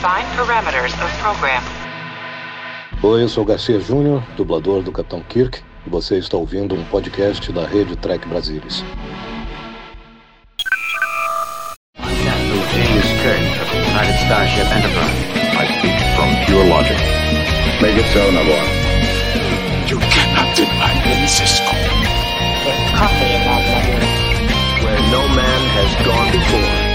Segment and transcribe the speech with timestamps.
[0.00, 1.62] Define parameters of program.
[3.02, 7.52] Oi, eu sou Garcia Júnior, dublador do Capitão Kirk, e você está ouvindo um podcast
[7.52, 8.82] da rede Trek Brasilis.
[11.98, 15.20] James Kirk of the United Starship Enterprise.
[15.60, 16.96] I speak from pure logic.
[17.82, 18.64] Make it so, Nabor.
[19.86, 21.76] You cannot deny me, Cisco.
[22.96, 24.00] coffee in that letter.
[24.82, 26.89] Where no man has gone before.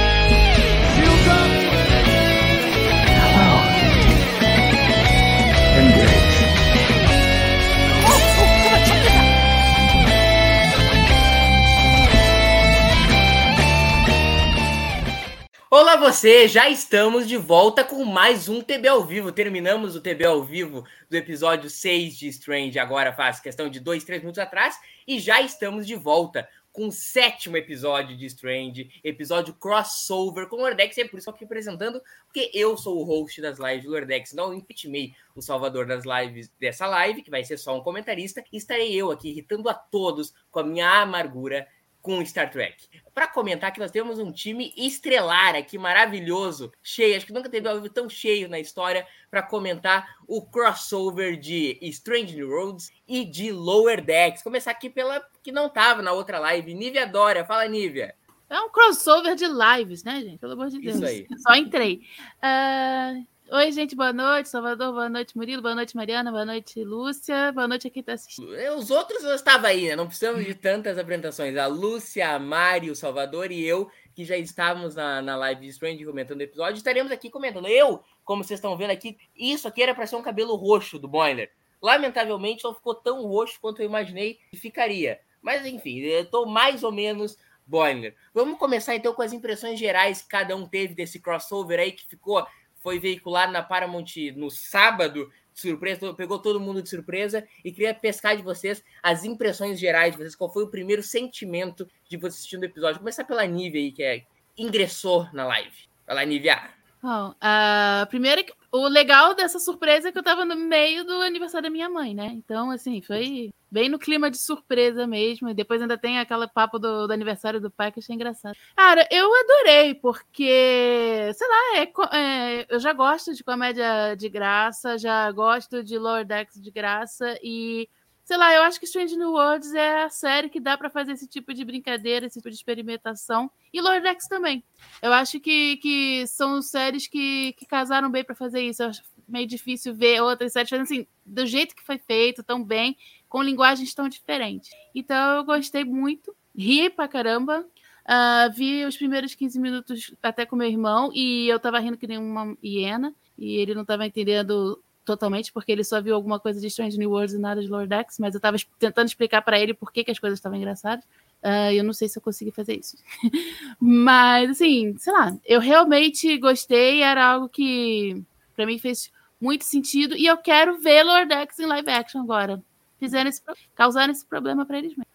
[15.78, 19.30] Olá você, já estamos de volta com mais um TB ao vivo.
[19.30, 24.06] Terminamos o TB ao vivo do episódio 6 de Strange, agora faz questão de 2,
[24.06, 29.54] 3 minutos atrás, e já estamos de volta com o sétimo episódio de Strange, episódio
[29.54, 32.98] crossover com o Lordex, e é por isso que eu aqui apresentando, porque eu sou
[32.98, 37.30] o host das lives do Lordex, não impeachmei o salvador das lives dessa live, que
[37.30, 41.02] vai ser só um comentarista, e estarei eu aqui irritando a todos com a minha
[41.02, 41.68] amargura
[42.06, 42.88] com Star Trek.
[43.16, 47.68] Para comentar que nós temos um time estrelar aqui, maravilhoso, cheio, acho que nunca teve
[47.68, 53.52] algo tão cheio na história para comentar o crossover de Strange New Worlds e de
[53.52, 54.44] Lower Decks.
[54.44, 57.44] Começar aqui pela que não tava na outra live, Nívia Dória.
[57.44, 58.14] Fala, Nívia.
[58.48, 60.38] É um crossover de lives, né, gente?
[60.38, 60.98] Pelo amor de Deus.
[60.98, 61.26] Isso aí.
[61.42, 62.02] Só entrei.
[62.38, 64.50] Uh, Oi, gente, boa noite.
[64.50, 68.14] Salvador, boa noite, Murilo, boa noite, Mariana, boa noite, Lúcia, boa noite a quem tá
[68.14, 68.50] assistindo.
[68.76, 69.96] Os outros eu estava aí, né?
[69.96, 71.56] Não precisamos de tantas apresentações.
[71.56, 75.68] A Lúcia, a Mari, o Salvador e eu, que já estávamos na, na live de
[75.68, 77.68] Strange comentando o episódio, estaremos aqui comentando.
[77.68, 81.08] Eu, como vocês estão vendo aqui, isso aqui era para ser um cabelo roxo do
[81.08, 81.52] Boiler.
[81.80, 85.20] Lamentavelmente não ficou tão roxo quanto eu imaginei que ficaria.
[85.40, 88.16] Mas enfim, eu estou mais ou menos Boiler.
[88.34, 92.08] Vamos começar então com as impressões gerais que cada um teve desse crossover aí que
[92.08, 92.46] ficou
[92.86, 98.38] foi veiculado na Paramount no sábado, surpresa, pegou todo mundo de surpresa e queria pescar
[98.38, 102.62] de vocês as impressões gerais de vocês, qual foi o primeiro sentimento de você assistindo
[102.62, 103.00] o episódio.
[103.00, 104.24] Começar pela Nívia aí, que é,
[104.56, 105.76] ingressou na live.
[106.06, 106.62] Vai lá, Nívia.
[107.02, 108.46] Bom, uh, primeiro,
[108.76, 112.14] o legal dessa surpresa é que eu tava no meio do aniversário da minha mãe,
[112.14, 112.28] né?
[112.34, 115.50] Então, assim, foi bem no clima de surpresa mesmo.
[115.50, 118.56] E depois ainda tem aquele papo do, do aniversário do pai que achei engraçado.
[118.76, 124.98] Cara, eu adorei, porque, sei lá, é, é, eu já gosto de comédia de graça,
[124.98, 127.88] já gosto de Lower Decks de graça e
[128.26, 131.12] sei lá, eu acho que Strange New Worlds é a série que dá para fazer
[131.12, 133.52] esse tipo de brincadeira, esse tipo de experimentação.
[133.72, 134.64] E Lordex também.
[135.00, 138.82] Eu acho que, que são séries que, que casaram bem para fazer isso.
[138.82, 142.64] Eu acho meio difícil ver outras séries fazendo assim, do jeito que foi feito, tão
[142.64, 142.98] bem,
[143.30, 144.72] com linguagens tão diferentes.
[144.96, 147.64] Então eu gostei muito, ri pra caramba.
[148.08, 152.08] Uh, vi os primeiros 15 minutos até com meu irmão e eu tava rindo que
[152.08, 153.14] nem uma hiena.
[153.38, 157.12] E ele não tava entendendo totalmente, porque ele só viu alguma coisa de Strange New
[157.12, 160.04] Worlds e nada de Lord X, mas eu estava tentando explicar para ele por que,
[160.04, 161.06] que as coisas estavam engraçadas.
[161.44, 162.98] Uh, eu não sei se eu consegui fazer isso.
[163.80, 168.22] mas, assim, sei lá, eu realmente gostei, era algo que
[168.56, 172.62] para mim fez muito sentido, e eu quero ver Lord X em live action agora.
[173.00, 173.42] Fizeram esse,
[173.76, 175.06] causaram esse problema para eles mesmo.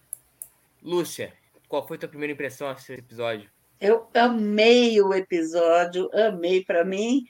[0.83, 1.33] Lúcia,
[1.69, 3.51] qual foi a tua primeira impressão desse episódio?
[3.81, 7.25] Eu amei o episódio, amei para mim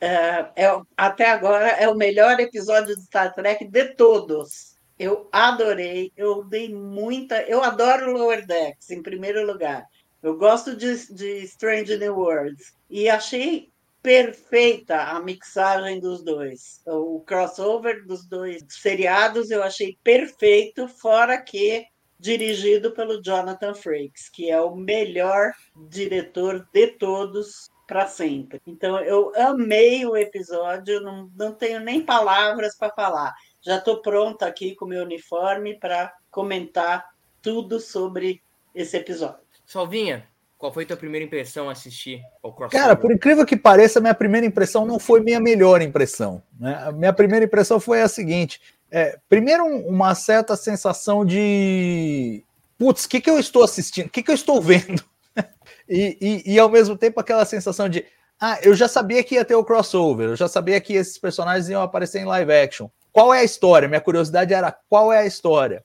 [0.00, 4.76] é, é, até agora é o melhor episódio de Star Trek de todos.
[4.98, 7.42] Eu adorei, eu dei muita.
[7.42, 9.84] Eu adoro Lower Decks, em primeiro lugar.
[10.22, 12.74] Eu gosto de, de Strange New Worlds.
[12.90, 13.70] E achei
[14.02, 16.80] perfeita a mixagem dos dois.
[16.86, 21.86] O crossover dos dois seriados eu achei perfeito, fora que
[22.18, 25.52] dirigido pelo Jonathan Frakes, que é o melhor
[25.88, 28.60] diretor de todos para sempre.
[28.66, 33.34] Então, eu amei o episódio, não, não tenho nem palavras para falar.
[33.62, 37.08] Já estou pronta aqui com o meu uniforme para comentar
[37.40, 38.42] tudo sobre
[38.74, 39.40] esse episódio.
[39.64, 40.28] Salvinha,
[40.58, 42.78] qual foi a tua primeira impressão assistir ao crossover?
[42.78, 46.42] Cara, por incrível que pareça, minha primeira impressão não foi minha melhor impressão.
[46.60, 46.74] Né?
[46.84, 48.60] A minha primeira impressão foi a seguinte:
[48.90, 52.44] é, primeiro, uma certa sensação de.
[52.76, 54.06] Putz, o que, que eu estou assistindo?
[54.06, 55.02] O que, que eu estou vendo?
[55.90, 58.04] E, e, e, ao mesmo tempo aquela sensação de
[58.38, 61.70] ah, eu já sabia que ia ter o crossover, eu já sabia que esses personagens
[61.70, 62.88] iam aparecer em live action.
[63.10, 63.88] Qual é a história?
[63.88, 65.82] Minha curiosidade era qual é a história?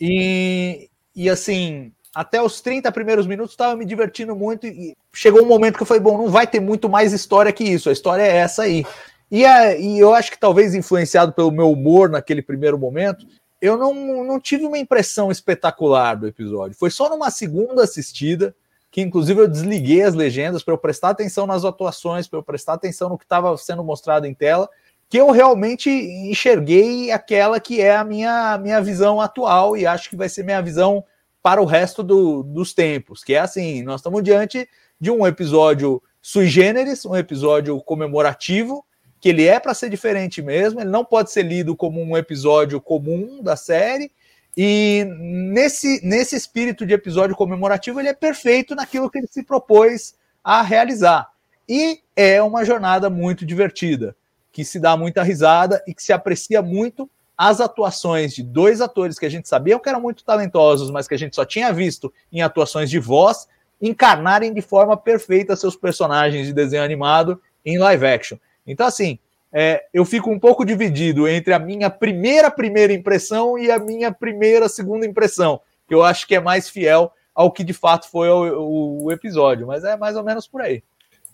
[0.00, 5.46] E, e assim, até os 30 primeiros minutos estava me divertindo muito e chegou um
[5.46, 8.22] momento que eu falei, bom, não vai ter muito mais história que isso, a história
[8.22, 8.84] é essa aí.
[9.30, 13.26] E, a, e eu acho que talvez influenciado pelo meu humor naquele primeiro momento,
[13.60, 16.76] eu não, não tive uma impressão espetacular do episódio.
[16.76, 18.54] Foi só numa segunda assistida
[18.92, 22.74] que inclusive eu desliguei as legendas para eu prestar atenção nas atuações, para eu prestar
[22.74, 24.68] atenção no que estava sendo mostrado em tela,
[25.08, 30.16] que eu realmente enxerguei aquela que é a minha, minha visão atual e acho que
[30.16, 31.02] vai ser minha visão
[31.42, 34.68] para o resto do, dos tempos, que é assim, nós estamos diante
[35.00, 38.84] de um episódio sui generis, um episódio comemorativo,
[39.18, 42.78] que ele é para ser diferente mesmo, ele não pode ser lido como um episódio
[42.78, 44.12] comum da série,
[44.56, 50.14] e nesse, nesse espírito de episódio comemorativo, ele é perfeito naquilo que ele se propôs
[50.44, 51.30] a realizar.
[51.68, 54.14] E é uma jornada muito divertida,
[54.50, 59.18] que se dá muita risada e que se aprecia muito as atuações de dois atores
[59.18, 62.12] que a gente sabia que eram muito talentosos, mas que a gente só tinha visto
[62.30, 63.48] em atuações de voz,
[63.80, 68.38] encarnarem de forma perfeita seus personagens de desenho animado em live action.
[68.66, 69.18] Então, assim,
[69.52, 74.10] é, eu fico um pouco dividido entre a minha primeira primeira impressão e a minha
[74.10, 78.28] primeira segunda impressão, que eu acho que é mais fiel ao que de fato foi
[78.28, 80.82] o, o episódio, mas é mais ou menos por aí.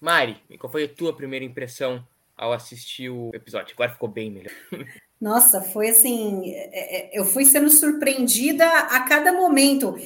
[0.01, 2.05] Mari, qual foi a tua primeira impressão
[2.37, 3.75] ao assistir o episódio?
[3.75, 4.53] Agora ficou bem melhor.
[5.21, 9.97] Nossa, foi assim, é, é, eu fui sendo surpreendida a cada momento.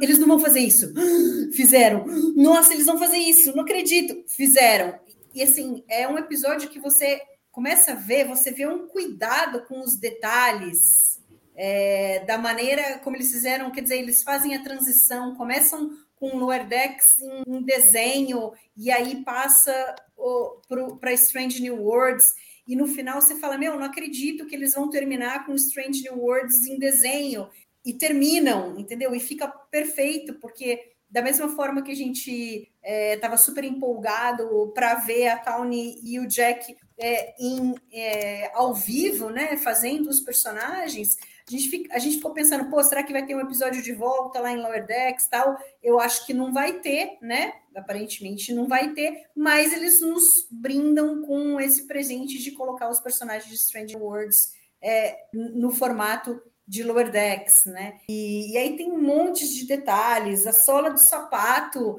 [0.00, 0.90] Eles não vão fazer isso.
[1.52, 2.06] Fizeram.
[2.34, 3.54] Nossa, eles vão fazer isso.
[3.54, 4.24] Não acredito.
[4.26, 4.94] Fizeram.
[5.34, 7.20] E assim, é um episódio que você
[7.50, 11.20] começa a ver, você vê um cuidado com os detalhes,
[11.56, 16.38] é, da maneira como eles fizeram, quer dizer, eles fazem a transição, começam com o
[16.38, 19.96] Lower Decks em, em desenho, e aí passa
[21.00, 22.26] para Strange New Worlds,
[22.66, 26.18] e no final você fala, meu, não acredito que eles vão terminar com Strange New
[26.18, 27.48] Worlds em desenho,
[27.84, 29.14] e terminam, entendeu?
[29.14, 34.96] E fica perfeito, porque da mesma forma que a gente estava é, super empolgado para
[34.96, 41.16] ver a Tawny e o Jack é, em, é, ao vivo, né, fazendo os personagens,
[41.48, 43.94] a gente, fica, a gente ficou pensando, pô, será que vai ter um episódio de
[43.94, 45.56] volta lá em Lower Decks tal?
[45.82, 47.54] Eu acho que não vai ter, né?
[47.74, 53.48] Aparentemente não vai ter, mas eles nos brindam com esse presente de colocar os personagens
[53.48, 54.52] de Strange Worlds
[54.82, 56.38] é, no formato
[56.68, 57.98] de lower decks, né?
[58.10, 60.46] E, e, aí tem um monte de detalhes.
[60.46, 61.98] A sola do sapato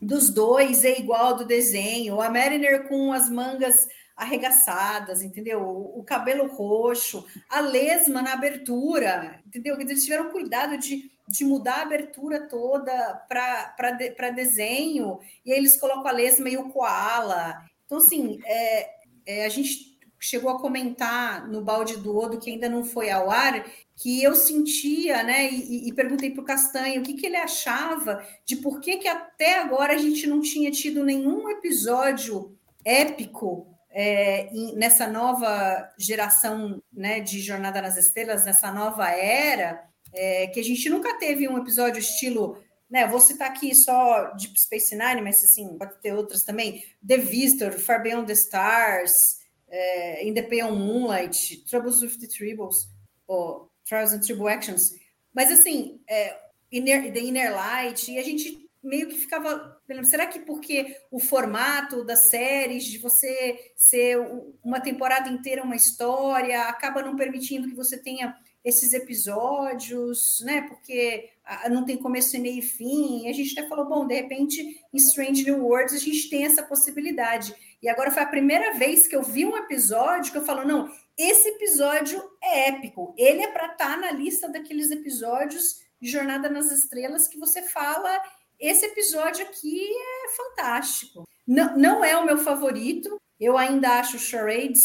[0.00, 2.20] dos dois é igual ao do desenho.
[2.20, 5.60] A Mariner com as mangas arregaçadas, entendeu?
[5.60, 9.80] O, o cabelo roxo, a lesma na abertura, entendeu?
[9.80, 12.92] Eles tiveram cuidado de, de mudar a abertura toda
[13.28, 17.64] para de, desenho, e aí eles colocam a lesma e o koala.
[17.84, 18.90] Então, assim, é,
[19.26, 23.30] é, a gente chegou a comentar no balde do Odo, que ainda não foi ao
[23.30, 23.66] ar,
[23.96, 28.26] que eu sentia, né, e, e perguntei para o Castanho o que, que ele achava
[28.44, 34.50] de por que, que até agora a gente não tinha tido nenhum episódio épico é,
[34.74, 40.90] nessa nova geração né, de Jornada nas Estrelas, nessa nova era, é, que a gente
[40.90, 42.60] nunca teve um episódio estilo.
[42.90, 46.84] Né, vou citar aqui só Deep Space Nine, mas assim, pode ter outras também.
[47.06, 49.38] The Visitor, Far Beyond the Stars,
[49.68, 50.24] é,
[50.72, 52.88] Moonlight, Troubles with the Tribbles,
[53.26, 54.94] ou Trials and Tribulations.
[55.34, 56.38] Mas assim, é,
[56.70, 59.80] Inner, The Inner Light, e a gente meio que ficava.
[60.04, 64.18] Será que porque o formato das séries, de você ser
[64.62, 70.62] uma temporada inteira uma história, acaba não permitindo que você tenha esses episódios, né?
[70.62, 71.30] Porque
[71.70, 73.24] não tem começo, meio e fim.
[73.24, 76.44] E a gente até falou, bom, de repente, em Strange New Worlds a gente tem
[76.44, 77.54] essa possibilidade.
[77.82, 80.90] E agora foi a primeira vez que eu vi um episódio que eu falo, não,
[81.16, 83.14] esse episódio é épico.
[83.16, 87.62] Ele é para estar tá na lista daqueles episódios de Jornada nas Estrelas que você
[87.62, 88.20] fala.
[88.58, 91.24] Esse episódio aqui é fantástico.
[91.46, 93.20] Não, não é o meu favorito.
[93.38, 94.82] Eu ainda acho Charades.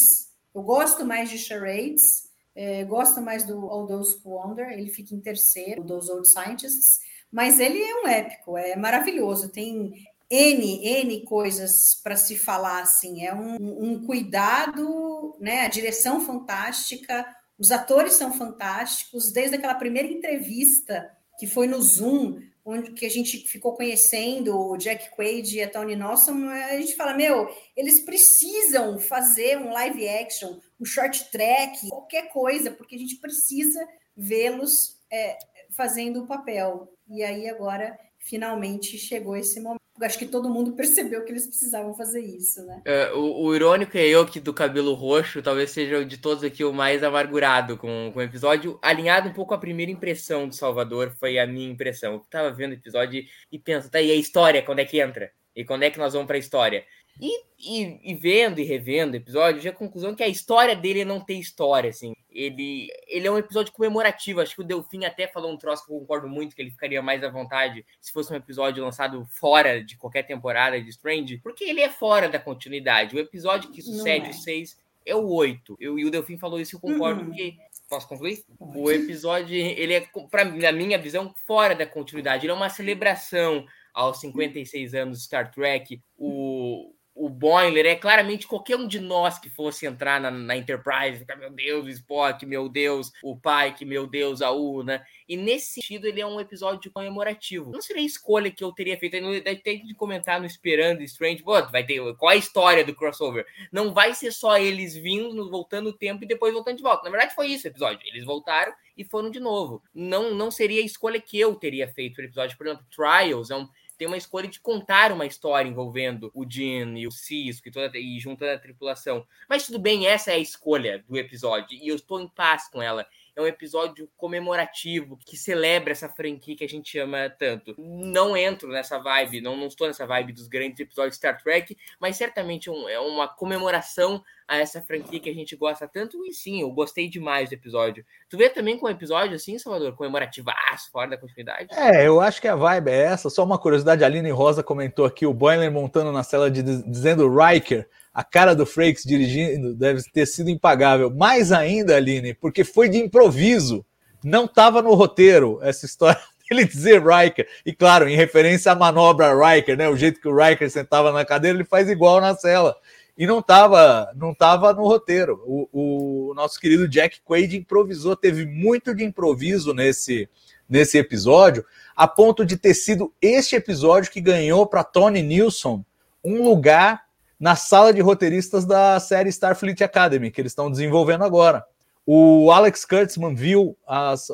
[0.53, 2.29] Eu gosto mais de Charades.
[2.55, 4.69] É, gosto mais do All Those Who Wonder.
[4.71, 7.00] Ele fica em terceiro, dos Old Scientists.
[7.31, 9.51] Mas ele é um épico, é maravilhoso.
[9.51, 9.93] Tem
[10.29, 15.62] N, N coisas para se falar, assim, é um, um, cuidado, né?
[15.62, 17.25] A direção fantástica,
[17.57, 21.09] os atores são fantásticos, desde aquela primeira entrevista
[21.39, 25.69] que foi no Zoom, onde que a gente ficou conhecendo o Jack Quaid e a
[25.69, 31.89] Tony Nelson, a gente fala, meu, eles precisam fazer um live action, um short track,
[31.89, 33.79] qualquer coisa, porque a gente precisa
[34.15, 35.38] vê-los é,
[35.71, 36.93] fazendo o papel.
[37.09, 41.94] E aí agora finalmente chegou esse momento acho que todo mundo percebeu que eles precisavam
[41.94, 42.82] fazer isso, né?
[42.86, 46.63] É, o, o, irônico é eu que do cabelo roxo talvez seja de todos aqui
[46.63, 51.15] o mais amargurado com, com o episódio, alinhado um pouco à primeira impressão do Salvador,
[51.20, 52.13] foi a minha impressão.
[52.13, 55.32] Eu tava vendo o episódio e penso, tá, e a história, quando é que entra?
[55.56, 56.86] E quando é que nós vamos para a história?
[57.20, 61.03] E, e, e, vendo e revendo o episódio, já a conclusão que a história dele
[61.03, 62.13] não tem história, assim.
[62.31, 64.41] Ele, ele é um episódio comemorativo.
[64.41, 67.01] Acho que o Delfim até falou um troço que eu concordo muito, que ele ficaria
[67.01, 71.63] mais à vontade se fosse um episódio lançado fora de qualquer temporada de Strange, porque
[71.63, 73.15] ele é fora da continuidade.
[73.15, 74.29] O episódio que sucede é.
[74.29, 75.77] o 6 é o 8.
[75.79, 77.27] Eu, e o Delfim falou isso, eu concordo, Uhum.
[77.27, 77.57] porque.
[77.89, 78.43] Posso concluir?
[78.59, 82.45] O episódio, ele é, pra, na minha visão, fora da continuidade.
[82.45, 86.00] Ele é uma celebração aos 56 anos de Star Trek.
[86.15, 91.19] O, o Boimler é claramente qualquer um de nós que fosse entrar na, na Enterprise,
[91.19, 95.05] ficar, meu Deus, o Spock, meu Deus, o Pike, meu Deus, a Una.
[95.27, 97.71] E nesse sentido, ele é um episódio comemorativo.
[97.71, 99.17] Não seria a escolha que eu teria feito.
[99.61, 101.43] Tenho de comentar no Esperando Strange.
[101.43, 101.99] Pô, vai ter.
[102.15, 103.45] Qual é a história do crossover?
[103.69, 107.03] Não vai ser só eles vindo, voltando o tempo e depois voltando de volta.
[107.03, 107.99] Na verdade, foi isso o episódio.
[108.07, 109.83] Eles voltaram e foram de novo.
[109.93, 112.57] Não, não seria a escolha que eu teria feito o episódio.
[112.57, 113.67] Por exemplo, Trials é um
[114.00, 117.98] tem uma escolha de contar uma história envolvendo o Jean e o Cisco e, toda,
[117.98, 119.27] e juntando a tripulação.
[119.48, 122.82] Mas tudo bem, essa é a escolha do episódio e eu estou em paz com
[122.82, 123.06] ela.
[123.39, 127.74] É um episódio comemorativo que celebra essa franquia que a gente ama tanto.
[127.77, 131.77] Não entro nessa vibe, não, não estou nessa vibe dos grandes episódios de Star Trek,
[132.01, 136.22] mas certamente um, é uma comemoração a essa franquia que a gente gosta tanto.
[136.25, 138.05] E sim, eu gostei demais do episódio.
[138.27, 141.69] Tu vê também com um episódio assim, Salvador, comemorativaço, fora da continuidade?
[141.72, 143.29] É, eu acho que a vibe é essa.
[143.29, 147.34] Só uma curiosidade, a Aline Rosa comentou aqui o Boiler montando na cela de, dizendo
[147.34, 151.09] Riker, a cara do Frakes dirigindo deve ter sido impagável.
[151.09, 153.85] Mais ainda, Aline, porque foi de improviso.
[154.23, 157.47] Não estava no roteiro essa história dele dizer Riker.
[157.65, 159.87] E claro, em referência à manobra Riker, né?
[159.87, 162.75] O jeito que o Riker sentava na cadeira, ele faz igual na cela.
[163.17, 165.41] E não estava não tava no roteiro.
[165.45, 170.27] O, o nosso querido Jack Quaid improvisou, teve muito de improviso nesse,
[170.69, 175.83] nesse episódio, a ponto de ter sido este episódio que ganhou para Tony Nilsson
[176.23, 177.08] um lugar
[177.39, 181.65] na sala de roteiristas da série Starfleet Academy, que eles estão desenvolvendo agora.
[182.05, 184.27] O Alex Kurtzman viu as,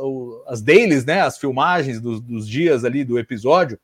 [0.48, 3.80] as dailies, né, as filmagens dos, dos dias ali do episódio,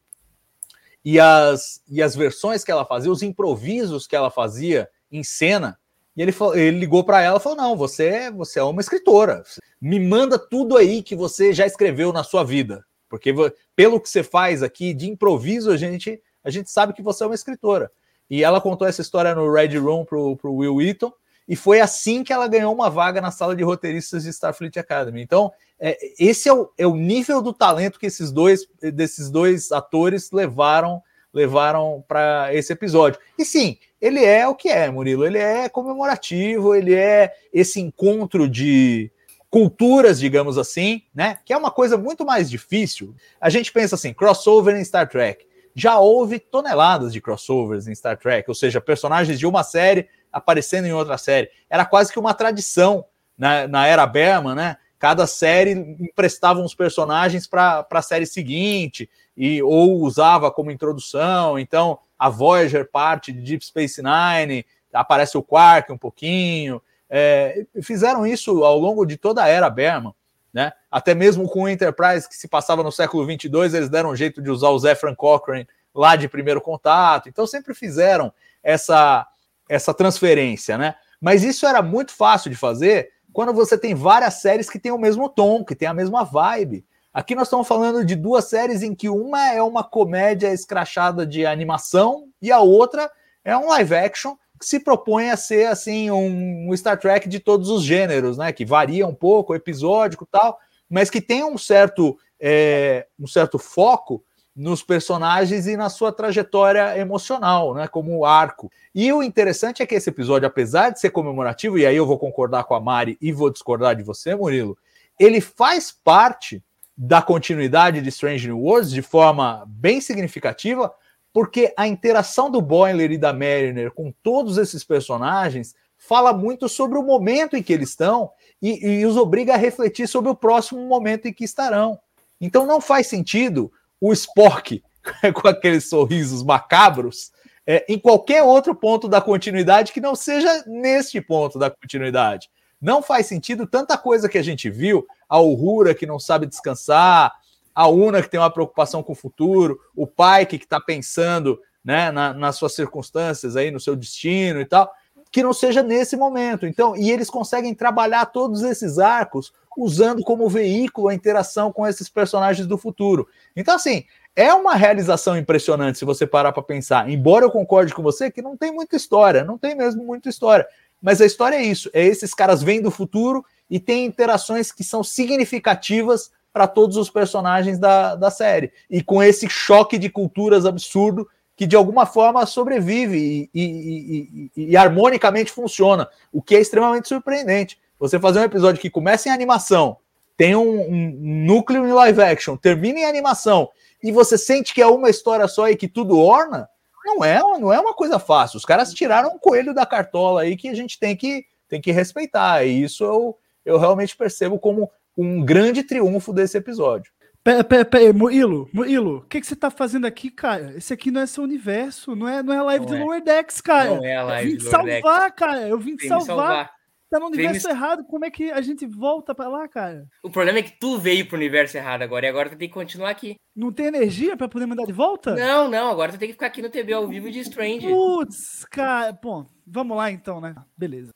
[1.04, 5.78] e as, e as versões que ela fazia, os improvisos que ela fazia em cena,
[6.16, 9.44] e ele, falou, ele ligou para ela e falou: Não, você, você é uma escritora,
[9.80, 13.34] me manda tudo aí que você já escreveu na sua vida, porque
[13.75, 17.28] pelo que você faz aqui de improviso, a gente, a gente sabe que você é
[17.28, 17.92] uma escritora.
[18.32, 21.12] E ela contou essa história no Red Room pro, pro Will Wheaton,
[21.46, 25.22] e foi assim que ela ganhou uma vaga na sala de roteiristas de Starfleet Academy.
[25.22, 29.70] Então, é, esse é o, é o, nível do talento que esses dois, desses dois
[29.74, 33.20] atores levaram levaram para esse episódio.
[33.38, 35.26] E sim, ele é o que é, Murilo.
[35.26, 39.12] Ele é comemorativo, ele é esse encontro de
[39.50, 41.40] culturas, digamos assim, né?
[41.46, 43.14] Que é uma coisa muito mais difícil.
[43.40, 45.46] A gente pensa assim, crossover em Star Trek.
[45.75, 50.86] Já houve toneladas de crossovers em Star Trek, ou seja, personagens de uma série aparecendo
[50.86, 51.50] em outra série.
[51.70, 53.06] Era quase que uma tradição
[53.38, 54.78] na, na era Berman, né?
[55.00, 61.58] Cada série emprestava uns personagens para a série seguinte e ou usava como introdução.
[61.58, 64.63] Então, a Voyager parte de Deep Space Nine,
[64.94, 66.82] aparece o Quark um pouquinho.
[67.10, 70.13] É, fizeram isso ao longo de toda a era Berman.
[70.53, 70.72] Né?
[70.89, 74.41] Até mesmo com o Enterprise, que se passava no século 22, eles deram um jeito
[74.41, 77.29] de usar o Zefran Cochrane lá de primeiro contato.
[77.29, 79.25] Então, sempre fizeram essa,
[79.70, 80.77] essa transferência.
[80.77, 80.96] Né?
[81.20, 84.98] Mas isso era muito fácil de fazer quando você tem várias séries que têm o
[84.98, 86.86] mesmo tom, que têm a mesma vibe.
[87.13, 91.46] Aqui nós estamos falando de duas séries em que uma é uma comédia escrachada de
[91.46, 93.12] animação e a outra
[93.43, 97.84] é um live action se propõe a ser assim um Star Trek de todos os
[97.84, 98.51] gêneros, né?
[98.51, 100.58] Que varia um pouco, episódico tal,
[100.89, 104.24] mas que tem um certo é, um certo foco
[104.56, 108.70] nos personagens e na sua trajetória emocional, né, como arco.
[108.94, 112.20] E o interessante é que esse episódio, apesar de ser comemorativo, e aí eu vou
[112.20, 114.77] concordar com a Mari e vou discordar de você, Murilo,
[115.18, 116.63] ele faz parte
[116.98, 120.94] da continuidade de Strange New Worlds de forma bem significativa,
[121.34, 126.98] porque a interação do Boiler e da Mariner com todos esses personagens fala muito sobre
[126.98, 130.82] o momento em que eles estão e, e os obriga a refletir sobre o próximo
[130.88, 132.00] momento em que estarão.
[132.40, 134.84] Então não faz sentido o Spock
[135.34, 137.32] com aqueles sorrisos macabros
[137.66, 142.50] é, em qualquer outro ponto da continuidade que não seja neste ponto da continuidade.
[142.82, 147.32] Não faz sentido tanta coisa que a gente viu, a Uhura que não sabe descansar,
[147.74, 152.12] a Una que tem uma preocupação com o futuro, o Pike que está pensando né,
[152.12, 154.92] na, nas suas circunstâncias aí, no seu destino e tal,
[155.32, 156.66] que não seja nesse momento.
[156.66, 162.10] Então, e eles conseguem trabalhar todos esses arcos usando como veículo a interação com esses
[162.10, 163.28] personagens do futuro.
[163.56, 164.04] Então, assim,
[164.36, 167.10] é uma realização impressionante se você parar para pensar.
[167.10, 170.68] Embora eu concorde com você que não tem muita história, não tem mesmo muita história.
[171.01, 174.84] Mas a história é isso: é esses caras vêm do futuro e tem interações que
[174.84, 178.72] são significativas para todos os personagens da, da série.
[178.89, 184.72] E com esse choque de culturas absurdo que de alguma forma sobrevive e, e, e,
[184.72, 187.77] e, harmonicamente funciona, o que é extremamente surpreendente.
[188.00, 189.98] Você fazer um episódio que começa em animação,
[190.36, 193.70] tem um, um núcleo em live action, termina em animação,
[194.01, 196.67] e você sente que é uma história só e que tudo orna,
[197.05, 198.58] não é, não é uma coisa fácil.
[198.58, 201.91] Os caras tiraram um coelho da cartola aí que a gente tem que, tem que
[201.91, 202.65] respeitar.
[202.65, 204.89] E isso eu, eu realmente percebo como
[205.22, 207.12] um grande triunfo desse episódio.
[207.44, 210.78] Pera, pera, pera, Murilo, Murilo, o que, que você tá fazendo aqui, cara?
[210.78, 213.04] Esse aqui não é seu universo, não é, não é a live não de é.
[213.04, 213.96] Lower Decks, cara.
[213.96, 215.68] Não é a live eu vim te salvar, cara.
[215.68, 216.25] Eu vim te salvar.
[216.28, 216.72] salvar.
[217.12, 220.08] Tá no universo Vem errado, como é que a gente volta pra lá, cara?
[220.24, 222.74] O problema é que tu veio pro universo errado agora, e agora tu tem que
[222.74, 223.36] continuar aqui.
[223.54, 225.36] Não tem energia pra poder mandar de volta?
[225.36, 227.86] Não, não, agora tu tem que ficar aqui no TB ao vivo de Strange.
[227.86, 230.56] Putz, cara, bom, vamos lá então, né?
[230.78, 231.12] Beleza.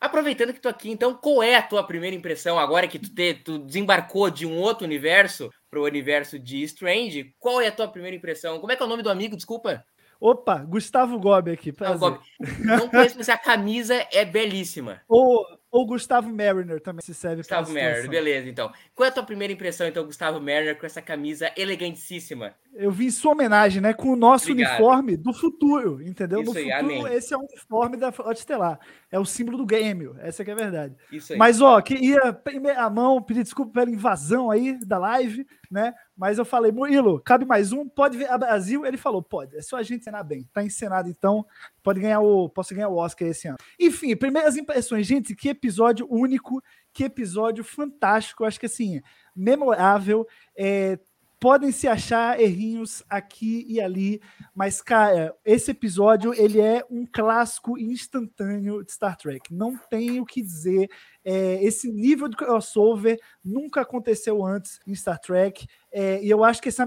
[0.00, 3.34] Aproveitando que tu aqui, então, qual é a tua primeira impressão agora que tu, te,
[3.34, 7.34] tu desembarcou de um outro universo para o universo de Strange?
[7.38, 8.58] Qual é a tua primeira impressão?
[8.58, 9.36] Como é que é o nome do amigo?
[9.36, 9.84] Desculpa.
[10.20, 11.72] Opa, Gustavo Gobi aqui.
[11.72, 11.98] Prazer.
[11.98, 12.24] Não, Gobi.
[12.60, 15.00] Não conheço, mas a camisa é belíssima.
[15.08, 18.72] Ou, ou Gustavo Mariner também se serve Gustavo Mariner, beleza, então.
[18.94, 22.54] Qual é a tua primeira impressão, então, Gustavo Mariner, com essa camisa elegantíssima?
[22.74, 23.94] Eu vi em sua homenagem, né?
[23.94, 24.72] Com o nosso Obrigado.
[24.72, 26.42] uniforme do futuro, entendeu?
[26.42, 27.06] Isso no futuro, amém.
[27.14, 28.80] esse é o uniforme da Frota Estelar.
[29.12, 30.94] É o símbolo do game, essa que é a verdade.
[31.10, 31.38] Isso aí.
[31.38, 35.92] Mas, ó, queria, primeira mão, pedir desculpa pela invasão aí da live, né?
[36.16, 37.88] Mas eu falei, Murilo, cabe mais um?
[37.88, 38.86] Pode ver a Brasil?
[38.86, 39.56] Ele falou, pode.
[39.56, 40.48] É só a gente encenar bem.
[40.52, 41.44] Tá encenado, então.
[41.82, 42.48] Pode ganhar o.
[42.48, 43.58] Posso ganhar o Oscar esse ano.
[43.80, 45.34] Enfim, primeiras impressões, gente.
[45.34, 46.62] Que episódio único,
[46.92, 48.44] que episódio fantástico.
[48.44, 49.00] Acho que assim,
[49.34, 50.24] memorável.
[50.56, 51.00] É,
[51.40, 54.20] podem se achar errinhos aqui e ali,
[54.54, 59.52] mas cara, esse episódio ele é um clássico instantâneo de Star Trek.
[59.52, 60.90] Não tem o que dizer.
[61.24, 65.66] É, esse nível de crossover nunca aconteceu antes em Star Trek.
[65.90, 66.86] É, e eu acho que essa,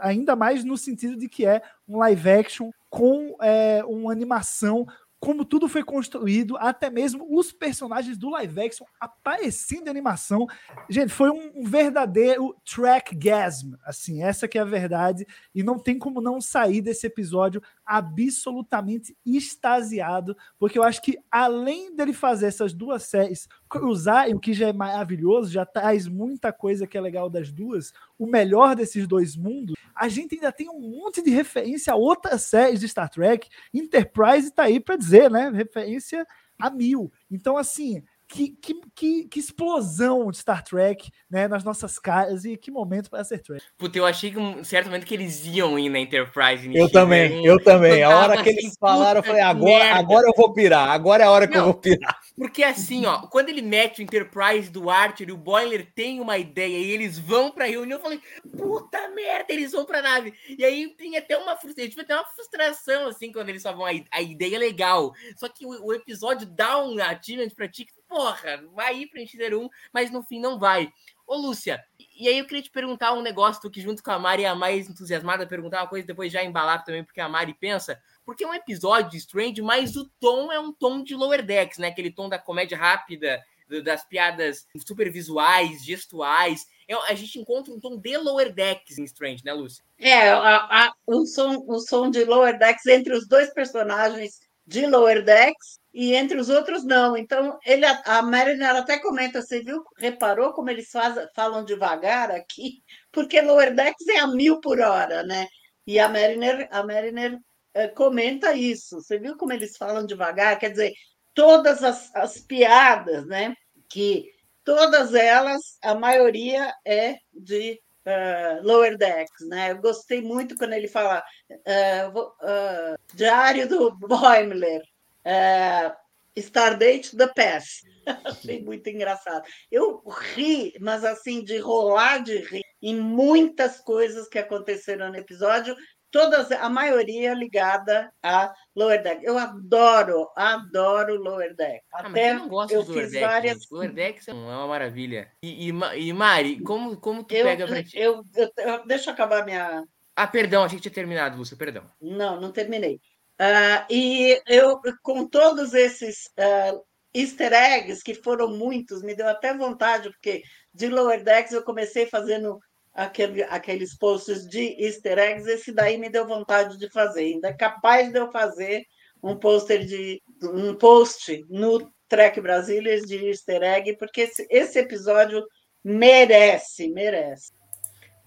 [0.00, 4.84] ainda mais no sentido de que é um live action com é, uma animação
[5.22, 10.48] como tudo foi construído, até mesmo os personagens do live action aparecendo em animação.
[10.90, 15.96] Gente, foi um, verdadeiro track gasm, assim, essa que é a verdade, e não tem
[15.96, 22.74] como não sair desse episódio absolutamente extasiado, porque eu acho que além dele fazer essas
[22.74, 27.30] duas séries cruzarem, o que já é maravilhoso, já traz muita coisa que é legal
[27.30, 31.92] das duas, o melhor desses dois mundos, a gente ainda tem um monte de referência
[31.92, 33.48] a outras séries de Star Trek.
[33.72, 35.50] Enterprise está aí para dizer, né?
[35.50, 36.26] Referência
[36.60, 37.10] a mil.
[37.30, 42.56] Então, assim, que, que, que, que, explosão de Star Trek, né, nas nossas caras e
[42.56, 43.62] que momento para ser Trek.
[43.76, 46.74] Puta, eu achei que um certo momento que eles iam ir na Enterprise.
[46.74, 48.02] Eu também, eu também.
[48.02, 51.26] A hora que eles assim, falaram, eu falei, agora, agora eu vou pirar, agora é
[51.26, 52.18] a hora que Não, eu vou pirar.
[52.34, 56.38] Porque assim, ó, quando ele mete o Enterprise do Archer e o Boiler tem uma
[56.38, 58.20] ideia e eles vão pra reunião, eu falei,
[58.56, 60.32] puta merda, eles vão pra nave.
[60.58, 63.90] E aí tem até uma frustração, até uma frustração, assim, quando eles só vão, a,
[64.10, 65.12] a ideia é legal.
[65.36, 69.22] Só que o, o episódio dá um achievement pra ti que porra, vai ir para
[69.22, 70.92] Insider 1, mas no fim não vai.
[71.26, 71.82] Ô, Lúcia,
[72.18, 74.54] e aí eu queria te perguntar um negócio, que junto com a Mari é a
[74.54, 78.46] mais entusiasmada, perguntar uma coisa depois já embalar também, porque a Mari pensa, porque é
[78.46, 81.88] um episódio de Strange, mas o tom é um tom de Lower Decks, né?
[81.88, 83.42] Aquele tom da comédia rápida,
[83.82, 86.66] das piadas super visuais, gestuais.
[86.86, 89.82] É, a gente encontra um tom de Lower Decks em Strange, né, Lúcia?
[89.98, 90.94] É, a, a,
[91.24, 96.38] som, um som de Lower Decks entre os dois personagens de Lower Decks e entre
[96.38, 97.16] os outros não.
[97.16, 102.82] Então, ele, a Mariner até comenta, você viu, reparou como eles faz, falam devagar aqui?
[103.10, 105.46] Porque Lower Decks é a mil por hora, né?
[105.86, 107.38] E a Mariner, a Mariner
[107.74, 109.00] é, comenta isso.
[109.00, 110.58] Você viu como eles falam devagar?
[110.58, 110.92] Quer dizer,
[111.34, 113.54] todas as, as piadas, né?
[113.88, 114.30] Que
[114.64, 119.72] todas elas, a maioria é de uh, Lower Decks, né?
[119.72, 124.82] Eu gostei muito quando ele fala uh, uh, Diário do Boimler,
[125.24, 125.92] é,
[126.36, 127.82] Stardate The Pass.
[128.24, 129.44] Achei muito engraçado.
[129.70, 130.02] Eu
[130.34, 135.76] ri, mas assim, de rolar de rir em muitas coisas que aconteceram no episódio,
[136.10, 139.24] todas, a maioria ligada a Lower Deck.
[139.24, 141.82] Eu adoro, adoro Lower Deck.
[141.92, 143.58] Ah, Até eu não gosto eu de Lower fiz Deck, várias.
[143.58, 143.72] Gente.
[143.72, 145.32] Lower Deck é uma maravilha.
[145.42, 147.98] E, e, e Mari, como, como tu eu, pega pra ti?
[147.98, 149.84] Eu, eu, eu, deixa eu acabar minha.
[150.14, 151.84] Ah, perdão, a gente tinha terminado, Lúcia, perdão.
[152.00, 153.00] Não, não terminei.
[153.42, 156.80] Uh, e eu, com todos esses uh,
[157.12, 162.06] easter eggs, que foram muitos, me deu até vontade, porque de Lower Decks eu comecei
[162.06, 162.60] fazendo
[162.94, 167.22] aquele, aqueles posts de easter eggs, esse daí me deu vontade de fazer.
[167.22, 168.84] Ainda é capaz de eu fazer
[169.20, 175.44] um poster de um post no Trek Brasília de easter egg, porque esse, esse episódio
[175.82, 177.52] merece, merece.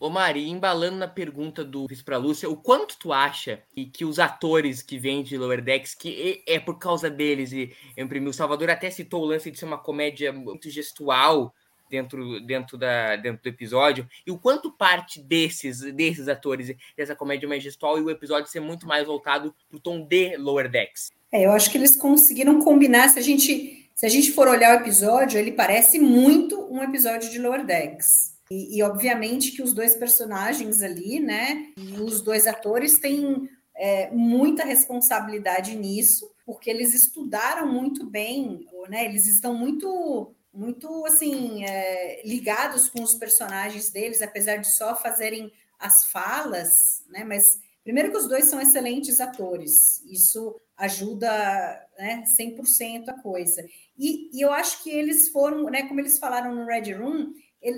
[0.06, 4.06] Ô Mari, embalando na pergunta do Viz pra Lúcia, o quanto tu acha que, que
[4.06, 8.30] os atores que vêm de Lower Decks, que é, é por causa deles, e imprimiu
[8.30, 11.52] o Salvador até citou o lance de ser uma comédia muito gestual
[11.90, 17.50] dentro, dentro, da, dentro do episódio, e o quanto parte desses, desses atores, dessa comédia
[17.50, 21.10] mais gestual, e o episódio ser muito mais voltado pro tom de Lower Decks?
[21.32, 24.78] É, eu acho que eles conseguiram combinar, se a gente, se a gente for olhar
[24.78, 28.35] o episódio, ele parece muito um episódio de Lower Decks.
[28.50, 34.64] E, e, obviamente que os dois personagens ali, né, os dois atores têm é, muita
[34.64, 42.88] responsabilidade nisso, porque eles estudaram muito bem, né, eles estão muito, muito assim, é, ligados
[42.88, 48.28] com os personagens deles, apesar de só fazerem as falas, né, mas primeiro que os
[48.28, 51.28] dois são excelentes atores, isso ajuda
[51.98, 53.66] né, 100% a coisa.
[53.98, 57.34] E, e eu acho que eles foram, né, como eles falaram no Red Room,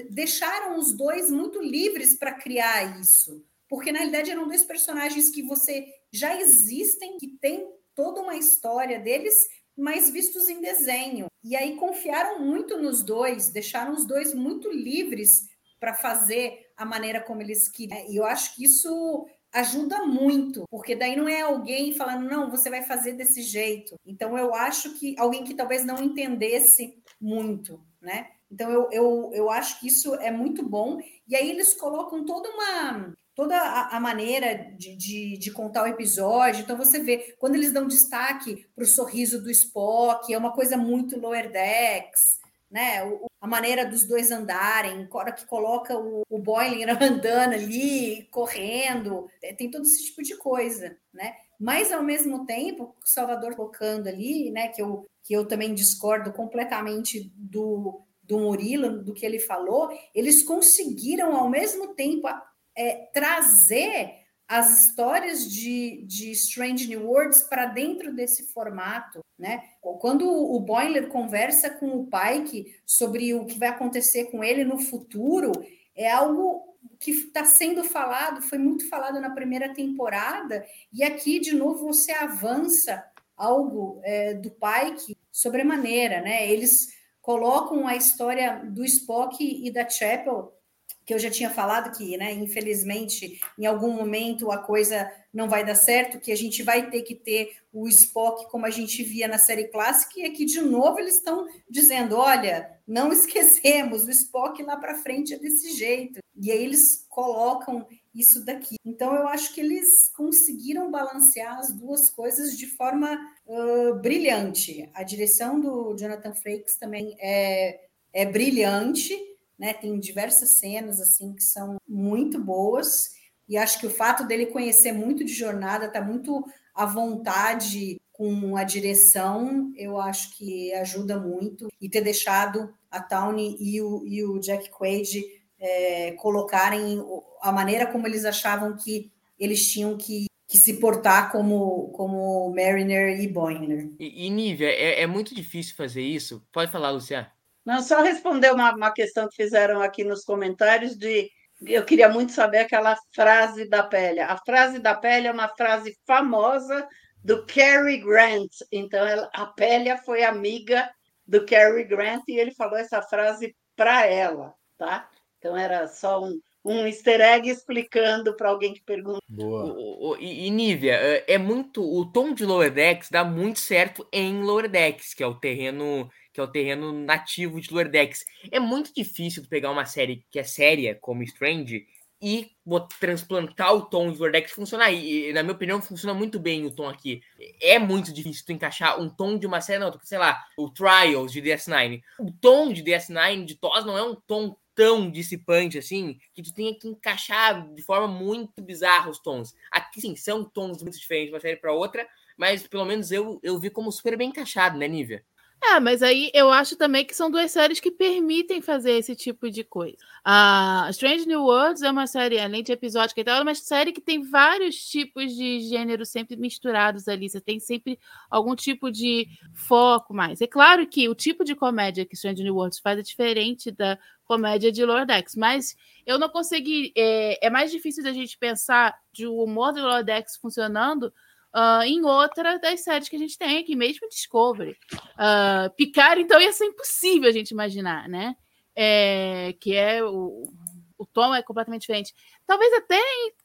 [0.10, 5.43] deixaram os dois muito livres para criar isso, porque na realidade eram dois personagens que
[5.43, 9.36] você já existem, que tem toda uma história deles,
[9.76, 11.28] mas vistos em desenho.
[11.43, 15.47] E aí confiaram muito nos dois, deixaram os dois muito livres
[15.80, 18.10] para fazer a maneira como eles queriam.
[18.10, 22.69] E eu acho que isso ajuda muito, porque daí não é alguém falando, não, você
[22.69, 23.95] vai fazer desse jeito.
[24.06, 28.32] Então eu acho que alguém que talvez não entendesse muito, né?
[28.52, 31.00] Então, eu, eu, eu acho que isso é muito bom.
[31.28, 36.64] E aí eles colocam toda uma toda a, maneira de, de, de, contar o episódio.
[36.64, 40.76] Então, você vê, quando eles dão destaque para o sorriso do Spock, é uma coisa
[40.76, 43.06] muito lower decks, né?
[43.06, 49.30] O, a maneira dos dois andarem, hora que coloca o, o Boiling andando ali, correndo,
[49.44, 51.36] é, tem todo esse tipo de coisa, né?
[51.60, 56.32] Mas, ao mesmo tempo, o Salvador colocando ali, né, que eu, que eu também discordo
[56.32, 62.28] completamente do, do Murilo, do que ele falou, eles conseguiram ao mesmo tempo
[62.76, 69.62] é, trazer as histórias de, de Strange New Worlds para dentro desse formato, né?
[69.82, 74.80] Quando o Boiler conversa com o Pike sobre o que vai acontecer com ele no
[74.80, 75.52] futuro,
[75.94, 81.54] é algo que está sendo falado, foi muito falado na primeira temporada, e aqui de
[81.54, 83.04] novo você avança
[83.36, 86.50] algo é, do Pike sobremaneira, né?
[86.50, 86.97] Eles
[87.28, 90.58] colocam a história do Spock e da Chapel,
[91.06, 95.66] que eu já tinha falado que, né, infelizmente, em algum momento a coisa não vai
[95.66, 99.28] dar certo, que a gente vai ter que ter o Spock como a gente via
[99.28, 104.63] na série clássica, e aqui de novo eles estão dizendo: olha, não esquecemos, o Spock
[104.63, 106.20] lá para frente é desse jeito.
[106.34, 107.86] E aí eles colocam
[108.17, 108.77] isso daqui.
[108.84, 114.89] Então eu acho que eles conseguiram balancear as duas coisas de forma uh, brilhante.
[114.93, 117.80] A direção do Jonathan Frakes também é,
[118.12, 119.15] é brilhante,
[119.58, 119.73] né?
[119.73, 123.15] Tem diversas cenas assim que são muito boas.
[123.47, 128.58] E acho que o fato dele conhecer muito de jornada, está muito à vontade com
[128.58, 131.67] a direção, eu acho que ajuda muito.
[131.80, 135.23] E ter deixado a Tawny e o, e o Jack Quaid
[135.60, 136.99] é, colocarem
[137.48, 143.20] a maneira como eles achavam que eles tinham que, que se portar como, como Mariner
[143.20, 143.90] e Boimler.
[144.00, 146.46] E, e Nívia, é, é, muito difícil fazer isso?
[146.52, 147.32] Pode falar, Luciana.
[147.66, 151.30] Não, só responder uma, uma questão que fizeram aqui nos comentários de
[151.66, 154.20] eu queria muito saber aquela frase da pele.
[154.20, 156.88] A frase da pele é uma frase famosa
[157.24, 158.52] do Cary Grant.
[158.72, 160.90] Então, ela, a Pélia foi amiga
[161.26, 165.10] do Cary Grant e ele falou essa frase para ela, tá?
[165.38, 169.21] Então era só um, um easter egg explicando para alguém que pergunta.
[169.30, 169.63] Boa.
[169.73, 171.82] O, o, e, e Nívia, é, é muito.
[171.82, 176.10] O tom de Lower Decks dá muito certo em Lower Decks, que é o terreno
[176.34, 178.23] que é o terreno nativo de Lower Decks.
[178.51, 181.88] É muito difícil pegar uma série que é séria, como Strange,
[182.21, 182.51] e
[182.99, 184.91] transplantar o tom de Lower Decks funcionar.
[184.91, 187.21] E, na minha opinião, funciona muito bem o tom aqui.
[187.60, 191.32] É muito difícil tu encaixar um tom de uma série, não, sei lá, o Trials
[191.32, 192.01] de DS9.
[192.19, 196.54] O tom de DS9, de TOS, não é um tom tão dissipante assim que tu
[196.54, 199.56] tenha que encaixar de forma muito bizarra os tons.
[199.72, 203.40] Aqui sim, são tons muito diferentes de uma série para outra, mas pelo menos eu,
[203.42, 205.26] eu vi como super bem encaixado, né, Nívia?
[205.63, 209.50] É, mas aí eu acho também que são duas séries que permitem fazer esse tipo
[209.50, 209.98] de coisa.
[210.24, 213.91] A Strange New Worlds é uma série, além de episódica e tal, é uma série
[213.91, 217.28] que tem vários tipos de gênero sempre misturados ali.
[217.28, 220.41] Você tem sempre algum tipo de foco mais.
[220.41, 223.98] É claro que o tipo de comédia que Strange New Worlds faz é diferente da
[224.26, 226.93] comédia de Lordex, mas eu não consegui.
[226.96, 231.12] É, é mais difícil da gente pensar de o humor do Lordex funcionando
[231.56, 234.78] uh, em outra das séries que a gente tem aqui, mesmo Discovery.
[234.94, 238.36] Uh, Picard, então, ia ser impossível a gente imaginar, né?
[238.76, 240.52] É, que é o,
[240.98, 242.14] o tom é completamente diferente.
[242.46, 243.00] Talvez até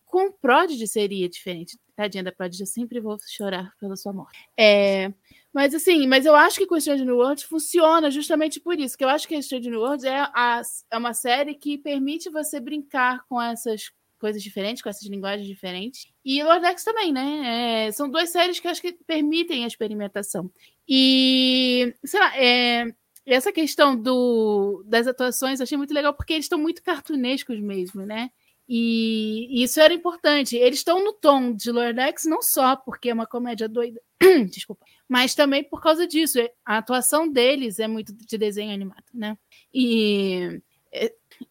[0.07, 1.79] com Prodigy seria diferente.
[1.97, 4.39] Tadinha da Prodigy, eu sempre vou chorar pela sua morte.
[4.59, 5.13] É,
[5.53, 9.05] mas assim, mas eu acho que com Strange New World funciona justamente por isso, que
[9.05, 13.25] eu acho que Strange New World é, a, é uma série que permite você brincar
[13.27, 13.91] com essas
[14.23, 16.07] coisas diferentes, com essas linguagens diferentes.
[16.25, 17.89] E Lordex também, né?
[17.89, 20.49] É, são duas séries que acho que permitem a experimentação.
[20.89, 22.95] E, sei lá, é,
[23.27, 28.07] essa questão do, das atuações eu achei muito legal, porque eles estão muito cartunescos mesmo,
[28.07, 28.31] né?
[28.69, 30.57] E, e isso era importante.
[30.57, 34.01] Eles estão no tom de Lordex não só porque é uma comédia doida,
[34.49, 36.39] desculpa, mas também por causa disso.
[36.65, 39.37] A atuação deles é muito de desenho animado, né?
[39.75, 40.63] E,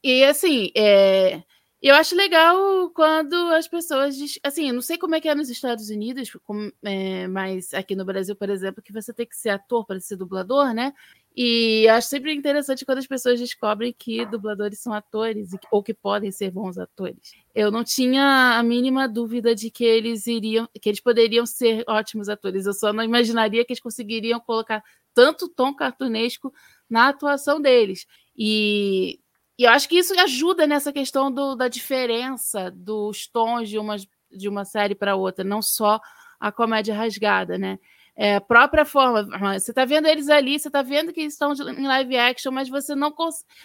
[0.01, 1.43] e assim, é,
[1.81, 4.15] eu acho legal quando as pessoas.
[4.43, 7.95] Assim, eu não sei como é que é nos Estados Unidos, como, é, mas aqui
[7.95, 10.93] no Brasil, por exemplo, que você tem que ser ator para ser dublador, né?
[11.35, 16.29] E acho sempre interessante quando as pessoas descobrem que dubladores são atores ou que podem
[16.31, 17.33] ser bons atores.
[17.55, 22.29] Eu não tinha a mínima dúvida de que eles iriam, que eles poderiam ser ótimos
[22.29, 22.65] atores.
[22.65, 26.53] Eu só não imaginaria que eles conseguiriam colocar tanto tom cartunesco
[26.89, 28.05] na atuação deles.
[28.37, 29.19] E
[29.61, 33.95] e eu acho que isso ajuda nessa questão do, da diferença dos tons de uma,
[34.31, 36.01] de uma série para outra, não só
[36.39, 37.77] a comédia rasgada, né?
[38.15, 41.85] É, própria forma, você está vendo eles ali, você está vendo que eles estão em
[41.85, 43.13] live action, mas você não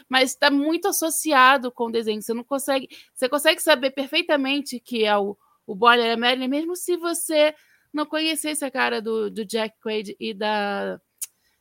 [0.06, 5.02] mas está muito associado com o desenho, você não consegue, você consegue saber perfeitamente que
[5.02, 5.34] é o,
[5.66, 7.54] o Boiler e Marilyn, mesmo se você
[7.90, 11.00] não conhecesse a cara do, do Jack Quaid e da,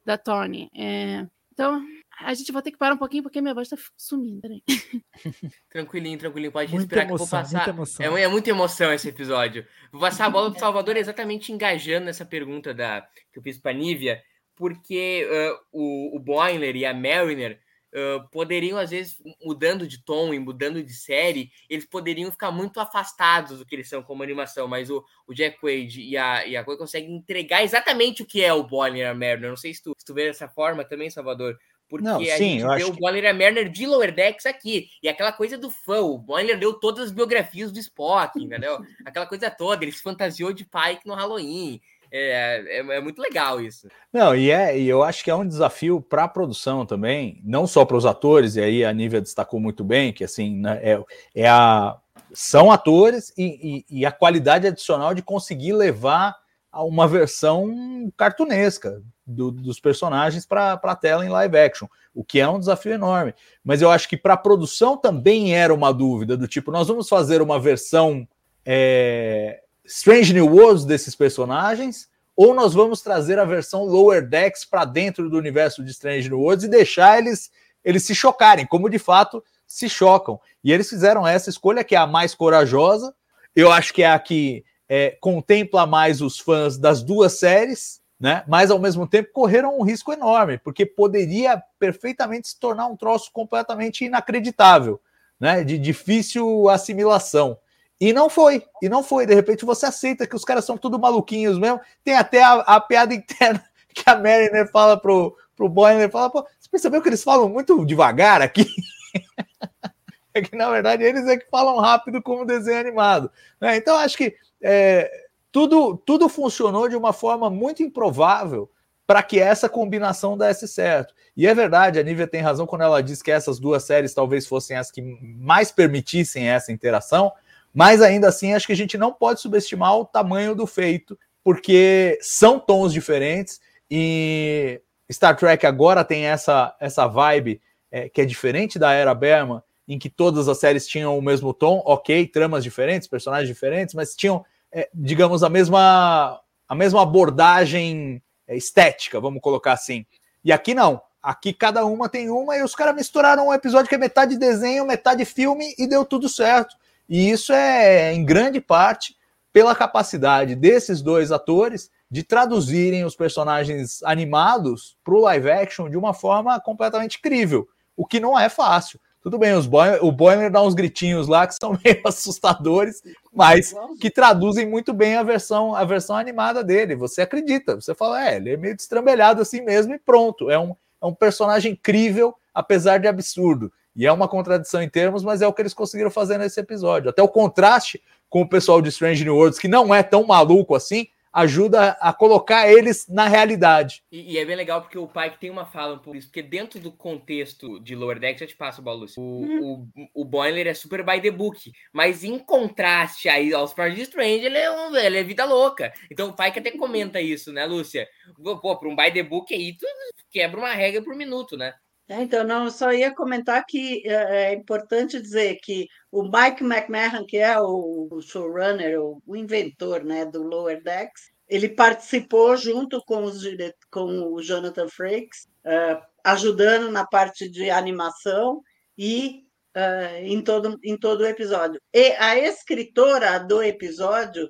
[0.04, 0.70] da Tony.
[0.76, 1.82] É, então,
[2.20, 4.42] a gente vai ter que parar um pouquinho porque minha voz tá sumindo.
[4.42, 4.64] Peraí.
[5.70, 6.52] Tranquilinho, tranquilinho.
[6.52, 8.04] Pode muita esperar emoção, que eu vou passar.
[8.10, 9.66] Muita é, é, muita emoção esse episódio.
[9.92, 13.02] Vou passar a bola pro Salvador exatamente engajando nessa pergunta da,
[13.32, 14.22] que eu fiz pra Nívia,
[14.56, 17.60] porque uh, o, o Boiler e a Mariner
[17.96, 22.80] uh, poderiam, às vezes, mudando de tom e mudando de série, eles poderiam ficar muito
[22.80, 26.58] afastados do que eles são como animação, mas o, o Jack Wade e a, e
[26.58, 29.50] a Chloe conseguem entregar exatamente o que é o Boiler e a Mariner.
[29.50, 31.58] Não sei se tu, se tu vê dessa forma também, Salvador.
[31.88, 34.88] Porque não, a sim, gente vê o Boiler e a Merner de Lower Decks aqui.
[35.04, 36.02] E aquela coisa do fã.
[36.02, 38.80] O Boiler deu todas as biografias do Spock, entendeu?
[39.06, 39.84] aquela coisa toda.
[39.84, 41.80] Ele se fantasiou de Pike no Halloween.
[42.12, 43.88] É, é, é, muito legal isso.
[44.12, 47.68] Não, e, é, e eu acho que é um desafio para a produção também, não
[47.68, 51.04] só para os atores, e aí a Nívia destacou muito bem, que assim, né, é,
[51.34, 51.98] é a,
[52.32, 56.38] são atores e, e, e a qualidade adicional de conseguir levar
[56.84, 62.48] uma versão cartunesca do, dos personagens para a tela em live action, o que é
[62.48, 63.34] um desafio enorme.
[63.64, 67.10] Mas eu acho que para a produção também era uma dúvida do tipo, nós vamos
[67.10, 68.28] fazer uma versão
[68.66, 74.84] é, Strange New Worlds desses personagens, ou nós vamos trazer a versão Lower Decks para
[74.84, 77.50] dentro do universo de Strange New Worlds e deixar eles,
[77.84, 80.40] eles se chocarem, como de fato se chocam.
[80.64, 83.16] E eles fizeram essa escolha que é a mais corajosa.
[83.56, 88.44] Eu acho que é a que é, contempla mais os fãs das duas séries, né?
[88.48, 93.30] Mas ao mesmo tempo correram um risco enorme, porque poderia perfeitamente se tornar um troço
[93.32, 95.02] completamente inacreditável,
[95.40, 95.64] né?
[95.64, 97.58] De difícil assimilação.
[98.00, 99.26] E não foi, e não foi.
[99.26, 101.80] De repente você aceita que os caras são tudo maluquinhos mesmo.
[102.04, 106.46] Tem até a, a piada interna que a Mariner fala pro, pro Boiler, fala, pô,
[106.60, 108.68] você percebeu que eles falam muito devagar aqui?
[110.34, 113.32] é que na verdade eles é que falam rápido como desenho animado.
[113.60, 113.78] Né?
[113.78, 114.36] Então acho que
[114.68, 115.12] é,
[115.52, 118.70] tudo, tudo funcionou de uma forma muito improvável
[119.06, 121.14] para que essa combinação desse certo.
[121.38, 124.48] E é verdade, a Nívia tem razão quando ela diz que essas duas séries talvez
[124.48, 127.32] fossem as que mais permitissem essa interação,
[127.72, 132.18] mas ainda assim acho que a gente não pode subestimar o tamanho do feito, porque
[132.22, 138.80] são tons diferentes e Star Trek agora tem essa, essa vibe é, que é diferente
[138.80, 143.08] da era Berman, em que todas as séries tinham o mesmo tom, ok, tramas diferentes,
[143.08, 144.44] personagens diferentes, mas tinham,
[144.76, 150.06] é, digamos, a mesma, a mesma abordagem é, estética, vamos colocar assim.
[150.44, 151.02] E aqui não.
[151.24, 154.86] Aqui cada uma tem uma e os caras misturaram um episódio que é metade desenho,
[154.86, 156.76] metade filme e deu tudo certo.
[157.08, 159.16] E isso é, em grande parte,
[159.54, 165.98] pela capacidade desses dois atores de traduzirem os personagens animados para o live action de
[165.98, 169.00] uma forma completamente crível, o que não é fácil.
[169.26, 173.02] Tudo bem, os Boiler, o Boiler dá uns gritinhos lá que são meio assustadores,
[173.34, 176.96] mas que traduzem muito bem a versão, a versão animada dele.
[176.96, 180.52] Você acredita, você fala, é, ele é meio destrambelhado assim mesmo e pronto.
[180.52, 183.74] É um, é um personagem incrível, apesar de absurdo.
[183.96, 187.10] E é uma contradição em termos, mas é o que eles conseguiram fazer nesse episódio.
[187.10, 190.76] Até o contraste com o pessoal de Strange New Worlds, que não é tão maluco
[190.76, 194.02] assim, ajuda a colocar eles na realidade.
[194.10, 196.80] E, e, é bem legal porque o Pike tem uma fala por isso, porque dentro
[196.80, 199.90] do contexto de Lower Deck, já te passo o bola, o, hum.
[200.14, 204.46] o, o Boiler é super by the book, mas em contraste aí aos Project Strange,
[204.46, 205.92] ele é, um, ele é vida louca.
[206.10, 208.08] Então o Pike até comenta isso, né, Lúcia?
[208.42, 209.86] Pô, para um by the book aí, tu
[210.32, 211.74] quebra uma regra por minuto, né?
[212.08, 217.26] É, então, não, só ia comentar que é, é, importante dizer que o Mike McMahon,
[217.26, 223.44] que é o, showrunner, o, inventor né, do Lower Decks, ele participou junto com, os,
[223.92, 228.62] com o Jonathan Frakes, uh, ajudando na parte de animação
[228.98, 229.44] e
[229.76, 231.82] uh, em, todo, em todo o episódio.
[231.92, 234.50] E a escritora do episódio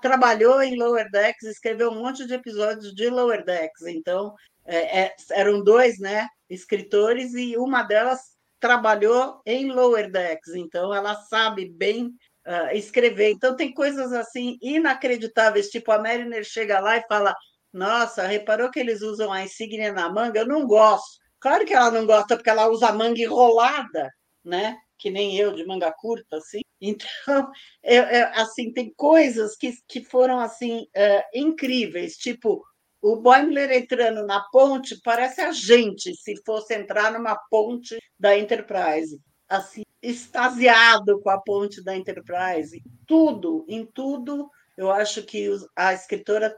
[0.00, 5.14] trabalhou em Lower Decks, escreveu um monte de episódios de Lower Decks, então é, é,
[5.32, 6.26] eram dois, né?
[6.52, 8.20] Escritores e uma delas
[8.60, 12.14] trabalhou em Lower Decks, então ela sabe bem
[12.46, 13.32] uh, escrever.
[13.32, 17.34] Então tem coisas assim inacreditáveis, tipo a Mariner chega lá e fala:
[17.72, 20.40] Nossa, reparou que eles usam a insígnia na manga?
[20.40, 21.20] Eu não gosto.
[21.40, 24.10] Claro que ela não gosta porque ela usa manga enrolada,
[24.44, 24.76] né?
[24.96, 26.60] Que nem eu de manga curta, assim.
[26.80, 27.04] Então,
[27.82, 32.62] é, é, assim tem coisas que, que foram assim uh, incríveis, tipo
[33.02, 39.20] o Boimler entrando na ponte parece a gente se fosse entrar numa ponte da Enterprise,
[39.48, 42.80] assim, extasiado com a ponte da Enterprise.
[43.04, 46.56] Tudo, em tudo, eu acho que a escritora,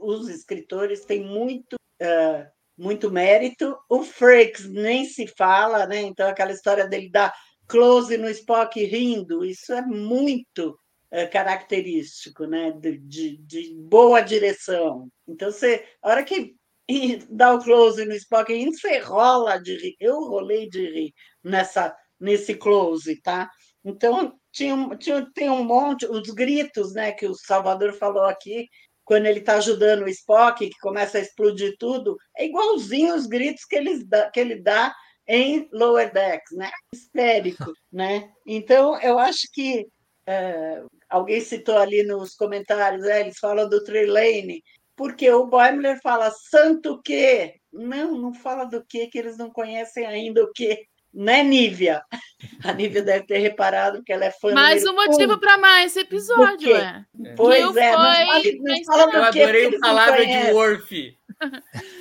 [0.00, 2.44] os escritores têm muito, uh,
[2.76, 3.78] muito mérito.
[3.88, 6.00] O Frakes nem se fala, né?
[6.02, 7.32] Então, aquela história dele dar
[7.68, 10.76] close no Spock rindo, isso é muito
[11.26, 12.72] característico, né?
[12.72, 15.08] De, de, de, boa direção.
[15.26, 16.54] Então, você, a hora que
[17.30, 19.96] dá o close no Spock, você rola de rir.
[20.00, 23.50] Eu rolei de rir nessa, nesse close, tá?
[23.84, 28.68] Então, tinha, tinha, tem um monte, os gritos, né, que o Salvador falou aqui,
[29.04, 33.64] quando ele está ajudando o Spock, que começa a explodir tudo, é igualzinho os gritos
[33.64, 34.94] que ele dá, que ele dá
[35.26, 36.70] em Lower Decks, né?
[36.92, 38.30] Histérico, né?
[38.46, 39.86] Então, eu acho que
[40.26, 44.62] é, alguém citou ali nos comentários, é, eles falam do Trelane,
[44.96, 47.54] porque o Boimler fala santo que?
[47.72, 50.86] Não, não fala do que, que eles não conhecem ainda o que.
[51.14, 52.02] Né, Nívia?
[52.62, 56.00] A Nívia deve ter reparado que ela é fã Mais um motivo para mais esse
[56.00, 57.04] episódio, é.
[57.36, 58.24] Pois é, não, fala,
[58.60, 61.17] não fala do Eu adorei a palavra de Worf.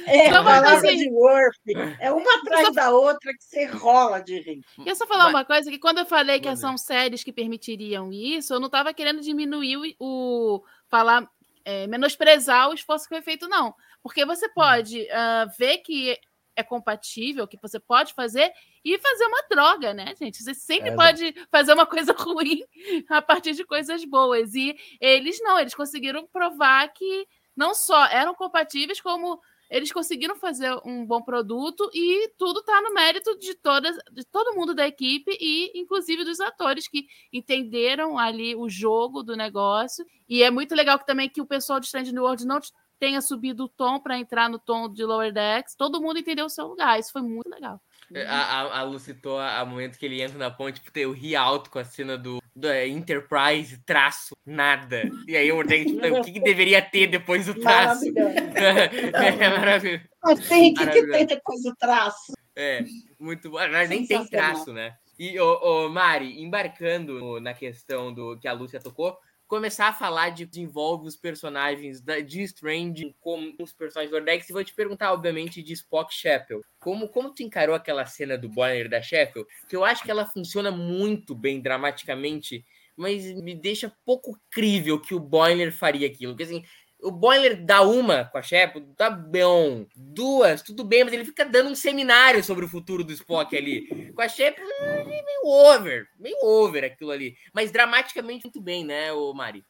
[0.08, 1.60] É, então, a palavra assim, de Worf.
[2.00, 2.72] É uma atrás só...
[2.74, 4.62] da outra que você rola de rir.
[4.86, 5.34] Eu só falar Mas...
[5.34, 8.94] uma coisa, que quando eu falei que são séries que permitiriam isso, eu não estava
[8.94, 11.30] querendo diminuir o, o falar,
[11.66, 13.76] é, menosprezar o esforço que foi feito, não.
[14.02, 16.18] Porque você pode uh, ver que
[16.56, 18.52] é compatível, que você pode fazer
[18.84, 20.42] e fazer uma droga, né, gente?
[20.42, 22.64] Você sempre é, pode fazer uma coisa ruim
[23.10, 24.56] a partir de coisas boas.
[24.56, 30.74] E eles não, eles conseguiram provar que não só eram compatíveis, como eles conseguiram fazer
[30.86, 35.38] um bom produto e tudo está no mérito de todas de todo mundo da equipe
[35.42, 40.06] e inclusive dos atores que entenderam ali o jogo do negócio.
[40.30, 42.60] E é muito legal que também que o pessoal de Strange New World não
[42.98, 45.76] tenha subido o tom para entrar no tom de Lower Decks.
[45.76, 47.00] Todo mundo entendeu o seu lugar.
[47.00, 47.82] Isso foi muito legal
[48.28, 51.12] a, a, a Lu citou a, a, momento que ele entra na ponte, tipo, eu
[51.12, 55.10] ri alto com a cena do, do é, Enterprise, traço, nada.
[55.28, 58.06] E aí eu ordenei, tipo, o que, que, deveria ter depois do traço?
[58.56, 60.04] é maravilhoso.
[60.48, 62.34] Tem que, que ter depois do traço.
[62.56, 62.84] É,
[63.20, 63.58] muito bom.
[63.70, 64.96] Mas nem tem traço, né?
[65.20, 70.30] E, ô, ô, Mari, embarcando na questão do que a Lúcia tocou, começar a falar
[70.30, 74.74] de desenvolve os personagens da, de Strange como os personagens do Ordex e vou te
[74.74, 76.64] perguntar, obviamente, de Spock Shepard.
[76.80, 79.48] Como, como tu encarou aquela cena do Bonner da Sheffield?
[79.70, 85.16] Que eu acho que ela funciona muito bem dramaticamente, mas me deixa pouco crível que
[85.16, 86.34] o Boiler faria aquilo.
[86.34, 86.64] Porque assim,
[87.02, 89.86] o Boiler dá uma com a Shepard, tá bom.
[89.96, 94.12] Duas, tudo bem, mas ele fica dando um seminário sobre o futuro do Spock ali.
[94.14, 97.36] Com a Shepard, é meio over, meio over aquilo ali.
[97.54, 99.64] Mas dramaticamente muito bem, né, o Mari?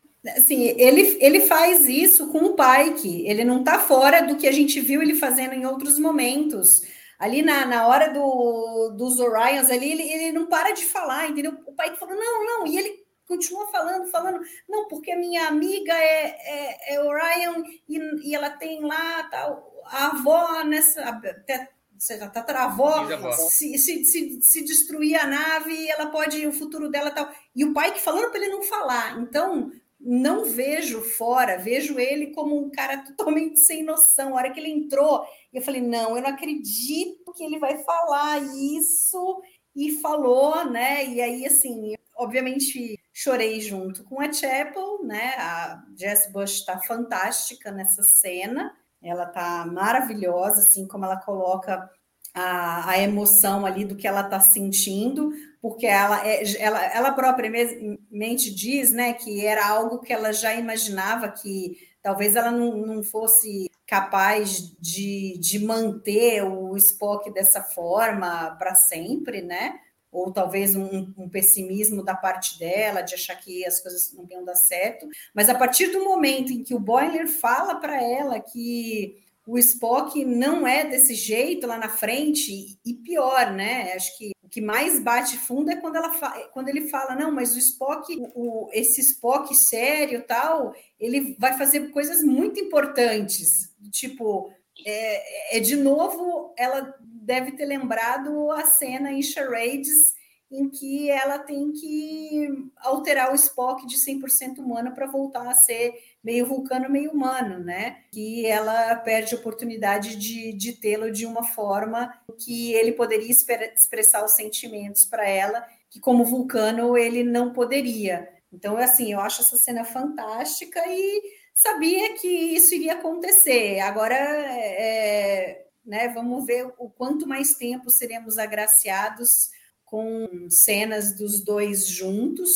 [0.45, 3.27] Sim, ele, ele faz isso com o Pike.
[3.27, 6.81] Ele não tá fora do que a gente viu ele fazendo em outros momentos.
[7.19, 11.57] Ali na, na hora do, dos Orions, ali, ele, ele não para de falar, entendeu?
[11.65, 15.93] O Pike falou, não, não, e ele continua falando, falando, não, porque a minha amiga
[15.93, 21.03] é, é, é Orion e, e ela tem lá tal, a avó nessa.
[21.03, 23.07] Até, seja, a tataravó,
[23.49, 27.29] se, se, se, se, destruir a nave, ela pode, o futuro dela tal.
[27.55, 29.19] E o pai que falando para ele não falar.
[29.19, 34.29] Então, não vejo fora, vejo ele como um cara totalmente sem noção.
[34.29, 38.41] A hora que ele entrou, eu falei: não, eu não acredito que ele vai falar
[38.55, 39.41] isso.
[39.75, 41.05] E falou, né?
[41.05, 45.33] E aí, assim, obviamente chorei junto com a Chapel, né?
[45.37, 51.89] A Jess Bush está fantástica nessa cena, ela tá maravilhosa, assim como ela coloca
[52.33, 58.53] a, a emoção ali do que ela está sentindo, porque ela, é, ela, ela propriamente
[58.53, 63.69] diz né, que era algo que ela já imaginava que talvez ela não, não fosse
[63.87, 69.79] capaz de, de manter o Spock dessa forma para sempre, né?
[70.11, 74.45] Ou talvez um, um, pessimismo da parte dela, de achar que as coisas não iam
[74.45, 75.07] dar certo.
[75.33, 79.15] Mas a partir do momento em que o Boiler fala para ela que
[79.47, 83.93] o Spock não é desse jeito lá na frente, e pior, né?
[83.93, 86.09] Acho que o que mais bate fundo é quando, ela
[86.53, 91.91] quando ele fala, não, mas o Spock, o, esse Spock sério tal, ele vai fazer
[91.91, 93.73] coisas muito importantes.
[93.91, 94.51] Tipo,
[94.85, 96.93] é, é de novo, ela
[97.27, 100.15] deve ter lembrado a cena em Charades
[100.49, 102.47] em que ela tem que
[102.77, 107.97] alterar o Spock de 100% humano para voltar a ser meio vulcano, meio humano, né?
[108.13, 114.23] Que ela perde a oportunidade de, de tê-lo de uma forma que ele poderia expressar
[114.23, 118.29] os sentimentos para ela, que como vulcano ele não poderia.
[118.53, 121.23] Então, assim, eu acho essa cena fantástica e
[121.53, 123.81] sabia que isso iria acontecer.
[123.81, 129.49] Agora, é, né, vamos ver o quanto mais tempo seremos agraciados
[129.85, 132.49] com cenas dos dois juntos,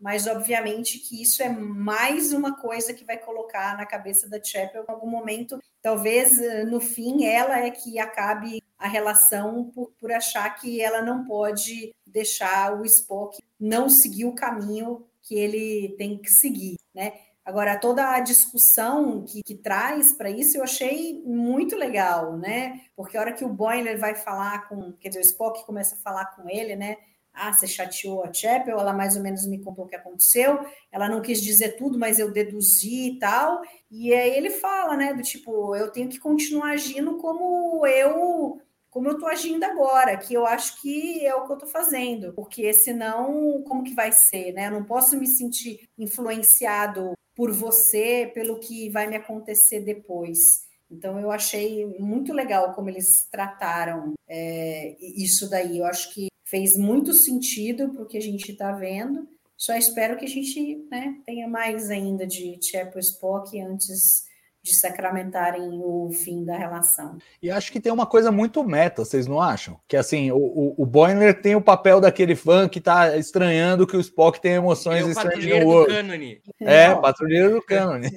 [0.00, 4.82] mas obviamente que isso é mais uma coisa que vai colocar na cabeça da Chapel
[4.88, 5.62] em algum momento.
[5.82, 11.02] Talvez eh, no fim ela é que acabe a relação por, por achar que ela
[11.02, 17.12] não pode deixar o Spock não seguir o caminho que ele tem que seguir, né?
[17.50, 22.82] Agora, toda a discussão que, que traz para isso eu achei muito legal, né?
[22.94, 25.98] Porque a hora que o Boiler vai falar com, quer dizer, o Spock começa a
[25.98, 26.96] falar com ele, né?
[27.34, 31.08] Ah, você chateou a Chapel, ela mais ou menos me contou o que aconteceu, ela
[31.08, 33.62] não quis dizer tudo, mas eu deduzi e tal.
[33.90, 39.08] E aí ele fala, né, do tipo, eu tenho que continuar agindo como eu como
[39.08, 42.72] eu estou agindo agora, que eu acho que é o que eu estou fazendo, porque
[42.72, 44.66] senão, como que vai ser, né?
[44.66, 50.68] Eu não posso me sentir influenciado por você, pelo que vai me acontecer depois.
[50.90, 55.78] Então, eu achei muito legal como eles trataram é, isso daí.
[55.78, 59.28] Eu acho que fez muito sentido para o que a gente está vendo.
[59.56, 64.24] Só espero que a gente né, tenha mais ainda de Chapel Spock antes
[64.62, 67.16] de sacramentarem o fim da relação.
[67.42, 69.80] E acho que tem uma coisa muito meta, vocês não acham?
[69.88, 73.96] Que assim, o, o, o Boimler tem o papel daquele fã que tá estranhando que
[73.96, 75.94] o Spock tem emoções é estranhas no outro.
[76.60, 78.10] É, patrulheiro do cânone.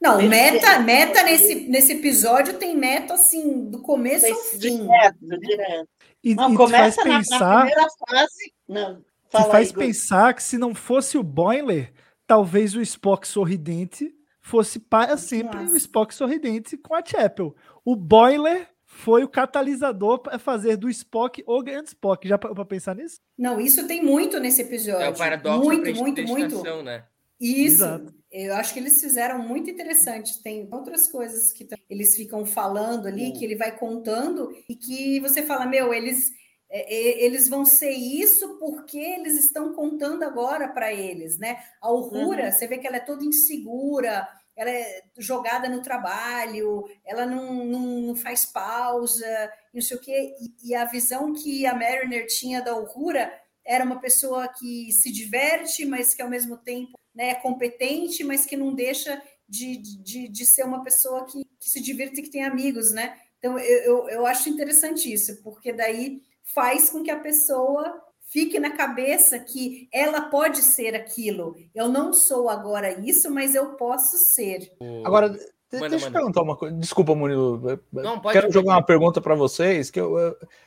[0.00, 4.58] Não, meta, meta nesse, nesse episódio tem meta assim, do começo ao fim.
[4.58, 5.88] Direto, direto.
[6.22, 8.52] E, não, e começa faz pensar, na, primeira fase.
[8.68, 11.90] Não, fala faz aí, pensar que se não fosse o Boiler,
[12.26, 15.72] talvez o Spock sorridente fosse para sempre Nossa.
[15.72, 17.54] o Spock sorridente com a Chapel.
[17.84, 22.28] O Boiler foi o catalisador para fazer do Spock o grande Spock.
[22.28, 23.20] Já para pensar nisso?
[23.38, 25.06] Não, isso tem muito nesse episódio.
[25.06, 26.82] É o paradoxo muito, muito, muito.
[26.82, 27.04] Né?
[27.40, 27.84] Isso.
[27.84, 28.14] Exato.
[28.30, 30.42] Eu acho que eles fizeram muito interessante.
[30.42, 35.42] Tem outras coisas que eles ficam falando ali, que ele vai contando, e que você
[35.42, 36.32] fala, meu, eles
[36.72, 41.62] eles vão ser isso porque eles estão contando agora para eles, né?
[41.80, 42.52] A Uhura, uhum.
[42.52, 48.16] você vê que ela é toda insegura, ela é jogada no trabalho, ela não, não
[48.16, 50.34] faz pausa, não sei o quê.
[50.40, 53.32] E, e, a visão que a Mariner tinha da Uhura
[53.64, 58.46] era uma pessoa que se diverte, mas que ao mesmo tempo né, é competente, mas
[58.46, 62.30] que não deixa de, de, de ser uma pessoa que, que se divirta e que
[62.30, 63.18] tem amigos, né?
[63.38, 68.58] Então, eu, eu, eu acho interessante isso, porque daí faz com que a pessoa fique
[68.58, 71.54] na cabeça que ela pode ser aquilo.
[71.74, 74.72] Eu não sou agora isso, mas eu posso ser.
[75.04, 75.28] Agora,
[75.72, 76.74] manda, deixa eu perguntar uma coisa.
[76.76, 77.80] Desculpa, Murilo.
[77.92, 79.90] Não, pode, Quero jogar uma pergunta para vocês.
[79.90, 80.16] Que eu,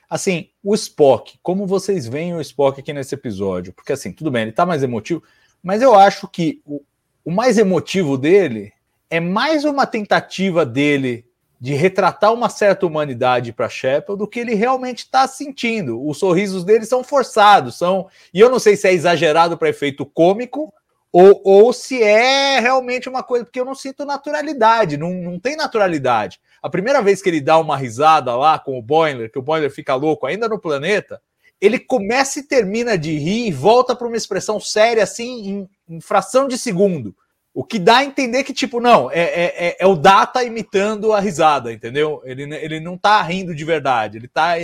[0.07, 3.73] assim, o Spock, como vocês veem o Spock aqui nesse episódio?
[3.73, 5.23] Porque assim, tudo bem, ele tá mais emotivo,
[5.63, 6.83] mas eu acho que o,
[7.23, 8.71] o mais emotivo dele
[9.09, 11.25] é mais uma tentativa dele
[11.65, 15.99] de retratar uma certa humanidade para Shepard do que ele realmente está sentindo.
[16.07, 20.05] Os sorrisos dele são forçados, são e eu não sei se é exagerado para efeito
[20.05, 20.71] cômico
[21.11, 25.55] ou, ou se é realmente uma coisa porque eu não sinto naturalidade, não, não tem
[25.55, 26.39] naturalidade.
[26.61, 29.71] A primeira vez que ele dá uma risada lá com o Boiler, que o Boiler
[29.71, 31.19] fica louco ainda no planeta,
[31.59, 35.99] ele começa e termina de rir e volta para uma expressão séria assim em, em
[35.99, 37.15] fração de segundo.
[37.55, 41.13] O que dá a entender que, tipo, não, é, é, é, é o Data imitando
[41.13, 42.21] a risada, entendeu?
[42.25, 44.55] Ele, ele não tá rindo de verdade, ele tá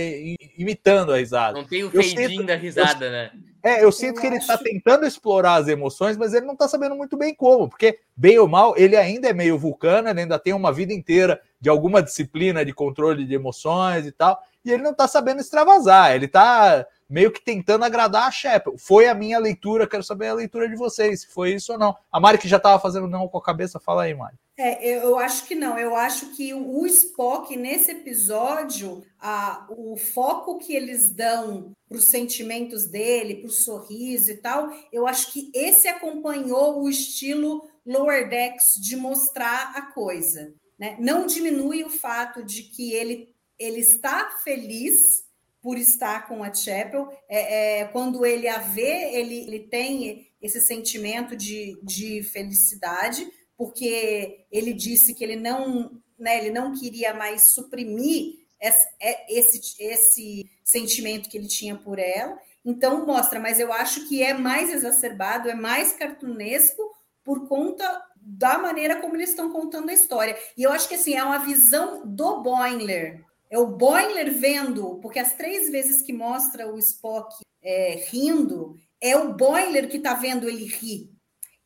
[0.58, 1.54] imitando a risada.
[1.54, 3.30] Não tem o fade da risada, eu, né?
[3.62, 4.34] É, eu sinto eu que acho...
[4.34, 7.98] ele está tentando explorar as emoções, mas ele não está sabendo muito bem como, porque,
[8.14, 11.70] bem ou mal, ele ainda é meio vulcano, ele ainda tem uma vida inteira de
[11.70, 16.26] alguma disciplina de controle de emoções e tal, e ele não está sabendo extravasar, ele
[16.26, 18.80] está meio que tentando agradar a Shepard.
[18.80, 21.94] Foi a minha leitura, quero saber a leitura de vocês, se foi isso ou não.
[22.10, 24.36] A Mari que já estava fazendo não com a cabeça, fala aí, Mari.
[24.56, 25.78] É, eu acho que não.
[25.78, 32.06] Eu acho que o Spock, nesse episódio, a, o foco que eles dão para os
[32.06, 38.28] sentimentos dele, para o sorriso e tal, eu acho que esse acompanhou o estilo Lower
[38.28, 40.54] Decks de mostrar a coisa.
[40.78, 40.96] Né?
[40.98, 45.24] Não diminui o fato de que ele, ele está feliz
[45.62, 47.08] por estar com a Chapel.
[47.28, 54.44] É, é, quando ele a vê, ele, ele tem esse sentimento de, de felicidade porque
[54.50, 60.50] ele disse que ele não, né, ele não queria mais suprimir esse, é, esse, esse
[60.64, 62.36] sentimento que ele tinha por ela.
[62.64, 66.82] Então mostra, mas eu acho que é mais exacerbado, é mais cartunesco
[67.22, 70.36] por conta da maneira como eles estão contando a história.
[70.56, 73.24] E eu acho que assim é uma visão do Boimler.
[73.52, 79.14] É o Boimler vendo, porque as três vezes que mostra o Spock é, rindo, é
[79.14, 81.12] o Boimler que está vendo ele rir.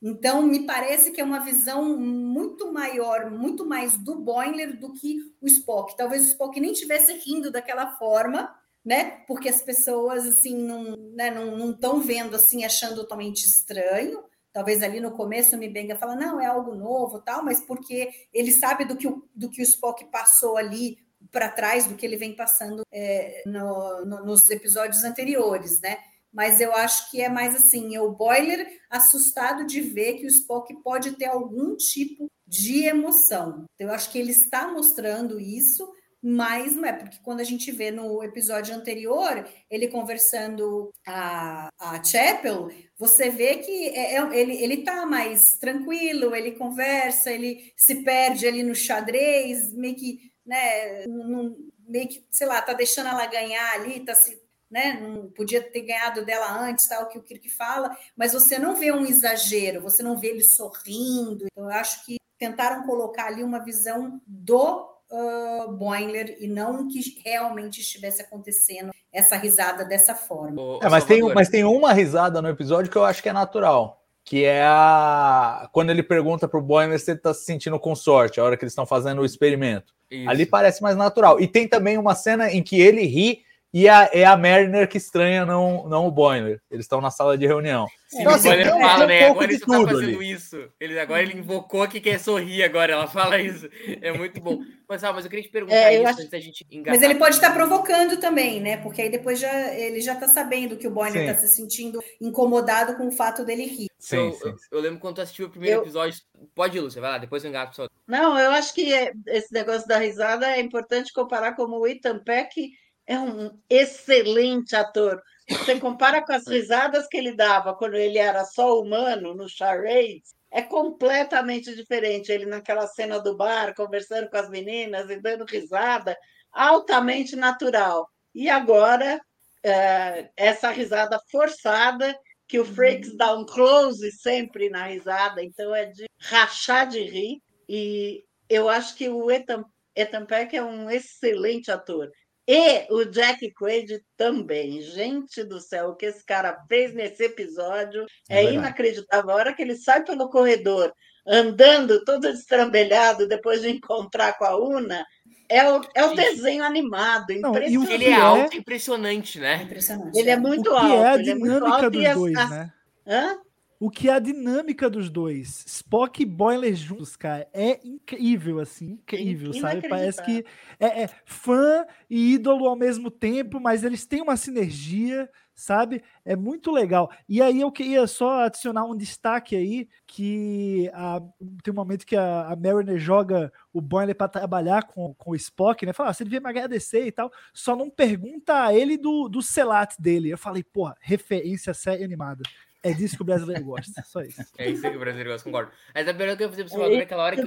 [0.03, 5.19] Então, me parece que é uma visão muito maior, muito mais do Boimler do que
[5.41, 5.97] o Spock.
[5.97, 8.53] Talvez o Spock nem tivesse rindo daquela forma,
[8.85, 9.23] né?
[9.29, 14.25] Porque as pessoas assim não né, não estão vendo assim, achando totalmente estranho.
[14.53, 18.51] Talvez ali no começo o Mibenga fala, não, é algo novo, tal, mas porque ele
[18.51, 22.17] sabe do que o, do que o Spock passou ali para trás, do que ele
[22.17, 25.99] vem passando é, no, no, nos episódios anteriores, né?
[26.37, 30.29] mas eu acho que é mais assim, é o Boiler assustado de ver que o
[30.29, 33.65] Spock pode ter algum tipo de emoção.
[33.79, 35.91] Eu acho que ele está mostrando isso,
[36.23, 42.05] mas não é, porque quando a gente vê no episódio anterior, ele conversando a, a
[42.05, 42.69] Chapel,
[42.99, 48.47] você vê que é, é, ele, ele tá mais tranquilo, ele conversa, ele se perde
[48.47, 53.75] ali no xadrez, meio que, né, num, meio que, sei lá, tá deixando ela ganhar
[53.75, 54.41] ali, tá se
[54.71, 54.99] né?
[55.01, 58.93] Não podia ter ganhado dela antes, tal, que o Kirk fala, mas você não vê
[58.93, 61.47] um exagero, você não vê ele sorrindo.
[61.53, 67.23] Então, eu acho que tentaram colocar ali uma visão do uh, Boimler e não que
[67.25, 70.61] realmente estivesse acontecendo essa risada dessa forma.
[70.83, 74.03] É, mas, tem, mas tem uma risada no episódio que eu acho que é natural.
[74.25, 75.71] Que é a.
[75.73, 78.65] Quando ele pergunta pro Boimler se ele tá se sentindo com sorte, a hora que
[78.65, 79.95] eles estão fazendo o experimento.
[80.11, 80.29] Isso.
[80.29, 81.41] Ali parece mais natural.
[81.41, 83.46] E tem também uma cena em que ele ri
[83.79, 86.63] e a, é a Mariner que estranha, não, não o Boiler.
[86.71, 87.87] Eles estão na sala de reunião.
[88.09, 89.27] Sim, então, assim, o fala, um né?
[89.27, 90.33] Agora ele tá fazendo ali.
[90.33, 90.69] isso.
[90.81, 92.95] Ele, agora ele invocou que quer sorrir agora.
[92.95, 93.69] Ela fala isso.
[94.01, 94.63] É muito bom.
[94.89, 96.19] Mas, ah, mas eu queria te perguntar é, isso acho...
[96.21, 96.95] antes da gente engatar.
[96.95, 98.79] Mas ele pode estar provocando também, né?
[98.79, 102.97] Porque aí depois já, ele já tá sabendo que o Boiler está se sentindo incomodado
[102.97, 103.89] com o fato dele rir.
[103.99, 104.49] Sim, eu, sim.
[104.49, 105.83] Eu, eu, lembro quando tu assistiu o primeiro eu...
[105.83, 106.19] episódio.
[106.55, 107.87] Pode ir, Lúcia, vai lá, depois eu engato só.
[108.07, 108.89] Não, eu acho que
[109.27, 112.71] esse negócio da risada é importante comparar como o Ethan Peck
[113.07, 115.23] é um excelente ator.
[115.49, 120.35] Você compara com as risadas que ele dava quando ele era só humano no Charades,
[120.51, 122.33] é completamente diferente.
[122.33, 126.17] Ele naquela cena do bar, conversando com as meninas e dando risada,
[126.53, 128.09] altamente natural.
[128.35, 129.21] E agora,
[129.63, 135.87] é, essa risada forçada, que o Frakes dá um close sempre na risada, então é
[135.87, 137.41] de rachar de rir.
[137.69, 142.11] E eu acho que o Ethan, Ethan Peck é um excelente ator.
[142.49, 144.81] E o Jack Quaid também.
[144.81, 149.31] Gente do céu, o que esse cara fez nesse episódio é, é inacreditável.
[149.31, 150.93] A hora que ele sai pelo corredor,
[151.27, 155.05] andando todo estrambelhado, depois de encontrar com a Una,
[155.49, 157.27] é o, é o desenho animado.
[157.41, 158.59] Não, ele é alto, é...
[158.59, 159.63] impressionante, né?
[159.63, 160.17] Impressionante.
[160.17, 161.05] Ele é muito alto.
[161.05, 162.51] É a dinâmica é dos dois, as...
[162.51, 162.73] né?
[163.07, 163.39] Hã?
[163.79, 165.65] O que é a dinâmica dos dois.
[165.67, 169.89] Spock e Boiler juntos, cara, é incrível, assim, incrível, sabe?
[169.89, 170.45] Parece que
[170.81, 176.03] é, é, fã e ídolo ao mesmo tempo, mas eles têm uma sinergia, sabe?
[176.25, 177.11] É muito legal.
[177.29, 181.21] E aí eu queria só adicionar um destaque aí, que a,
[181.63, 185.37] tem um momento que a, a Mariner joga o Boiler para trabalhar com, com o
[185.37, 185.93] Spock, né?
[185.93, 189.43] Fala, ah, você devia me agradecer e tal, só não pergunta a ele do, do
[189.43, 190.31] Celat dele.
[190.31, 192.43] Eu falei, porra, referência série animada.
[192.83, 194.43] É disso que o brasileiro gosta, só isso.
[194.59, 195.73] É isso que o brasileiro gosta, concordo.
[195.95, 197.43] Mas a pergunta que eu ia fazer pra você agora, naquela hora que,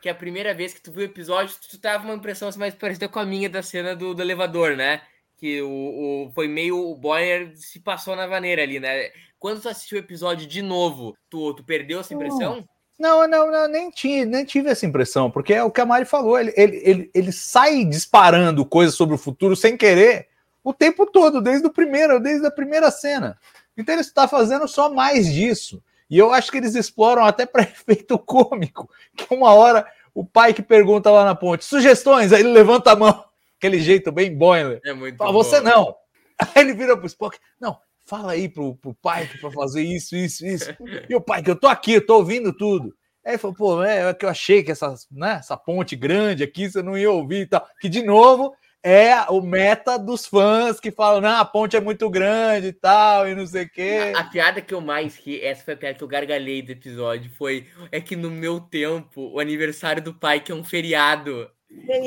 [0.00, 2.74] que a primeira vez que tu viu o episódio, tu tava uma impressão assim, mais
[2.74, 5.02] parecida com a minha da cena do, do elevador, né?
[5.36, 9.10] Que o, o, foi meio o Boyer se passou na vaneira ali, né?
[9.38, 12.64] Quando tu assistiu o episódio de novo, tu, tu perdeu essa impressão?
[12.98, 16.04] Não, não, não, nem, tinha, nem tive essa impressão, porque é o que a Mari
[16.04, 20.26] falou, ele, ele, ele, ele sai disparando coisas sobre o futuro sem querer
[20.64, 23.38] O tempo todo, desde o primeiro, desde a primeira cena.
[23.78, 25.82] Então ele está fazendo só mais disso.
[26.10, 30.52] E eu acho que eles exploram até para efeito cômico, que uma hora o pai
[30.52, 33.24] que pergunta lá na ponte, sugestões, aí ele levanta a mão,
[33.56, 34.80] aquele jeito bem Boiler.
[34.84, 35.94] É muito Fala, você não.
[36.40, 37.76] Aí ele vira pro Spock, não,
[38.06, 40.70] fala aí pro, pro pai para fazer isso, isso, isso.
[41.08, 42.94] E o pai, que eu tô aqui, eu tô ouvindo tudo.
[43.24, 46.44] Aí ele falou, pô, é, é que eu achei que essa, né, essa ponte grande
[46.44, 47.68] aqui você não ia ouvir e tal.
[47.80, 52.08] Que, de novo, é o meta dos fãs que falam, não, a ponte é muito
[52.08, 54.12] grande e tal, e não sei o quê.
[54.14, 56.72] A, a, piada que eu mais ri, essa foi a piada que eu gargalhei do
[56.72, 61.50] episódio, foi é que no meu tempo, o aniversário do pai, que é um feriado.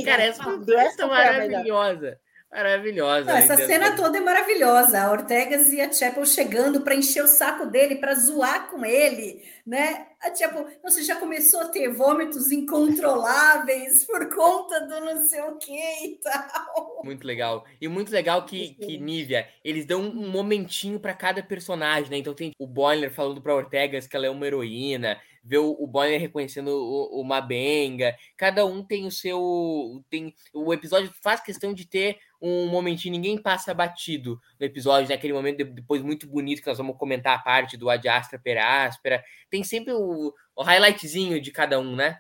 [0.06, 2.20] Cara, essa foi maravilhosa.
[2.52, 3.32] Maravilhosa.
[3.32, 5.02] Não, essa cena toda é maravilhosa.
[5.02, 9.42] A Ortegas e a Chapel chegando para encher o saco dele, para zoar com ele,
[9.66, 10.08] né?
[10.22, 15.58] A Chapel, você já começou a ter vômitos incontroláveis por conta do não sei o
[15.58, 17.02] que e tal.
[17.06, 17.66] Muito legal.
[17.80, 22.18] E muito legal que, que Nívia, eles dão um momentinho para cada personagem, né?
[22.18, 25.88] Então tem o Boiler falando para Ortegas que ela é uma heroína, ver o, o
[25.88, 28.16] Bonner reconhecendo o, o Mabenga.
[28.38, 30.04] Cada um tem o seu.
[30.10, 35.34] tem O episódio faz questão de ter um momentinho, ninguém passa batido no episódio, naquele
[35.34, 39.24] momento depois muito bonito que nós vamos comentar a parte do Ad Astra per Aspera.
[39.50, 42.20] Tem sempre o, o highlightzinho de cada um, né?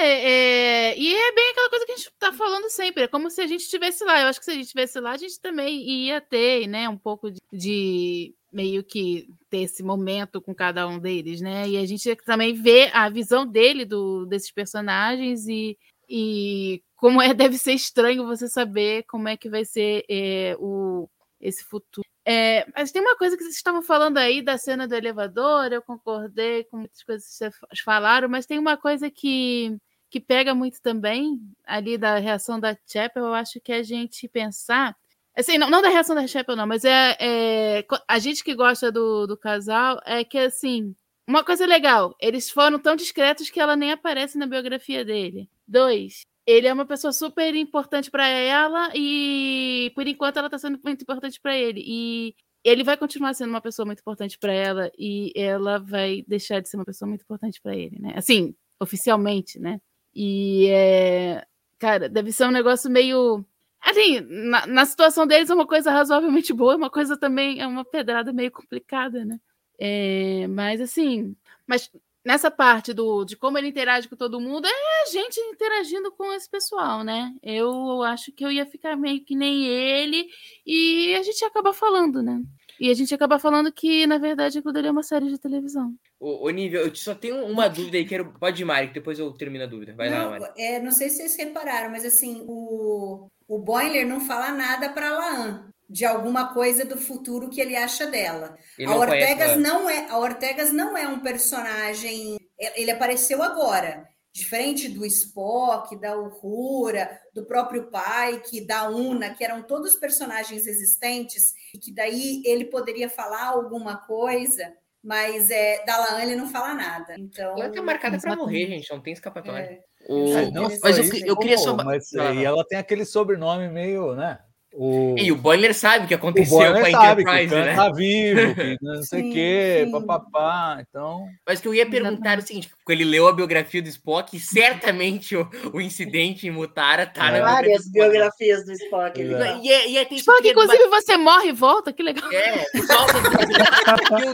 [0.00, 3.30] É, é, e é bem aquela coisa que a gente tá falando sempre, é como
[3.30, 4.20] se a gente estivesse lá.
[4.20, 6.96] Eu acho que se a gente estivesse lá, a gente também ia ter, né, um
[6.96, 11.68] pouco de, de meio que ter esse momento com cada um deles, né?
[11.68, 15.76] E a gente também vê a visão dele do, desses personagens e,
[16.08, 21.08] e como é deve ser estranho você saber como é que vai ser é, o
[21.40, 22.06] esse futuro.
[22.26, 25.82] É, mas tem uma coisa que vocês estavam falando aí da cena do elevador, eu
[25.82, 27.54] concordei com muitas coisas que vocês
[27.84, 29.76] falaram, mas tem uma coisa que,
[30.08, 34.26] que pega muito também ali da reação da Chapel, eu acho que é a gente
[34.28, 34.96] pensar
[35.36, 38.92] Assim, não, não da reação da Chapel, não, mas é, é, a gente que gosta
[38.92, 40.94] do, do casal é que, assim,
[41.26, 45.50] uma coisa legal, eles foram tão discretos que ela nem aparece na biografia dele.
[45.66, 50.78] Dois, ele é uma pessoa super importante para ela e, por enquanto, ela tá sendo
[50.84, 51.82] muito importante para ele.
[51.86, 56.60] E ele vai continuar sendo uma pessoa muito importante para ela e ela vai deixar
[56.60, 58.12] de ser uma pessoa muito importante para ele, né?
[58.16, 59.80] Assim, oficialmente, né?
[60.14, 61.46] E é.
[61.78, 63.44] Cara, deve ser um negócio meio
[63.84, 67.84] Assim, na, na, situação deles é uma coisa razoavelmente boa, uma coisa também é uma
[67.84, 69.38] pedrada meio complicada, né?
[69.78, 71.36] É, mas assim,
[71.66, 71.90] mas
[72.24, 76.32] nessa parte do, de como ele interage com todo mundo, é a gente interagindo com
[76.32, 77.32] esse pessoal, né?
[77.42, 80.26] Eu acho que eu ia ficar meio que nem ele
[80.66, 82.42] e a gente acaba falando, né?
[82.80, 85.94] E a gente acaba falando que, na verdade, aquilo dali é uma série de televisão.
[86.18, 88.32] Ô, ô Nível, eu só tenho uma dúvida aí, quero.
[88.32, 89.94] Pode ir, Mari, que depois eu termino a dúvida.
[89.94, 90.52] Vai não, lá, Mari.
[90.56, 95.12] É, não sei se vocês repararam, mas assim, o, o Boiler não fala nada para
[95.12, 98.56] Laan de alguma coisa do futuro que ele acha dela.
[98.78, 104.08] Ele a Ortegas não é, a Ortegas não é um personagem, ele apareceu agora.
[104.32, 111.54] Diferente do Spock, da Uhura, do próprio Pike, da Una, que eram todos personagens existentes,
[111.72, 116.74] e que daí ele poderia falar alguma coisa, mas é, da Laan ele não fala
[116.74, 117.14] nada.
[117.16, 119.80] Então, ela tá marcada para morrer, gente, não tem escapatória.
[119.80, 119.84] É.
[120.08, 120.50] O...
[120.50, 121.76] Não, mas eu, eu, queria só.
[121.76, 124.40] Mas, e ela tem aquele sobrenome meio, né?
[124.76, 125.14] O...
[125.16, 127.74] E o Boiler sabe o que aconteceu o com a sabe Enterprise, que o né?
[127.76, 131.28] tá vivo, que não sei o quê, papapá, então...
[131.46, 134.40] Mas que eu ia perguntar o seguinte, porque ele leu a biografia do Spock e
[134.40, 137.38] certamente o, o incidente em Mutara tá é.
[137.38, 139.20] na Várias biografias do Spock.
[139.20, 139.58] É.
[139.62, 142.28] E, é, e é, Spock, inclusive, você morre e volta, que legal.
[142.32, 142.64] É,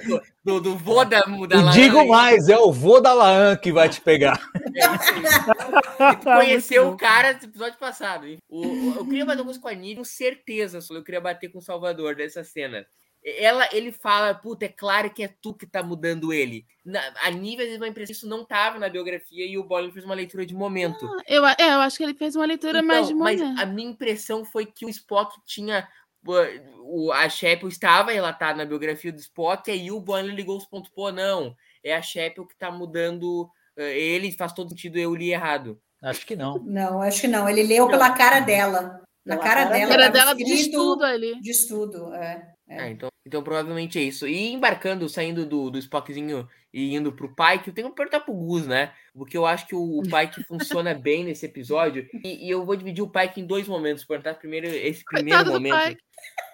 [0.07, 1.73] do, do, do vô da, da Laan.
[1.73, 4.41] Digo mais, é o vô da Laan que vai te pegar.
[4.73, 5.13] É isso
[5.99, 6.17] aí.
[6.25, 8.27] conheceu o cara do episódio passado.
[8.49, 12.45] O, eu queria alguns com a Nívia, certeza, eu queria bater com o Salvador dessa
[12.45, 12.87] cena.
[13.23, 16.65] Ela, ele fala, puta, é claro que é tu que tá mudando ele.
[16.87, 20.05] Na, a nível de uma impressão isso não tava na biografia e o Bolin fez
[20.07, 21.05] uma leitura de momento.
[21.05, 23.45] Ah, eu, é, eu acho que ele fez uma leitura então, mais de momento.
[23.45, 25.87] Mas a minha impressão foi que o Spock tinha
[26.25, 30.67] o, a Shepel estava relatada na biografia do Spock, e aí o Bonner ligou os
[30.67, 35.15] pontos, pô, não, é a Shepel que está mudando eh, ele, faz todo sentido, eu
[35.15, 35.81] li errado.
[36.03, 36.59] Acho que não.
[36.65, 37.49] Não, acho que não.
[37.49, 37.91] Ele leu não.
[37.91, 39.03] pela cara dela.
[39.25, 39.91] Na cara, cara dela.
[39.91, 41.41] Cara dela de estudo ali.
[41.41, 42.55] De estudo, é.
[42.69, 42.81] É.
[42.81, 44.27] Ah, então, então provavelmente é isso.
[44.27, 48.33] E embarcando, saindo do, do Spockzinho e indo pro Pike, eu tenho que perguntar pro
[48.33, 48.93] Gus, né?
[49.13, 52.09] Porque eu acho que o, o Pike funciona bem nesse episódio.
[52.25, 54.05] E, e, eu vou dividir o Pike em dois momentos.
[54.05, 55.99] Perguntar primeiro esse primeiro coitado momento.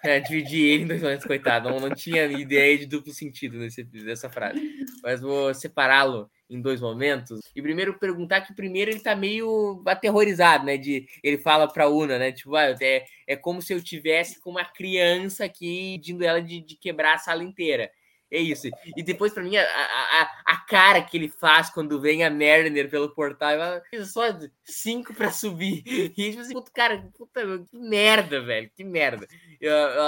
[0.05, 1.71] É, dividir ele em dois momentos, coitado.
[1.71, 4.61] Não, não tinha ideia de duplo sentido nesse, nessa frase.
[5.03, 7.41] Mas vou separá-lo em dois momentos.
[7.55, 10.77] E primeiro perguntar que primeiro ele tá meio aterrorizado, né?
[10.77, 12.33] De ele fala pra Una, né?
[12.33, 16.61] Tipo, ah, é, é como se eu tivesse com uma criança aqui pedindo ela de,
[16.61, 17.91] de quebrar a sala inteira.
[18.31, 18.69] É isso.
[18.97, 22.91] E depois, para mim, a, a, a, cara que ele faz quando vem a Mariner
[22.91, 24.23] pelo portal, é só
[24.65, 25.85] cinco para subir.
[25.87, 27.41] E tipo assim, puta, cara, puta,
[27.71, 29.29] que merda, velho, que merda.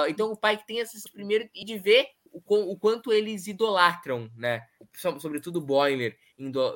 [0.09, 4.31] Então, o pai que tem esses primeiro e de ver o, o, quanto eles idolatram,
[4.37, 4.63] né?
[4.95, 6.17] Sobretudo o Boiler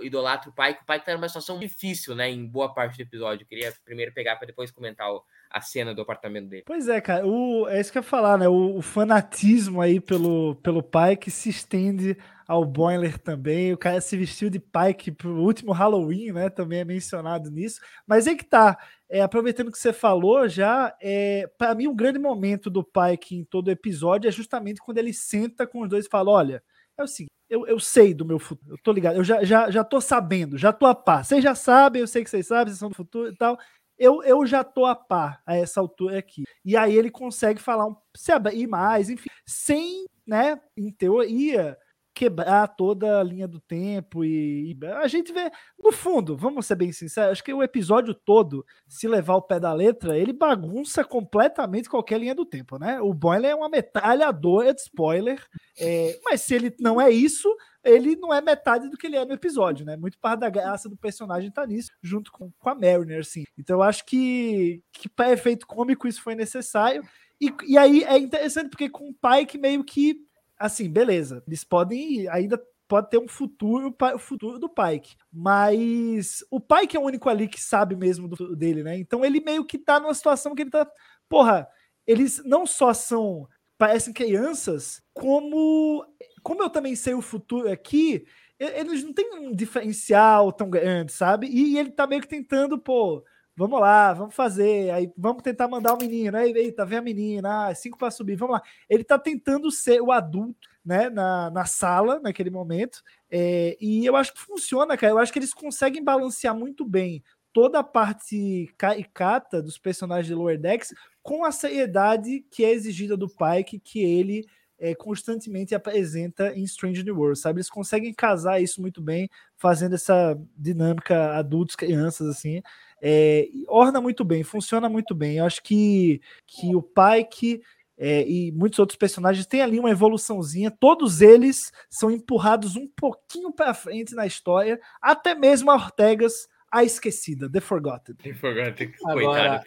[0.02, 2.28] idolatra o pai, que o pai tá numa situação difícil, né?
[2.28, 3.44] Em boa parte do episódio.
[3.44, 6.64] Eu queria primeiro pegar para depois comentar o, a cena do apartamento dele.
[6.66, 8.48] Pois é, cara, o, é isso que eu ia falar, né?
[8.48, 13.72] O, o, fanatismo aí pelo, pelo Pike se estende ao Boiler também.
[13.72, 16.50] O cara se vestiu de Pike pro último Halloween, né?
[16.50, 17.80] Também é mencionado nisso.
[18.06, 18.76] Mas é que tá.
[19.08, 23.44] É, aproveitando que você falou já, é, para mim, um grande momento do Pike em
[23.44, 26.62] todo o episódio é justamente quando ele senta com os dois e fala: olha,
[27.03, 27.32] é o seguinte.
[27.50, 30.57] Eu, eu sei do meu futuro, eu tô ligado, eu já, já, já tô sabendo,
[30.57, 31.22] já tô a par.
[31.22, 33.59] Vocês já sabem, eu sei que vocês sabem, vocês são do futuro e tal
[34.03, 36.42] eu, eu já tô a par a essa altura aqui.
[36.64, 37.96] E aí ele consegue falar um,
[38.30, 41.78] abrir mais, enfim, sem, né, em teoria,
[42.14, 46.76] quebrar toda a linha do tempo e, e, a gente vê no fundo, vamos ser
[46.76, 51.04] bem sinceros, acho que o episódio todo, se levar o pé da letra, ele bagunça
[51.04, 53.00] completamente qualquer linha do tempo, né?
[53.00, 55.42] O Boiler é uma metralhadora de spoiler,
[55.78, 57.48] é, mas se ele não é isso,
[57.84, 59.96] ele não é metade do que ele é no episódio, né?
[59.96, 63.44] Muito parte da graça do personagem tá nisso, junto com, com a Mariner, assim.
[63.58, 67.02] Então eu acho que, que para efeito cômico isso foi necessário.
[67.40, 70.16] E, e aí é interessante porque com o pai que meio que,
[70.62, 75.16] assim, beleza, eles podem ainda pode ter um futuro futuro do Pike.
[75.32, 78.98] Mas o Pike é o único ali que sabe mesmo do, dele, né?
[78.98, 80.86] Então ele meio que tá numa situação que ele tá.
[81.28, 81.66] Porra,
[82.06, 83.48] eles não só são.
[83.78, 86.04] parecem crianças, como
[86.42, 88.26] como eu também sei o futuro aqui,
[88.58, 91.46] eles não têm um diferencial tão grande, sabe?
[91.46, 93.24] E, ele tá meio que tentando, pô,
[93.57, 97.68] vamos lá, vamos fazer, aí vamos tentar mandar o menino, aí, eita, vem a menina,
[97.68, 98.62] ah, cinco para subir, vamos lá.
[98.88, 104.16] Ele tá tentando ser o adulto, né, na, na sala, naquele momento, é, e eu
[104.16, 107.22] acho que funciona, cara, eu acho que eles conseguem balancear muito bem
[107.53, 113.16] toda a parte caricata dos personagens de Lower Decks com a seriedade que é exigida
[113.16, 114.44] do Pike, que ele
[114.82, 117.59] é, constantemente apresenta em Strange New World, sabe?
[117.59, 122.61] Eles conseguem casar isso muito bem, fazendo essa dinâmica adultos, crianças, assim.
[123.05, 125.38] É, orna muito bem, funciona muito bem.
[125.38, 127.61] Eu acho que, que o Pike
[127.98, 130.70] é, e muitos outros personagens têm ali uma evoluçãozinha.
[130.70, 136.84] Todos eles são empurrados um pouquinho para frente na história, até mesmo a Ortegas, a
[136.84, 138.14] esquecida, The Forgotten.
[138.14, 139.64] The Forgotten, agora,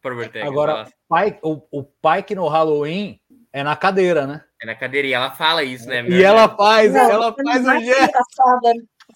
[0.00, 3.20] coitado, Agora, Pike, o, o Pike no Halloween
[3.52, 4.44] é na cadeira, né?
[4.62, 6.06] É na cadeira, e ela fala isso, né?
[6.08, 8.18] E ela faz, Não, ela faz o gesto.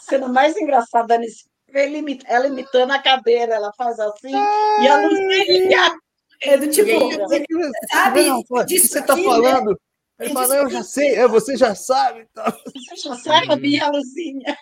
[0.00, 5.98] Sendo mais engraçada nesse ela imitando a cadeira, ela faz assim, e a Lucinha
[6.42, 6.90] é do tipo,
[7.90, 8.24] sabe?
[8.24, 9.78] Não, o que você tá falando?
[10.18, 12.26] Ele fala, eu já sei, é, você já sabe.
[12.30, 12.44] Então.
[12.44, 14.56] Você já sabe, a Lucinha.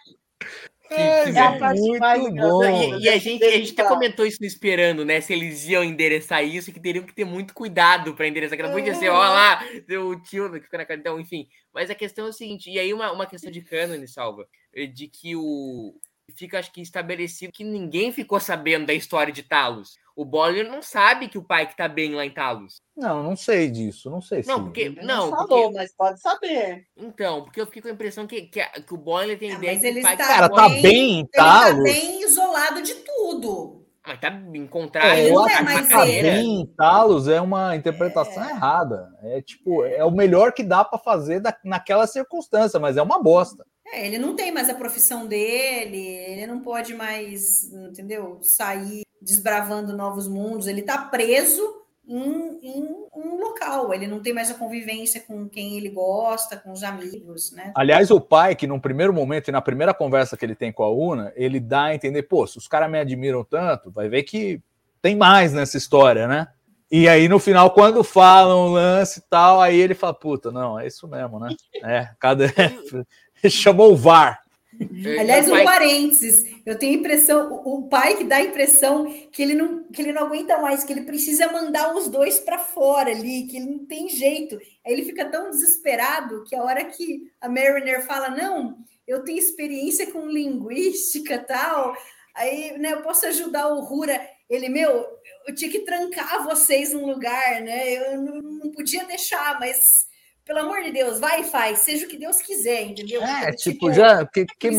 [0.90, 2.64] É, é muito bom.
[2.64, 5.20] E, e, a gente, a gente até comentou isso no Esperando, né?
[5.20, 8.56] Se eles iam endereçar isso, que teriam que ter muito cuidado para endereçar.
[8.56, 9.62] Que não podia ser, ó lá,
[10.00, 10.98] o tio que fica na cara.
[10.98, 11.46] Então, enfim.
[11.74, 14.48] Mas a questão é o seguinte, e aí uma, uma questão de cânone, Salva,
[14.94, 15.94] de que o,
[16.36, 19.96] fica, acho que, estabelecido que ninguém ficou sabendo da história de Talos.
[20.14, 22.82] O Boller não sabe que o pai que tá bem lá em Talos.
[22.96, 24.42] Não, não sei disso, não sei.
[24.44, 25.76] Não, porque não, não falou, porque...
[25.76, 26.86] mas pode saber.
[26.96, 29.74] Então, porque eu fiquei com a impressão que, que, que o Boller tem é, ideia
[29.74, 31.84] mas ele que o pai está cara tá bem em Talos.
[31.84, 33.86] Ele tá bem isolado de tudo.
[34.08, 35.10] Mas tá em contrário.
[35.10, 38.50] É, eu acho que tá bem em Talos é uma interpretação é.
[38.50, 39.14] errada.
[39.22, 43.22] É tipo, é o melhor que dá para fazer da, naquela circunstância, mas é uma
[43.22, 43.66] bosta.
[43.92, 48.38] É, ele não tem mais a profissão dele, ele não pode mais, entendeu?
[48.42, 54.50] Sair desbravando novos mundos, ele está preso em, em, um local, ele não tem mais
[54.50, 57.72] a convivência com quem ele gosta, com os amigos, né?
[57.74, 60.82] Aliás, o pai, que num primeiro momento e na primeira conversa que ele tem com
[60.82, 64.22] a Una, ele dá a entender, pô, se os caras me admiram tanto, vai ver
[64.22, 64.62] que
[65.02, 66.48] tem mais nessa história, né?
[66.90, 70.80] E aí, no final, quando falam o lance e tal, aí ele fala, puta, não,
[70.80, 71.54] é isso mesmo, né?
[71.84, 72.46] É, cada...
[73.50, 74.42] chamou o VAR.
[75.18, 79.82] Aliás, um parênteses, eu tenho impressão, o pai que dá a impressão que ele não,
[79.84, 83.56] que ele não aguenta mais, que ele precisa mandar os dois para fora ali, que
[83.56, 84.56] ele não tem jeito.
[84.86, 89.38] Aí ele fica tão desesperado que a hora que a Mariner fala, não, eu tenho
[89.38, 91.96] experiência com linguística tal,
[92.34, 94.20] aí né, eu posso ajudar o Rura.
[94.48, 95.06] Ele, meu,
[95.46, 97.90] eu tinha que trancar vocês num lugar, né?
[97.92, 100.07] Eu não, não podia deixar, mas
[100.48, 103.22] pelo amor de Deus, vai e faz, seja o que Deus quiser, entendeu?
[103.22, 104.70] É, tipo, tipo já, o que, que,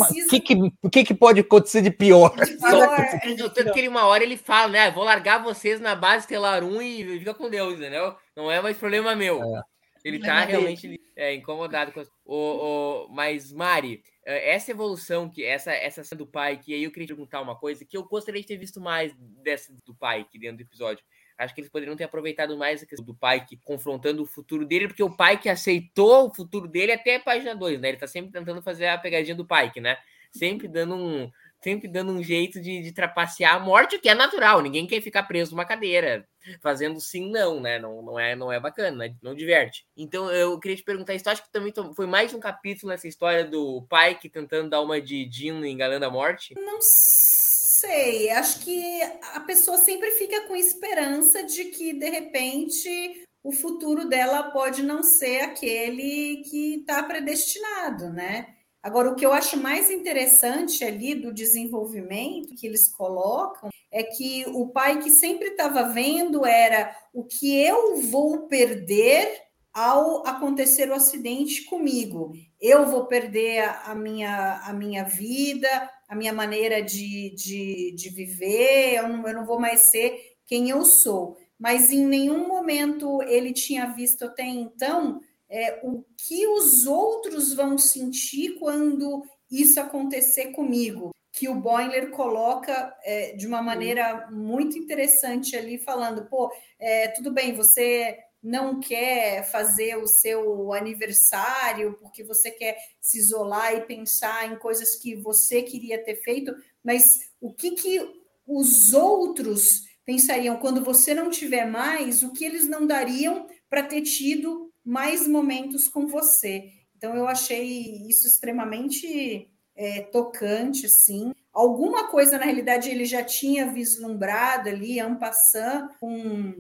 [0.42, 2.36] que, que, que, pode acontecer de pior?
[2.36, 5.94] De pior Tanto que ele, uma hora ele fala, né, ah, vou largar vocês na
[5.94, 8.16] base Estelar 1 e fica com Deus, entendeu?
[8.36, 9.44] Não é mais problema meu.
[9.44, 9.62] É.
[10.04, 12.10] Ele tá realmente é, incomodado com as...
[12.26, 16.92] o, o, Mas, Mari, é, essa evolução, que essa essa do pai, que aí eu
[16.92, 19.14] queria perguntar uma coisa que eu gostaria de ter visto mais
[19.44, 21.04] dessa do pai aqui dentro do episódio.
[21.40, 24.66] Acho que eles poderiam ter aproveitado mais a questão do pai que, confrontando o futuro
[24.66, 27.88] dele, porque o pai que aceitou o futuro dele até a página 2, né?
[27.88, 29.98] Ele tá sempre tentando fazer a pegadinha do Pike, né?
[30.32, 31.32] Sempre dando um,
[31.64, 34.62] sempre dando um jeito de, de trapacear a morte, que é natural.
[34.62, 36.28] Ninguém quer ficar preso numa cadeira,
[36.62, 37.80] fazendo sim, não, né?
[37.80, 39.16] Não, não, é, não é bacana, né?
[39.24, 39.86] não diverte.
[39.96, 41.30] Então eu queria te perguntar isso.
[41.30, 45.26] Acho que também foi mais um capítulo nessa história do Pike tentando dar uma de
[45.26, 46.54] Dino enganando a morte?
[46.56, 49.02] Não sei sei, acho que
[49.34, 55.02] a pessoa sempre fica com esperança de que, de repente, o futuro dela pode não
[55.02, 58.56] ser aquele que está predestinado, né?
[58.82, 64.46] Agora, o que eu acho mais interessante ali do desenvolvimento que eles colocam é que
[64.48, 69.42] o pai que sempre estava vendo era o que eu vou perder
[69.74, 72.34] ao acontecer o acidente comigo.
[72.60, 78.96] Eu vou perder a, minha, a minha vida, a minha maneira de, de, de viver,
[78.96, 81.38] eu não, eu não vou mais ser quem eu sou.
[81.58, 87.78] Mas em nenhum momento ele tinha visto até então é, o que os outros vão
[87.78, 91.12] sentir quando isso acontecer comigo.
[91.32, 97.32] Que o Boiler coloca é, de uma maneira muito interessante ali, falando: pô, é, tudo
[97.32, 104.52] bem, você não quer fazer o seu aniversário porque você quer se isolar e pensar
[104.52, 108.00] em coisas que você queria ter feito, mas o que, que
[108.48, 114.02] os outros pensariam quando você não tiver mais, o que eles não dariam para ter
[114.02, 116.72] tido mais momentos com você.
[116.98, 121.32] Então eu achei isso extremamente é, tocante, assim.
[121.54, 126.56] Alguma coisa, na realidade, ele já tinha vislumbrado ali, Ampassan, com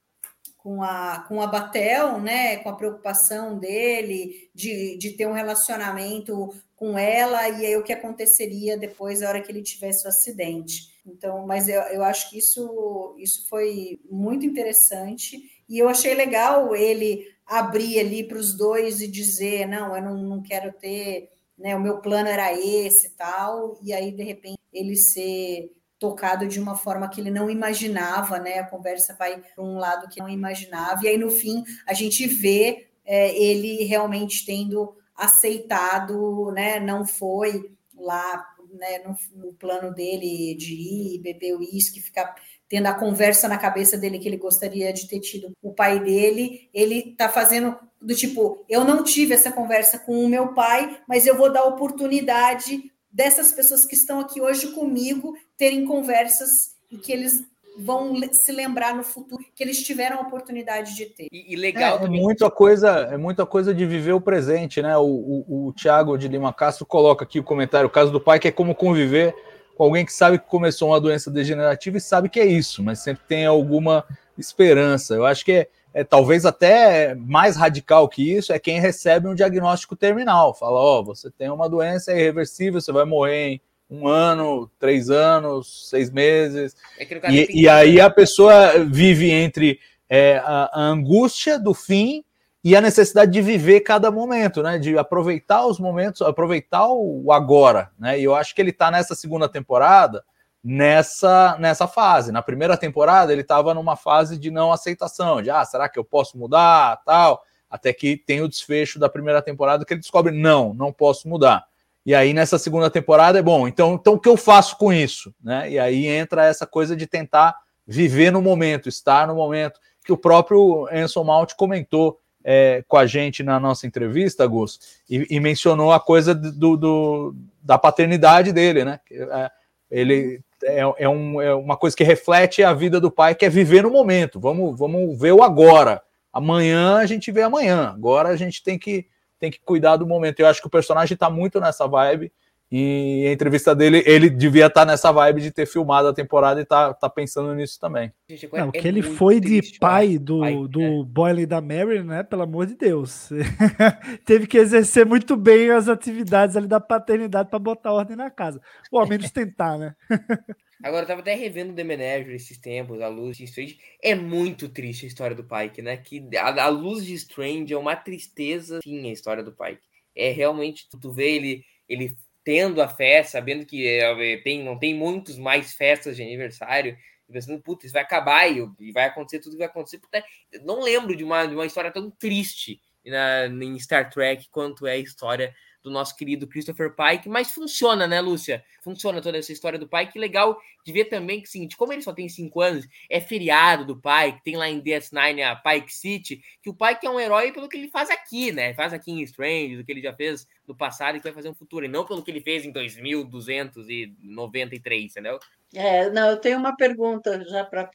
[0.62, 6.54] com a, com a Batel, né, com a preocupação dele de, de ter um relacionamento
[6.76, 10.94] com ela, e aí o que aconteceria depois, na hora que ele tivesse o acidente.
[11.06, 16.76] Então, mas eu, eu acho que isso, isso foi muito interessante, e eu achei legal
[16.76, 21.76] ele abrir ali para os dois e dizer, não, eu não, não quero ter, né,
[21.76, 26.60] o meu plano era esse e tal, e aí, de repente, ele ser tocado de
[26.60, 28.60] uma forma que ele não imaginava, né?
[28.60, 32.26] A conversa vai para um lado que não imaginava, e aí no fim a gente
[32.26, 36.80] vê é, ele realmente tendo aceitado, né?
[36.80, 42.36] Não foi lá né, no, no plano dele de ir beber uísque, ficar
[42.70, 46.70] tendo a conversa na cabeça dele que ele gostaria de ter tido o pai dele,
[46.74, 51.26] ele tá fazendo do tipo, eu não tive essa conversa com o meu pai, mas
[51.26, 57.12] eu vou dar oportunidade dessas pessoas que estão aqui hoje comigo terem conversas e que
[57.12, 57.44] eles
[57.78, 61.28] vão se lembrar no futuro que eles tiveram a oportunidade de ter.
[61.32, 64.98] E, e legal é, é muita coisa, é muita coisa de viver o presente, né?
[64.98, 68.40] O, o, o Thiago de Lima Castro coloca aqui o comentário, o caso do pai,
[68.40, 69.34] que é como conviver
[69.78, 73.00] com alguém que sabe que começou uma doença degenerativa e sabe que é isso, mas
[73.00, 74.04] sempre tem alguma
[74.38, 75.16] esperança.
[75.16, 79.36] Eu acho que é, é talvez até mais radical que isso é quem recebe um
[79.36, 80.54] diagnóstico terminal.
[80.54, 85.10] Fala, ó, oh, você tem uma doença irreversível, você vai morrer em um ano, três
[85.10, 86.76] anos, seis meses.
[87.00, 92.24] É e, e, aí a pessoa vive entre é, a, a, angústia do fim
[92.64, 94.78] e a necessidade de viver cada momento, né?
[94.78, 98.20] De aproveitar os momentos, aproveitar o agora, né?
[98.20, 100.24] E eu acho que ele está nessa segunda temporada
[100.64, 102.32] nessa nessa fase.
[102.32, 106.04] Na primeira temporada ele estava numa fase de não aceitação, de ah, será que eu
[106.04, 110.74] posso mudar, tal, até que tem o desfecho da primeira temporada que ele descobre não,
[110.74, 111.66] não posso mudar.
[112.06, 115.34] E aí nessa segunda temporada é bom, então, então o que eu faço com isso,
[115.42, 115.70] né?
[115.70, 117.56] E aí entra essa coisa de tentar
[117.86, 123.06] viver no momento, estar no momento que o próprio Enson Malt comentou é, com a
[123.06, 124.80] gente na nossa entrevista, Gus,
[125.10, 129.00] e, e mencionou a coisa do, do, da paternidade dele, né?
[129.12, 129.52] É,
[129.92, 133.50] ele é, é, um, é, uma coisa que reflete a vida do pai, que é
[133.50, 134.40] viver no momento.
[134.40, 136.02] Vamos, vamos ver o agora.
[136.32, 137.90] Amanhã a gente vê amanhã.
[137.90, 139.08] Agora a gente tem que,
[139.40, 140.40] tem que cuidar do momento.
[140.40, 142.32] Eu acho que o personagem está muito nessa vibe.
[142.72, 146.62] E a entrevista dele, ele devia estar tá nessa vibe de ter filmado a temporada
[146.62, 148.14] e tá, tá pensando nisso também.
[148.54, 151.04] Não, o que ele foi de pai do, pai, do né?
[151.08, 152.22] Boyle da Mary, né?
[152.22, 153.30] Pelo amor de Deus.
[154.24, 158.62] Teve que exercer muito bem as atividades ali da paternidade para botar ordem na casa.
[158.92, 159.96] Ou ao menos tentar, né?
[160.82, 163.78] Agora, eu tava até revendo The Manager esses tempos, a luz de Strange.
[164.02, 165.98] É muito triste a história do Pike, né?
[165.98, 169.82] Que a, a luz de Strange é uma tristeza, sim, a história do Pike.
[170.16, 174.78] É realmente, tu, tu vê ele, ele tendo a festa, sabendo que é, tem, não
[174.78, 176.98] tem muitos mais festas de aniversário,
[177.32, 180.00] pensando, putz, isso vai acabar e, e, vai acontecer tudo que vai acontecer.
[180.00, 180.24] Puta,
[180.64, 184.94] não lembro de uma, de uma história tão triste na, em Star Trek quanto é
[184.94, 188.64] a história do nosso querido Christopher Pike, mas funciona, né, Lúcia?
[188.82, 190.20] Funciona toda essa história do Pike.
[190.20, 193.96] Legal de ver também que, seguinte, como ele só tem cinco anos, é feriado do
[193.96, 197.70] Pike, tem lá em DS9 a Pike City, que o Pike é um herói pelo
[197.70, 198.74] que ele faz aqui, né?
[198.74, 201.50] Faz aqui em Strange, do que ele já fez no passado e que vai fazer
[201.50, 205.40] no futuro, e não pelo que ele fez em 2293, entendeu?
[205.74, 207.90] É, não, eu tenho uma pergunta já para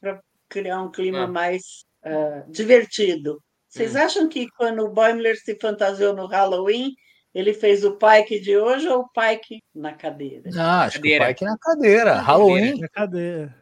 [0.49, 1.27] criar um clima ah.
[1.27, 3.43] mais uh, divertido.
[3.67, 3.99] Vocês hum.
[3.99, 6.95] acham que quando o Boimler se fantasiou no Halloween,
[7.35, 10.49] ele fez o Pike de hoje ou o Pike na cadeira?
[10.51, 11.25] Não, acho cadeira.
[11.25, 12.15] que o Pike na cadeira.
[12.15, 12.79] Na Halloween.
[12.79, 13.55] Na cadeira.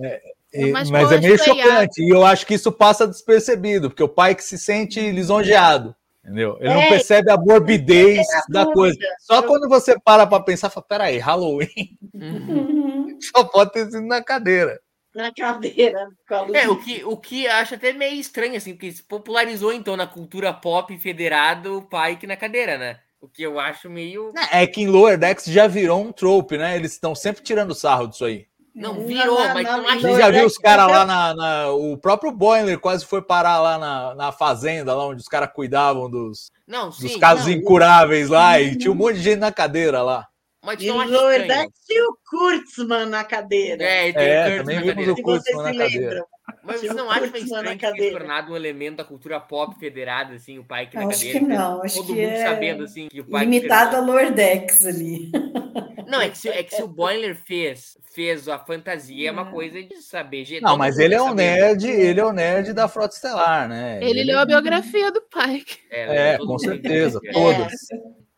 [0.00, 0.22] É,
[0.54, 2.02] é, mas, mas é meio chocante.
[2.02, 5.94] E eu acho que isso passa despercebido, porque o Pike se sente lisonjeado.
[6.24, 6.56] Entendeu?
[6.58, 8.98] Ele é, não percebe a morbidez da coisa.
[9.18, 13.18] Só quando você para para pensar, fala, peraí, Halloween uhum.
[13.20, 14.80] só pode ter sido na cadeira
[15.14, 16.08] na cadeira.
[16.52, 20.06] É, o que, o que acho até meio estranho, assim, porque se popularizou, então, na
[20.06, 22.98] cultura pop federado o Pike na cadeira, né?
[23.20, 24.32] O que eu acho meio.
[24.50, 26.76] É, que em Lower Decks já virou um trope, né?
[26.76, 28.46] Eles estão sempre tirando sarro disso aí.
[28.74, 31.96] Não, virou, não, não, mas não, acho já viu os caras lá na, na, O
[31.96, 36.50] próprio Boiler quase foi parar lá na, na fazenda, lá onde os caras cuidavam dos,
[36.66, 40.26] não, sim, dos casos incuráveis lá, e tinha um monte de gente na cadeira lá.
[40.64, 43.84] Mas e Lourdes e o Kurtzman na cadeira.
[43.84, 46.26] É, tem é, o também vimos o Kurtzman na cadeira.
[46.62, 50.58] Mas você não acha que estranho ter tornado um elemento da cultura pop federada, assim,
[50.58, 51.38] o pai que na acho cadeira?
[51.38, 54.86] Que não, acho todo que mundo é sabendo, assim, que o pai Limitado a Lordex
[54.86, 55.30] ali.
[56.06, 59.50] Não, é que se, é que se o Boiler fez, fez a fantasia, é uma
[59.50, 60.46] coisa de saber.
[60.60, 63.98] Não, mas ele é o nerd, ele é o nerd da Frota Estelar, né?
[64.02, 65.78] Ele, ele leu a biografia do Pike.
[65.90, 67.72] É, é com certeza, todas.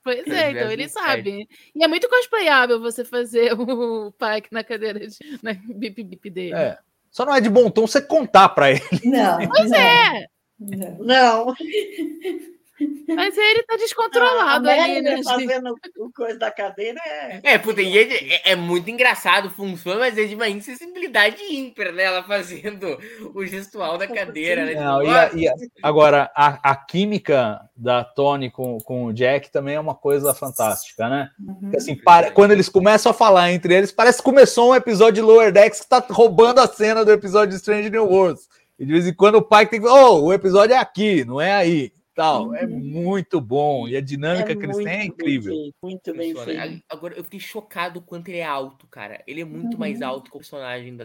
[0.06, 1.48] Pois é, então ele sabe.
[1.74, 6.54] E é muito cosplayável você fazer o Pike na cadeira de na bip bip dele.
[6.54, 6.78] É.
[7.10, 8.82] Só não é de bom tom você contar para ele.
[9.04, 9.48] Não.
[9.48, 9.78] Pois não.
[9.78, 10.26] é.
[11.00, 11.54] Não.
[13.08, 15.22] Mas ele tá descontrolado ali, né?
[15.22, 17.40] Fazendo o coisa da cadeira é.
[17.42, 22.04] É, puta, e é, é, muito engraçado, funciona, mas é de uma insensibilidade ímpar, né?
[22.04, 22.98] Ela fazendo
[23.34, 24.74] o gestual da cadeira, né?
[24.74, 29.50] Não, e a, e a, agora, a, a, química da Tony com, com o Jack
[29.50, 31.30] também é uma coisa fantástica, né?
[31.38, 31.72] Uhum.
[31.74, 35.22] assim, para, quando eles começam a falar entre eles, parece que começou um episódio de
[35.22, 38.48] Lower Decks que tá roubando a cena do episódio de Strange New Worlds.
[38.78, 39.86] E de vez em quando o pai tem que.
[39.86, 42.54] Oh, o episódio é aqui, não é aí tal.
[42.54, 42.78] É uhum.
[42.78, 43.86] muito bom.
[43.86, 45.54] E a dinâmica é que eles têm é incrível.
[45.54, 46.82] Bem muito bem feito.
[46.88, 49.22] Agora, eu fiquei chocado quanto ele é alto, cara.
[49.26, 49.78] Ele é muito uhum.
[49.78, 50.96] mais alto que o personagem.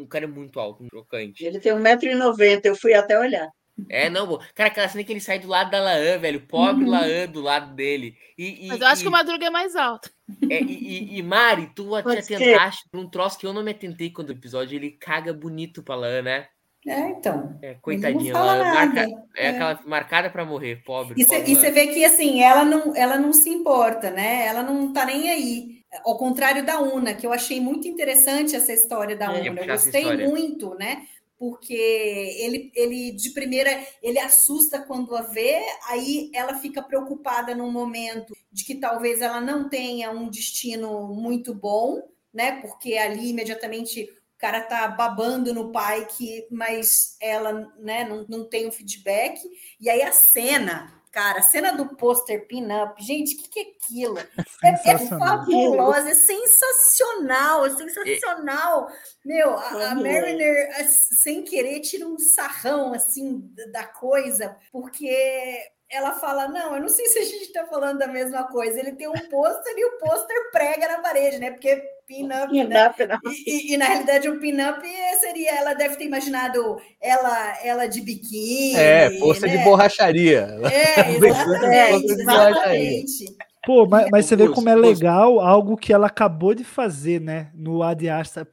[0.00, 1.44] O cara é muito alto, chocante.
[1.44, 3.50] Ele tem 1,90m, eu fui até olhar.
[3.88, 6.46] É, não, cara, aquela cena que ele sai do lado da Laan, velho.
[6.46, 6.90] Pobre uhum.
[6.90, 8.14] Laan do lado dele.
[8.38, 9.04] E, e, Mas eu acho e...
[9.04, 10.10] que o Madruga é mais alto.
[10.48, 14.10] É, e, e, Mari, tu te atentaste por um troço que eu não me atentei
[14.10, 16.48] quando o episódio ele caga bonito pra Laan, né?
[16.86, 17.56] É, então.
[17.62, 19.00] É, coitadinha, ela marca,
[19.36, 21.14] é, é, aquela marcada para morrer, pobre.
[21.16, 24.46] E você vê que assim, ela não, ela não se importa, né?
[24.46, 25.82] Ela não tá nem aí.
[26.04, 29.60] Ao contrário da Una, que eu achei muito interessante essa história da é, Una.
[29.60, 31.06] Eu gostei muito, né?
[31.38, 33.70] Porque ele, ele de primeira
[34.02, 39.40] ele assusta quando a vê, aí ela fica preocupada num momento de que talvez ela
[39.40, 42.02] não tenha um destino muito bom,
[42.32, 42.60] né?
[42.60, 44.08] Porque ali imediatamente
[44.42, 49.40] cara tá babando no pai, que, mas ela né, não, não tem um feedback.
[49.80, 53.62] E aí a cena, cara, a cena do pôster pin-up, gente, o que, que é
[53.62, 54.18] aquilo?
[54.64, 58.88] É, é fabulosa, é sensacional, é sensacional.
[59.24, 60.72] Meu, a, a Mariner,
[61.22, 65.56] sem querer, tira um sarrão assim da coisa, porque
[65.92, 68.80] ela fala: Não, eu não sei se a gente está falando da mesma coisa.
[68.80, 71.50] Ele tem um pôster e o pôster prega na parede, né?
[71.50, 72.50] Porque pin-up.
[72.50, 72.90] Pin né?
[73.46, 74.80] e, e, na realidade, o pin-up
[75.20, 78.74] seria: ela deve ter imaginado ela, ela de biquíni.
[78.74, 79.58] É, pôster né?
[79.58, 80.58] de borracharia.
[80.70, 82.12] É, exatamente.
[82.12, 83.51] exatamente.
[83.64, 87.52] Pô, mas, mas você vê como é legal algo que ela acabou de fazer, né?
[87.54, 88.44] No Ad Astra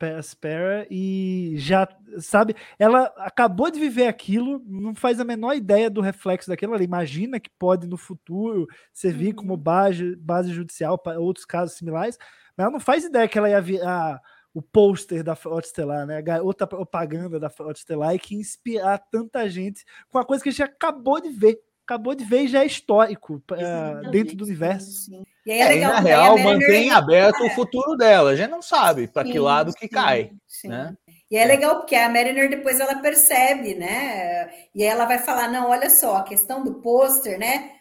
[0.89, 1.87] e já,
[2.19, 2.55] sabe?
[2.77, 6.75] Ela acabou de viver aquilo, não faz a menor ideia do reflexo daquilo.
[6.75, 9.59] Ela imagina que pode no futuro servir como uhum.
[9.59, 12.17] base, base judicial para outros casos similares,
[12.55, 14.21] mas ela não faz ideia que ela ia virar
[14.53, 16.21] o pôster da Frota Estelar, né?
[16.41, 20.51] Outra propaganda da Frota Estelar e que inspirar tanta gente com uma coisa que a
[20.51, 21.59] gente acabou de ver
[21.89, 24.91] acabou de ver e já é histórico uh, dentro do universo.
[24.91, 25.23] Sim.
[25.43, 28.29] E, aí é, é legal, na real, mantém aberto o futuro dela.
[28.29, 30.31] A gente não sabe para que lado que sim, cai.
[30.47, 30.67] Sim.
[30.67, 30.95] Né?
[31.31, 34.51] E é legal porque a Mariner depois ela percebe, né?
[34.75, 37.71] E aí ela vai falar: não, olha só, a questão do pôster, né?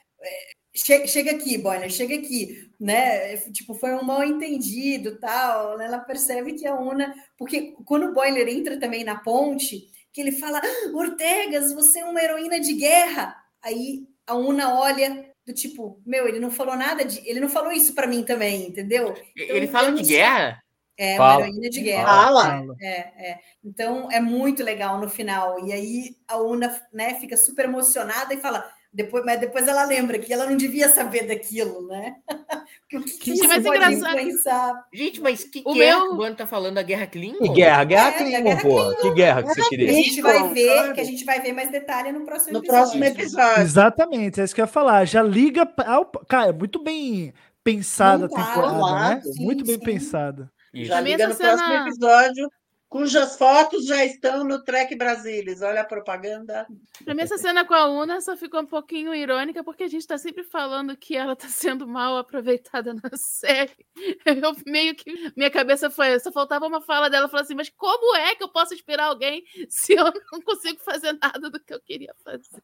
[0.74, 3.36] Chega, chega aqui, Boyner, chega aqui, né?
[3.52, 5.76] Tipo, foi um mal entendido, tal.
[5.76, 5.86] Né?
[5.86, 10.32] Ela percebe que a Una, porque quando o Boiler entra também na ponte, que ele
[10.32, 13.36] fala: ah, Ortegas, você é uma heroína de guerra.
[13.62, 17.72] Aí a Una olha do tipo, meu, ele não falou nada de, ele não falou
[17.72, 19.14] isso para mim também, entendeu?
[19.36, 20.62] Então, ele fala de guerra?
[20.98, 21.38] É Fala.
[21.38, 22.04] uma heroína de guerra.
[22.04, 22.66] Fala.
[22.80, 23.40] É, é.
[23.64, 25.64] Então é muito legal no final.
[25.64, 30.18] E aí a Una né, fica super emocionada e fala: depois, mas depois ela lembra
[30.18, 32.16] que ela não devia saber daquilo, né?
[32.88, 34.18] Que, que isso mais engraçado.
[34.18, 34.86] Influenciar?
[34.94, 36.12] Gente, mas que o guerra meu...
[36.12, 37.38] o Mano tá falando da Guerra Klingon?
[37.38, 37.84] Que guerra?
[37.84, 38.96] Guerra é, Klingon, porra.
[38.96, 39.90] Que guerra que você queria?
[39.90, 42.82] A gente vai ver, que a gente vai ver mais detalhe no próximo no episódio.
[42.82, 43.62] próximo episódio.
[43.62, 45.04] Exatamente, é isso que eu ia falar.
[45.04, 46.06] Já liga ao...
[46.06, 49.20] Cara, é muito bem pensada a temporada, né?
[49.22, 49.84] Sim, muito bem sim.
[49.84, 50.50] pensada.
[50.72, 51.56] Já liga no cena...
[51.56, 52.48] próximo episódio
[52.88, 55.60] cujas fotos já estão no Trek Brasilis.
[55.60, 56.66] Olha a propaganda.
[57.04, 60.00] Para mim, essa cena com a Una só ficou um pouquinho irônica, porque a gente
[60.00, 63.76] está sempre falando que ela está sendo mal aproveitada na série.
[64.26, 65.32] Eu meio que.
[65.36, 66.18] Minha cabeça foi.
[66.18, 69.44] Só faltava uma fala dela falou assim: mas como é que eu posso inspirar alguém
[69.68, 72.62] se eu não consigo fazer nada do que eu queria fazer?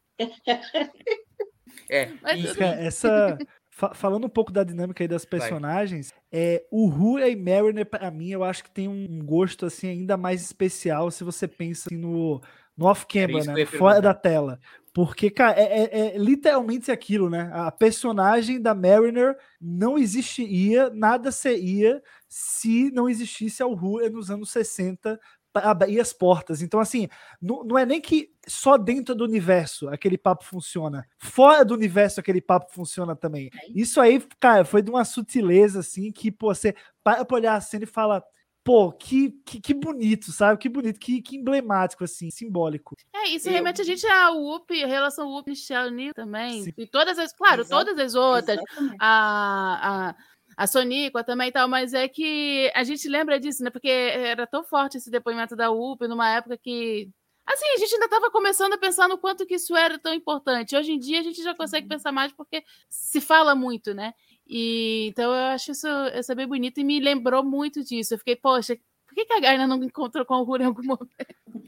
[1.88, 3.38] É, mas, essa,
[3.94, 8.30] falando um pouco da dinâmica aí das personagens, é, o Rua e Mariner, para mim,
[8.30, 12.40] eu acho que tem um gosto assim ainda mais especial se você pensa assim, no,
[12.76, 13.66] no off-camera, né?
[13.66, 14.60] Fora da tela.
[14.92, 17.50] Porque, cara, é, é, é, literalmente aquilo, né?
[17.52, 24.50] A personagem da Mariner não existiria, nada seria se não existisse a Rua nos anos
[24.50, 25.18] 60
[25.54, 26.62] abrir as portas.
[26.62, 27.08] Então, assim,
[27.40, 31.06] não, não é nem que só dentro do universo aquele papo funciona.
[31.18, 33.50] Fora do universo aquele papo funciona também.
[33.74, 37.60] Isso aí, cara, foi de uma sutileza, assim, que pô, você para pra olhar a
[37.60, 38.22] cena e fala.
[38.66, 40.58] Pô, que, que, que, bonito, sabe?
[40.58, 42.96] Que bonito, que, que emblemático, assim, simbólico.
[43.14, 43.52] É, isso Eu...
[43.52, 46.62] remete a gente a UP, a relação UP Michelle também.
[46.62, 46.72] Sim.
[46.78, 47.84] E todas as, claro, Exato.
[47.84, 48.58] todas as outras.
[48.98, 50.14] A, a
[50.56, 53.70] a Soníqua também e tal, mas é que a gente lembra disso, né?
[53.70, 57.10] Porque era tão forte esse depoimento da UP numa época que.
[57.46, 60.74] Assim, a gente ainda estava começando a pensar no quanto que isso era tão importante.
[60.74, 64.14] Hoje em dia a gente já consegue pensar mais porque se fala muito, né?
[64.46, 65.86] E então eu acho isso,
[66.18, 68.14] isso é bem bonito e me lembrou muito disso.
[68.14, 70.82] Eu fiquei, poxa, por que, que a Gaina não encontrou com o Hura em algum
[70.84, 71.08] momento?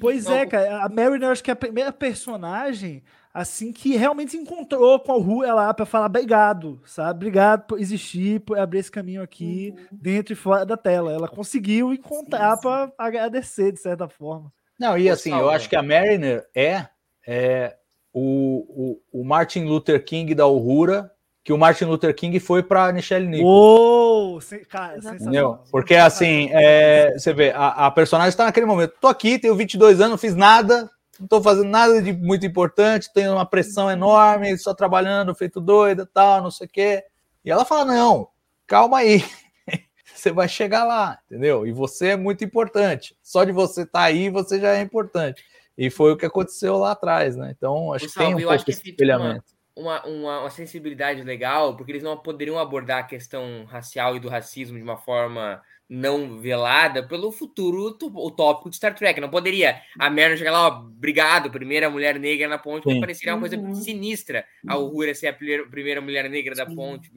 [0.01, 0.85] Pois é, cara.
[0.85, 3.05] A Mariner, acho que é a primeira personagem
[3.37, 7.11] assim que realmente se encontrou com a rua lá para falar obrigado, sabe?
[7.11, 9.87] Obrigado por existir, por abrir esse caminho aqui uhum.
[9.93, 11.13] dentro e fora da tela.
[11.13, 14.51] Ela conseguiu encontrar para agradecer de certa forma.
[14.81, 16.87] Não, e assim, eu acho que a Mariner é,
[17.27, 17.77] é
[18.11, 21.13] o, o, o, Martin Luther King da Uhura,
[21.45, 23.47] que o Martin Luther King foi para Michelle Nichols.
[23.47, 24.41] Uou!
[24.71, 25.59] Cara, Entendeu?
[25.71, 30.01] Porque assim, é, você vê, a, a personagem está naquele momento, tô aqui, tenho 22
[30.01, 34.57] anos, não fiz nada, não estou fazendo nada de muito importante, tenho uma pressão enorme,
[34.59, 37.05] só trabalhando, feito doida, tal, não sei o quê.
[37.45, 38.29] E ela fala: não,
[38.67, 39.25] calma aí.
[40.15, 41.67] você vai chegar lá, entendeu?
[41.67, 43.17] E você é muito importante.
[43.23, 45.45] Só de você estar tá aí, você já é importante.
[45.77, 47.53] E foi o que aconteceu lá atrás, né?
[47.57, 49.45] Então, acho que tem um pouco esse espelhamento.
[49.77, 54.29] Uma, uma, uma, sensibilidade legal, porque eles não poderiam abordar a questão racial e do
[54.29, 59.21] racismo de uma forma não velada pelo futuro utópico de Star Trek.
[59.21, 63.01] Não poderia a Merna chegar lá, ó, obrigado, primeira mulher negra na ponte, Sim.
[63.01, 63.75] pareceria uma coisa uhum.
[63.75, 67.11] sinistra a Uhura ser a primeira mulher negra da ponte,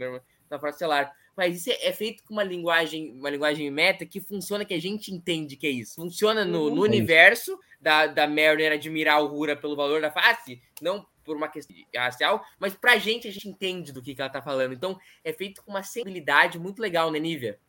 [0.50, 1.12] na frase estelar.
[1.36, 4.82] Mas isso é, é feito com uma linguagem, uma linguagem meta que funciona, que a
[4.82, 5.96] gente entende que é isso.
[5.96, 6.82] Funciona no, no uhum.
[6.82, 11.76] universo da, da Mariner admirar a Uhura pelo valor da face, não por uma questão
[11.96, 14.74] racial, mas pra gente a gente entende do que, que ela tá falando.
[14.74, 17.60] Então é feito com uma sensibilidade muito legal, né, Nívia?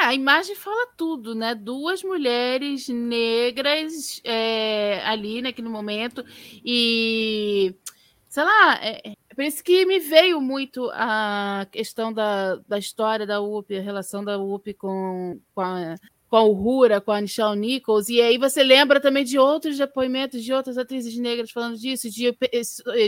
[0.00, 1.54] É, a imagem fala tudo, né?
[1.54, 6.24] Duas mulheres negras é, ali naquele momento
[6.64, 7.74] e
[8.28, 13.26] sei lá, é, é, por isso que me veio muito a questão da, da história
[13.26, 15.94] da UP, a relação da UP com, com a,
[16.28, 20.44] com a Uhura, com a Nichelle Nichols, e aí você lembra também de outros depoimentos
[20.44, 22.36] de outras atrizes negras falando disso, de,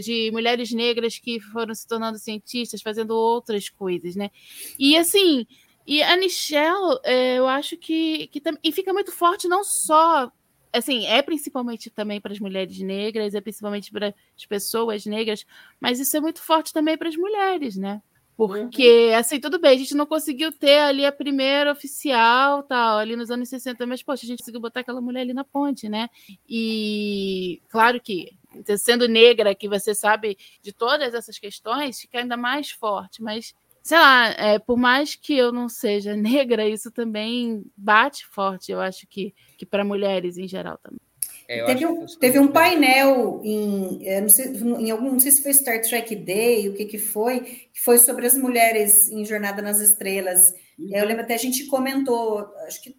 [0.01, 4.31] de mulheres negras que foram se tornando cientistas, fazendo outras coisas, né?
[4.79, 5.47] E assim,
[5.87, 10.31] e a Nichelle, é, eu acho que, que e fica muito forte não só
[10.73, 15.45] assim, é principalmente também para as mulheres negras, é principalmente para as pessoas negras,
[15.81, 18.01] mas isso é muito forte também para as mulheres, né?
[18.37, 19.19] Porque, uhum.
[19.19, 23.31] assim, tudo bem, a gente não conseguiu ter ali a primeira oficial, tal, ali nos
[23.31, 26.09] anos 60, mas, poxa, a gente conseguiu botar aquela mulher ali na ponte, né?
[26.49, 28.31] E, claro que
[28.79, 33.23] sendo negra, que você sabe de todas essas questões, fica ainda mais forte.
[33.23, 38.73] Mas, sei lá, é, por mais que eu não seja negra, isso também bate forte,
[38.73, 41.01] eu acho que, que para mulheres em geral também.
[41.49, 45.43] É, teve, um, teve um painel em, é, não sei, em algum, não sei se
[45.43, 49.61] foi Star Trek Day, o que que foi, que foi sobre as mulheres em Jornada
[49.61, 50.55] nas Estrelas.
[50.79, 50.91] Uhum.
[50.95, 52.97] Eu lembro até a gente comentou, acho que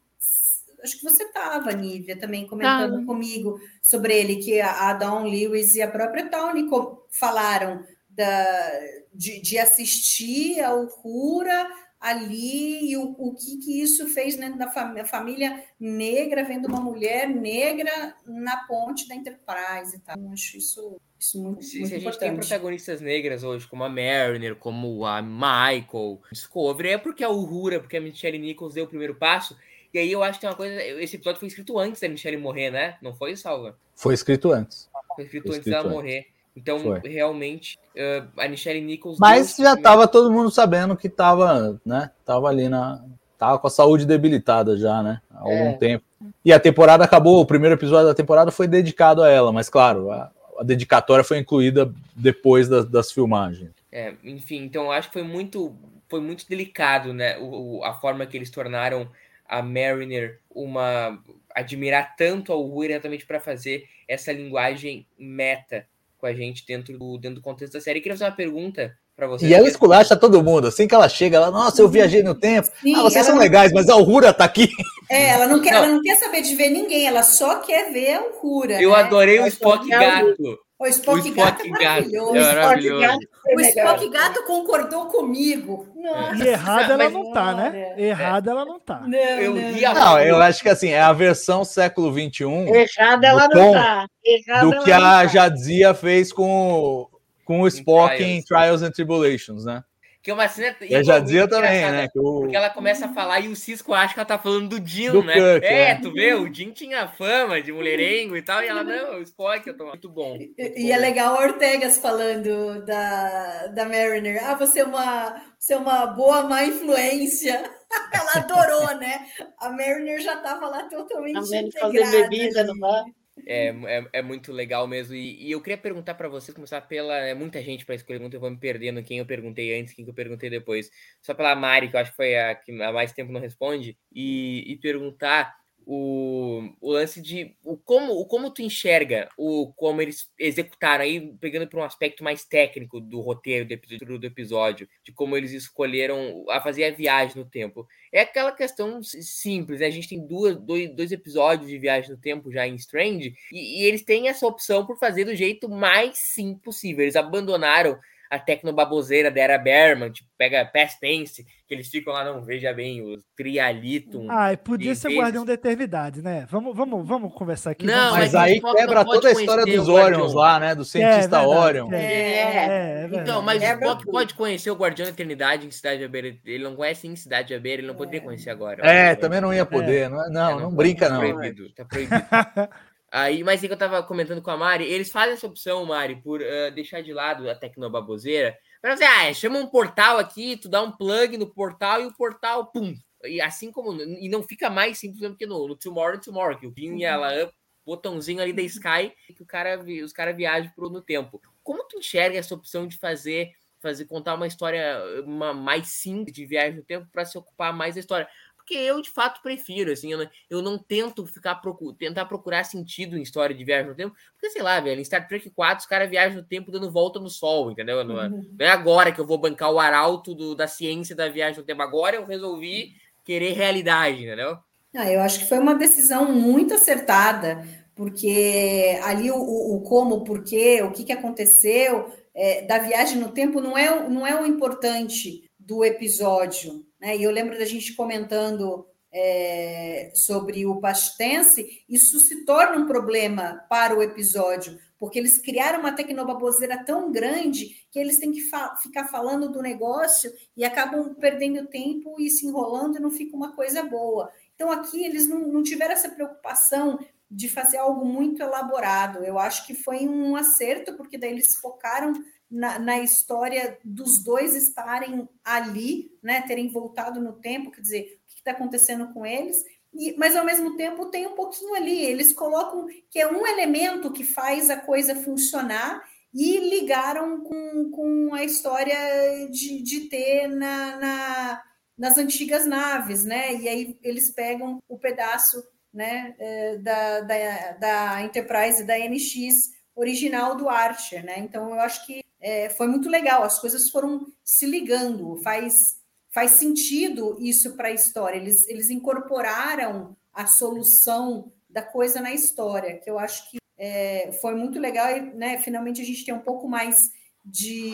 [0.84, 3.06] acho que você estava, Nívia, também comentando ah.
[3.06, 6.68] comigo sobre ele, que a Dawn Lewis e a própria Tony
[7.10, 8.72] falaram da,
[9.14, 11.68] de, de assistir ao Cura
[12.02, 16.82] ali e o, o que, que isso fez dentro da família, família negra, vendo uma
[16.82, 20.18] mulher negra na ponte da Enterprise e tal.
[20.18, 23.84] Eu acho isso, isso muito, se, muito se a gente tem protagonistas negras hoje, como
[23.84, 28.86] a Mariner, como a Michael, Discovery, é porque a Uhura, porque a Michelle Nichols deu
[28.86, 29.56] o primeiro passo.
[29.94, 30.82] E aí eu acho que tem uma coisa.
[30.84, 32.98] Esse episódio foi escrito antes da Michelle morrer, né?
[33.02, 33.78] Não foi, Salva?
[33.94, 34.90] Foi escrito antes.
[35.16, 35.92] Foi escrito foi antes dela antes.
[35.92, 36.28] morrer.
[36.56, 37.00] Então, Foi.
[37.06, 39.18] realmente, uh, a Michelle Nichols.
[39.20, 42.12] Mas já estava todo mundo sabendo que estava, né?
[42.26, 43.04] Tava ali na.
[43.38, 45.22] Tava com a saúde debilitada já, né?
[45.32, 45.74] Há algum é.
[45.74, 46.06] tempo.
[46.46, 50.12] E a temporada acabou, o primeiro episódio da temporada foi dedicado a ela, mas claro,
[50.12, 53.72] a, a dedicatória foi incluída depois das, das filmagens.
[53.92, 55.76] É, enfim, então eu acho que foi muito,
[56.08, 57.38] foi muito delicado, né?
[57.40, 59.10] O, o, a forma que eles tornaram
[59.48, 61.20] a Mariner uma.
[61.54, 65.86] admirar tanto ao Uhura exatamente para fazer essa linguagem meta
[66.22, 67.98] com a gente dentro do, dentro do contexto da série.
[67.98, 69.50] Eu queria fazer uma pergunta para vocês.
[69.50, 70.68] E ela esculacha todo mundo.
[70.68, 72.70] Assim que ela chega, ela, nossa, eu viajei no tempo.
[72.80, 73.42] Sim, ah, vocês são não...
[73.42, 74.70] legais, mas a Aurora tá aqui.
[75.10, 75.84] É, ela não, quer, não.
[75.84, 78.82] ela não quer saber de ver ninguém, ela só quer ver a Aurora.
[78.82, 78.96] Eu né?
[78.98, 80.60] adorei o Spock Gato.
[80.82, 82.36] O Spock, o Spock Gato, é maravilhoso.
[82.36, 83.06] É maravilhoso.
[83.06, 85.88] O Spock, Gato, o Spock Gato concordou comigo.
[85.96, 86.44] Nossa.
[86.44, 87.94] E errada ela não tá, né?
[87.98, 89.02] Errada ela não tá.
[89.02, 89.94] Não, eu, não.
[89.94, 92.46] não, eu acho que assim, é a versão século XXI.
[92.74, 94.08] Errada ela não tá.
[94.26, 95.28] Errada do que a tá.
[95.28, 97.08] Jadzia fez com,
[97.46, 99.84] com o Spock em Trials and Tribulations, né?
[100.22, 100.76] Que é uma cena.
[100.82, 102.08] Eu já dizia também, né?
[102.08, 102.42] Que o...
[102.42, 105.12] Porque ela começa a falar e o Cisco acha que ela tá falando do Jim,
[105.12, 105.34] do né?
[105.34, 108.84] Kirk, é, é, tu vê, o Jim tinha fama de mulherengo e tal, e ela,
[108.84, 110.36] não, o Spock, eu tô muito bom.
[110.36, 114.44] Muito e, e é legal o Ortegas falando da, da Mariner.
[114.44, 117.64] Ah, você é uma, você é uma boa má influência.
[118.14, 119.26] ela adorou, né?
[119.58, 121.38] A Mariner já tava lá totalmente.
[121.38, 123.06] A Mariner fazendo bebida no bar.
[123.46, 125.16] É, é, é, muito legal mesmo.
[125.16, 127.16] E, e eu queria perguntar para vocês, começar pela.
[127.18, 130.06] É muita gente para escolher muito, eu vou me perdendo quem eu perguntei antes, quem
[130.06, 130.90] eu perguntei depois.
[131.22, 133.98] Só pela Mari, que eu acho que foi a que há mais tempo não responde,
[134.14, 135.54] e, e perguntar
[135.86, 141.34] o, o lance de o como, o como tu enxerga o como eles executaram aí,
[141.40, 146.46] pegando para um aspecto mais técnico do roteiro do, do episódio, de como eles escolheram
[146.50, 147.88] a fazer a viagem no tempo.
[148.12, 149.86] É aquela questão simples, né?
[149.86, 153.82] A gente tem duas, dois, dois episódios de viagem no tempo já em Strange, e,
[153.82, 157.04] e eles têm essa opção por fazer do jeito mais simples possível.
[157.04, 158.00] Eles abandonaram
[158.32, 162.74] a tecnobaboseira da Era Berman, tipo, pega Past Tense, que eles ficam lá, não veja
[162.74, 164.28] bem, o Trialitum.
[164.30, 165.22] Ah, podia ser vezes...
[165.22, 166.48] Guardião da Eternidade, né?
[166.50, 167.86] Vamos, vamos, vamos conversar aqui.
[167.86, 170.74] Não, mas, mas aí quebra toda a história dos Orions lá, né?
[170.74, 171.92] Do cientista é, Orion.
[171.92, 175.72] É, é, é, então, mas é o Spock pode conhecer o Guardião da Eternidade em
[175.72, 176.34] Cidade de Abeira.
[176.46, 178.88] Ele não conhece em Cidade de Abeira, ele não poderia conhecer agora.
[178.88, 180.10] É, também não ia poder.
[180.10, 181.20] Não, não, não, brinca, tá não.
[181.20, 182.16] Proibido, tá proibido.
[183.12, 186.22] Aí, mas é que eu tava comentando com a Mari, eles fazem essa opção, Mari,
[186.22, 190.70] por uh, deixar de lado a tecnobaboseira, para dizer, ah, chama um portal aqui, tu
[190.70, 192.96] dá um plug no portal e o portal, pum.
[193.26, 196.66] E assim como, e não fica mais simples do que no, no Tomorrow Tomorrow, que
[196.66, 197.52] o Pin e ela
[197.86, 201.42] botãozinho ali da Sky, que o cara, os caras viajam pro, no tempo.
[201.64, 203.52] Como tu enxerga essa opção de fazer
[203.82, 207.96] fazer contar uma história uma, mais simples de viagem no tempo para se ocupar mais
[207.96, 208.28] da história?
[208.62, 212.64] Porque eu de fato prefiro, assim, eu não, eu não tento ficar procu tentar procurar
[212.64, 215.82] sentido em história de viagem no tempo, porque sei lá, velho, em Star Trek 4
[215.82, 218.04] os caras viajam no tempo dando volta no sol, entendeu?
[218.04, 218.56] Não é, uhum.
[218.58, 221.66] não é agora que eu vou bancar o arauto do, da ciência da viagem no
[221.66, 222.94] tempo, agora eu resolvi
[223.24, 224.58] querer realidade, entendeu?
[224.96, 227.66] Ah, eu acho que foi uma decisão muito acertada,
[227.96, 233.32] porque ali o, o como, o porquê, o que, que aconteceu é, da viagem no
[233.32, 237.18] tempo não é, não é o importante do episódio, né?
[237.18, 243.66] E eu lembro da gente comentando é, sobre o pastense, isso se torna um problema
[243.68, 248.76] para o episódio, porque eles criaram uma tecnobaboseira tão grande que eles têm que fa
[248.78, 253.54] ficar falando do negócio e acabam perdendo tempo e se enrolando e não fica uma
[253.54, 254.32] coisa boa.
[254.56, 257.00] Então, aqui eles não, não tiveram essa preocupação
[257.30, 259.24] de fazer algo muito elaborado.
[259.24, 262.14] Eu acho que foi um acerto, porque daí eles focaram
[262.52, 268.34] na, na, história dos dois estarem ali, né, terem voltado no tempo, quer dizer, o
[268.34, 269.64] que está acontecendo com eles,
[269.94, 272.02] e, mas ao mesmo tempo tem um pouquinho ali.
[272.04, 276.02] Eles colocam que é um elemento que faz a coisa funcionar
[276.34, 281.64] e ligaram com, com a história de, de ter na, na,
[281.98, 283.54] nas antigas naves, né?
[283.56, 285.62] E aí eles pegam o pedaço
[285.94, 291.40] né, é, da, da, da Enterprise da NX original do Archer, né?
[291.40, 295.98] Então eu acho que é, foi muito legal, as coisas foram se ligando, faz,
[296.34, 298.38] faz sentido isso para a história.
[298.38, 304.56] Eles, eles incorporaram a solução da coisa na história, que eu acho que é, foi
[304.56, 306.96] muito legal e né, finalmente a gente tem um pouco mais
[307.44, 307.92] de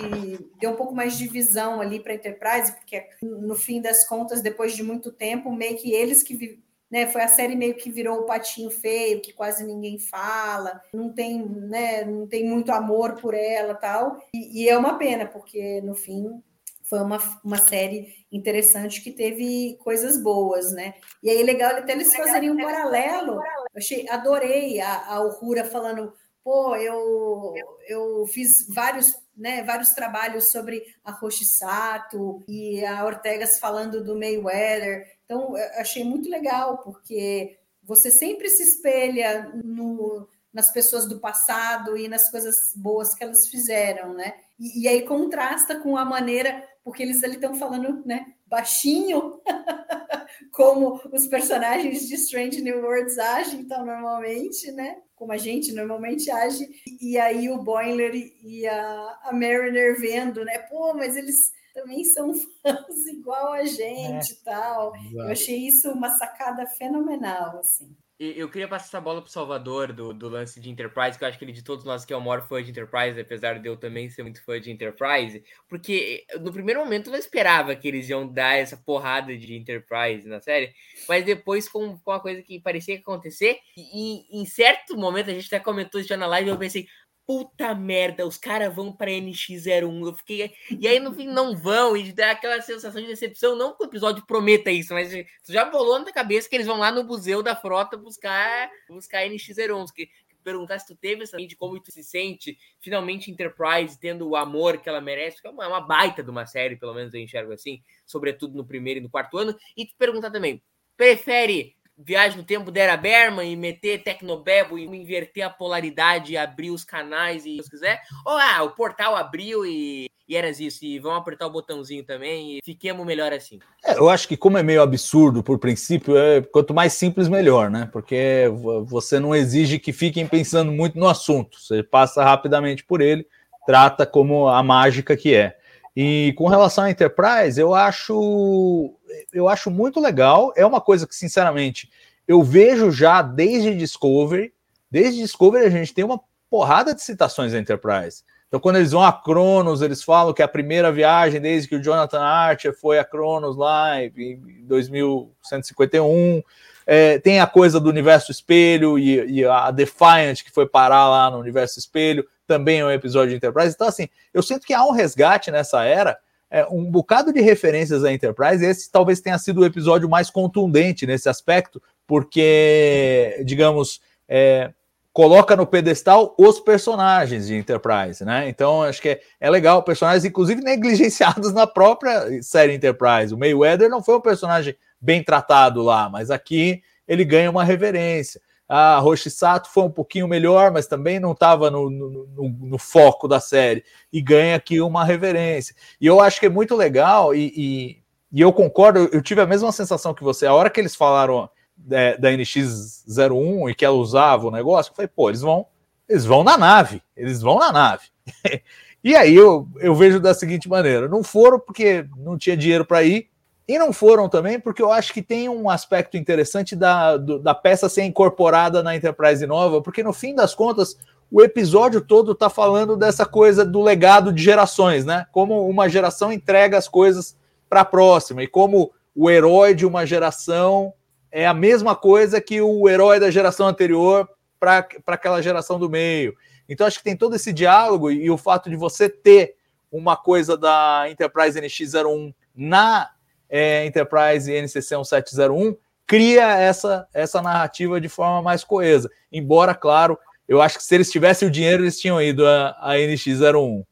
[0.59, 4.41] deu um pouco mais de visão ali para a Enterprise, porque no fim das contas,
[4.41, 8.19] depois de muito tempo, meio que eles que né, foi a série meio que virou
[8.19, 13.33] o patinho feio, que quase ninguém fala, não tem, né, não tem muito amor por
[13.33, 14.17] ela tal.
[14.33, 16.41] E, e é uma pena, porque no fim
[16.89, 20.93] foi uma, uma série interessante que teve coisas boas, né?
[21.21, 23.33] E aí legal até eles fazerem um paralelo.
[23.33, 27.53] Eu achei, adorei a, a Uhura falando, pô, eu,
[27.89, 34.17] eu fiz vários, né, vários trabalhos sobre a Roshi Sato e a Ortegas falando do
[34.17, 35.05] Mayweather.
[35.27, 42.07] Então, achei muito legal, porque você sempre se espelha no, nas pessoas do passado e
[42.07, 44.35] nas coisas boas que elas fizeram, né?
[44.57, 49.41] E, e aí contrasta com a maneira, porque eles ali estão falando, né, baixinho,
[50.53, 54.97] como os personagens de Strange New Worlds agem, então, normalmente, né?
[55.13, 56.69] Como a gente normalmente age.
[57.01, 60.59] E aí o Boiler e a, a Mariner vendo, né?
[60.59, 64.43] Pô, mas eles também são fãs igual a gente e é.
[64.43, 64.93] tal.
[65.13, 67.95] Eu achei isso uma sacada fenomenal, assim.
[68.19, 71.37] Eu queria passar essa bola pro Salvador do, do lance de Enterprise, que eu acho
[71.37, 73.77] que ele de todos nós que é o maior fã de Enterprise, apesar de eu
[73.77, 78.09] também ser muito fã de Enterprise, porque no primeiro momento eu não esperava que eles
[78.09, 80.73] iam dar essa porrada de Enterprise na série,
[81.07, 85.33] mas depois com, com uma coisa que parecia acontecer, e, e em certo momento a
[85.35, 86.87] gente até comentou isso já na live, eu pensei,
[87.27, 90.05] puta merda, os caras vão para NX01.
[90.05, 90.53] Eu fiquei.
[90.79, 93.55] E aí, no fim, não vão, e dá aquela sensação de decepção.
[93.55, 95.11] Não que o episódio prometa isso, mas
[95.47, 99.91] já bolou na cabeça que eles vão lá no museu da frota buscar, buscar NX01.
[99.93, 100.09] Que,
[100.41, 104.77] perguntar se tu teve essa de como tu se sente finalmente Enterprise tendo o amor
[104.77, 107.19] que ela merece, que é uma, é uma baita de uma série, pelo menos eu
[107.19, 110.63] enxergo assim, sobretudo no primeiro e no quarto ano, e te perguntar também,
[110.95, 116.37] prefere viagem no tempo da era Berman e meter Tecnobebo e inverter a polaridade e
[116.37, 117.99] abrir os canais e se quiser.
[118.25, 120.85] Ou ah, o portal abriu e, e era isso.
[120.85, 123.59] E vamos apertar o botãozinho também e fiquemos melhor assim.
[123.83, 127.69] É, eu acho que como é meio absurdo por princípio, é, quanto mais simples melhor,
[127.69, 127.89] né?
[127.91, 128.45] Porque
[128.85, 131.59] você não exige que fiquem pensando muito no assunto.
[131.59, 133.25] Você passa rapidamente por ele,
[133.65, 135.57] trata como a mágica que é.
[135.99, 138.93] E com relação à Enterprise, eu acho
[139.33, 140.53] eu acho muito legal.
[140.55, 141.89] É uma coisa que, sinceramente,
[142.27, 144.53] eu vejo já desde Discovery.
[144.91, 146.21] Desde Discovery a gente tem uma
[146.51, 148.23] porrada de citações da Enterprise.
[148.47, 151.81] Então, quando eles vão a Cronos, eles falam que a primeira viagem desde que o
[151.81, 156.43] Jonathan Archer foi a Cronos lá em 2151.
[156.85, 161.31] É, tem a coisa do universo espelho e, e, a Defiant que foi parar lá
[161.31, 163.75] no universo espelho, também é um episódio de Enterprise.
[163.75, 166.17] Então, assim, eu sinto que há um resgate nessa era
[166.49, 168.65] é, um bocado de referências à Enterprise.
[168.65, 174.71] Esse talvez tenha sido o episódio mais contundente nesse aspecto, porque, digamos, é,
[175.11, 178.47] coloca no pedestal os personagens de Enterprise, né?
[178.47, 183.33] Então, acho que é, é legal, personagens, inclusive, negligenciados na própria série Enterprise.
[183.33, 188.41] O Mayweather não foi um personagem bem tratado lá, mas aqui ele ganha uma reverência.
[188.67, 192.77] A Roshi Sato foi um pouquinho melhor, mas também não estava no, no, no, no,
[192.77, 193.83] foco da série.
[194.11, 195.73] E ganha aqui uma reverência.
[196.01, 199.47] E eu acho que é muito legal, e, e, e eu concordo, eu tive a
[199.47, 200.45] mesma sensação que você.
[200.45, 201.49] A hora que eles falaram
[201.89, 205.65] é, da NX01 e que ela usava o negócio, eu falei, pô, eles vão,
[206.09, 208.07] eles vão na nave, eles vão na nave.
[209.01, 213.03] e aí eu, eu vejo da seguinte maneira: não foram porque não tinha dinheiro para
[213.03, 213.29] ir,
[213.67, 217.53] e não foram também, porque eu acho que tem um aspecto interessante da, do, da
[217.53, 220.97] peça ser incorporada na Enterprise nova, porque no fim das contas,
[221.29, 225.25] o episódio todo está falando dessa coisa do legado de gerações, né?
[225.33, 227.35] Como uma geração entrega as coisas
[227.69, 230.93] para a próxima, e como o herói de uma geração
[231.29, 236.35] é a mesma coisa que o herói da geração anterior para aquela geração do meio.
[236.69, 239.55] Então, acho que tem todo esse diálogo e, e o fato de você ter
[239.91, 243.09] uma coisa da Enterprise NX01 na
[243.49, 245.75] é, Enterprise NCC 1701
[246.05, 249.09] cria essa, essa narrativa de forma mais coesa.
[249.31, 250.17] Embora, claro,
[250.47, 253.83] eu acho que se eles tivessem o dinheiro, eles tinham ido a, a NX01.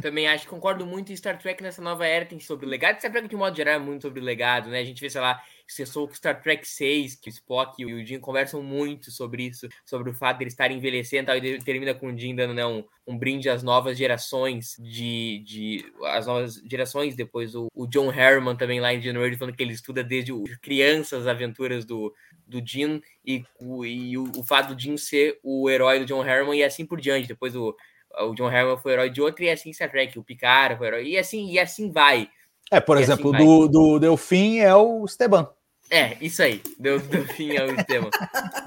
[0.00, 2.98] Também acho, concordo muito em Star Trek nessa nova era, tem sobre o legado.
[2.98, 4.80] Star Trek, de modo geral, é muito sobre o legado, né?
[4.80, 8.04] A gente vê, sei lá, cessou com Star Trek 6, que o Spock e o
[8.04, 11.94] Jim conversam muito sobre isso, sobre o fato de eles estarem envelhecendo tal, e termina
[11.94, 16.54] com o Jim dando né, um, um, brinde às novas gerações de, de as novas
[16.68, 20.32] gerações, depois o, o John Harriman também lá em January falando que ele estuda desde
[20.32, 22.14] o, crianças as aventuras do,
[22.46, 26.22] do Jim e, o, e o, o fato do Jim ser o herói do John
[26.22, 27.76] Harriman e assim por diante, depois o
[28.20, 31.06] o John Harriman foi herói de outro e assim Star Trek, o Picard foi herói,
[31.08, 32.28] e assim, e assim vai.
[32.70, 35.48] É, por e exemplo, assim do, do Delfim é o Esteban.
[35.90, 36.60] É, isso aí.
[36.78, 38.10] Deu, deu fim ao tema.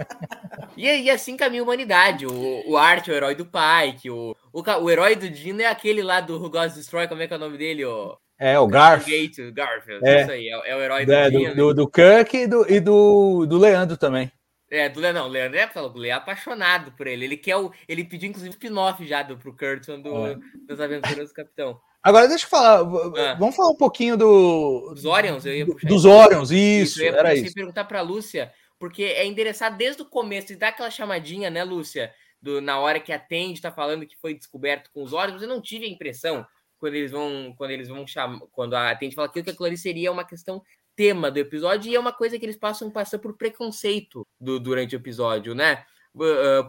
[0.76, 2.26] e, e assim caminha a humanidade.
[2.26, 4.10] O, o Art é o herói do Pike.
[4.10, 7.08] O, o, o herói do Dino é aquele lá do Who Destroy.
[7.08, 7.86] Como é que é o nome dele?
[7.86, 9.06] O, é, o Garf.
[9.08, 10.04] Gate, Garfield.
[10.04, 10.22] É.
[10.22, 10.48] Isso aí.
[10.48, 13.58] É, é o herói do, é, do, do, do, Kirk e do, e do, do
[13.60, 14.32] Leandro também.
[14.72, 17.26] É, do Leandro, não, o Leandro é, o é apaixonado por ele.
[17.26, 17.74] Ele quer o.
[17.90, 20.38] Ele pediu, inclusive, spin-off já do, pro Kurtzman do, é.
[20.66, 21.82] das aventuras do Capitão.
[22.02, 23.36] Agora deixa eu falar, ah.
[23.38, 24.92] vamos falar um pouquinho do.
[24.94, 25.88] Dos Orions, eu ia puxar.
[25.90, 27.54] Dos Orions, isso, isso eu ia era isso.
[27.54, 32.14] perguntar para Lúcia, porque é endereçado desde o começo e dá aquela chamadinha, né, Lúcia?
[32.42, 35.62] Do, na hora que atende, tá falando que foi descoberto com os Orions, eu não
[35.62, 36.48] tive a impressão
[36.80, 39.78] quando eles vão, quando eles vão chamar, quando a atende fala aquilo que aquilo ali
[39.78, 40.64] seria uma questão
[41.02, 44.96] tema do episódio e é uma coisa que eles passam passar por preconceito do, durante
[44.96, 45.84] o episódio, né?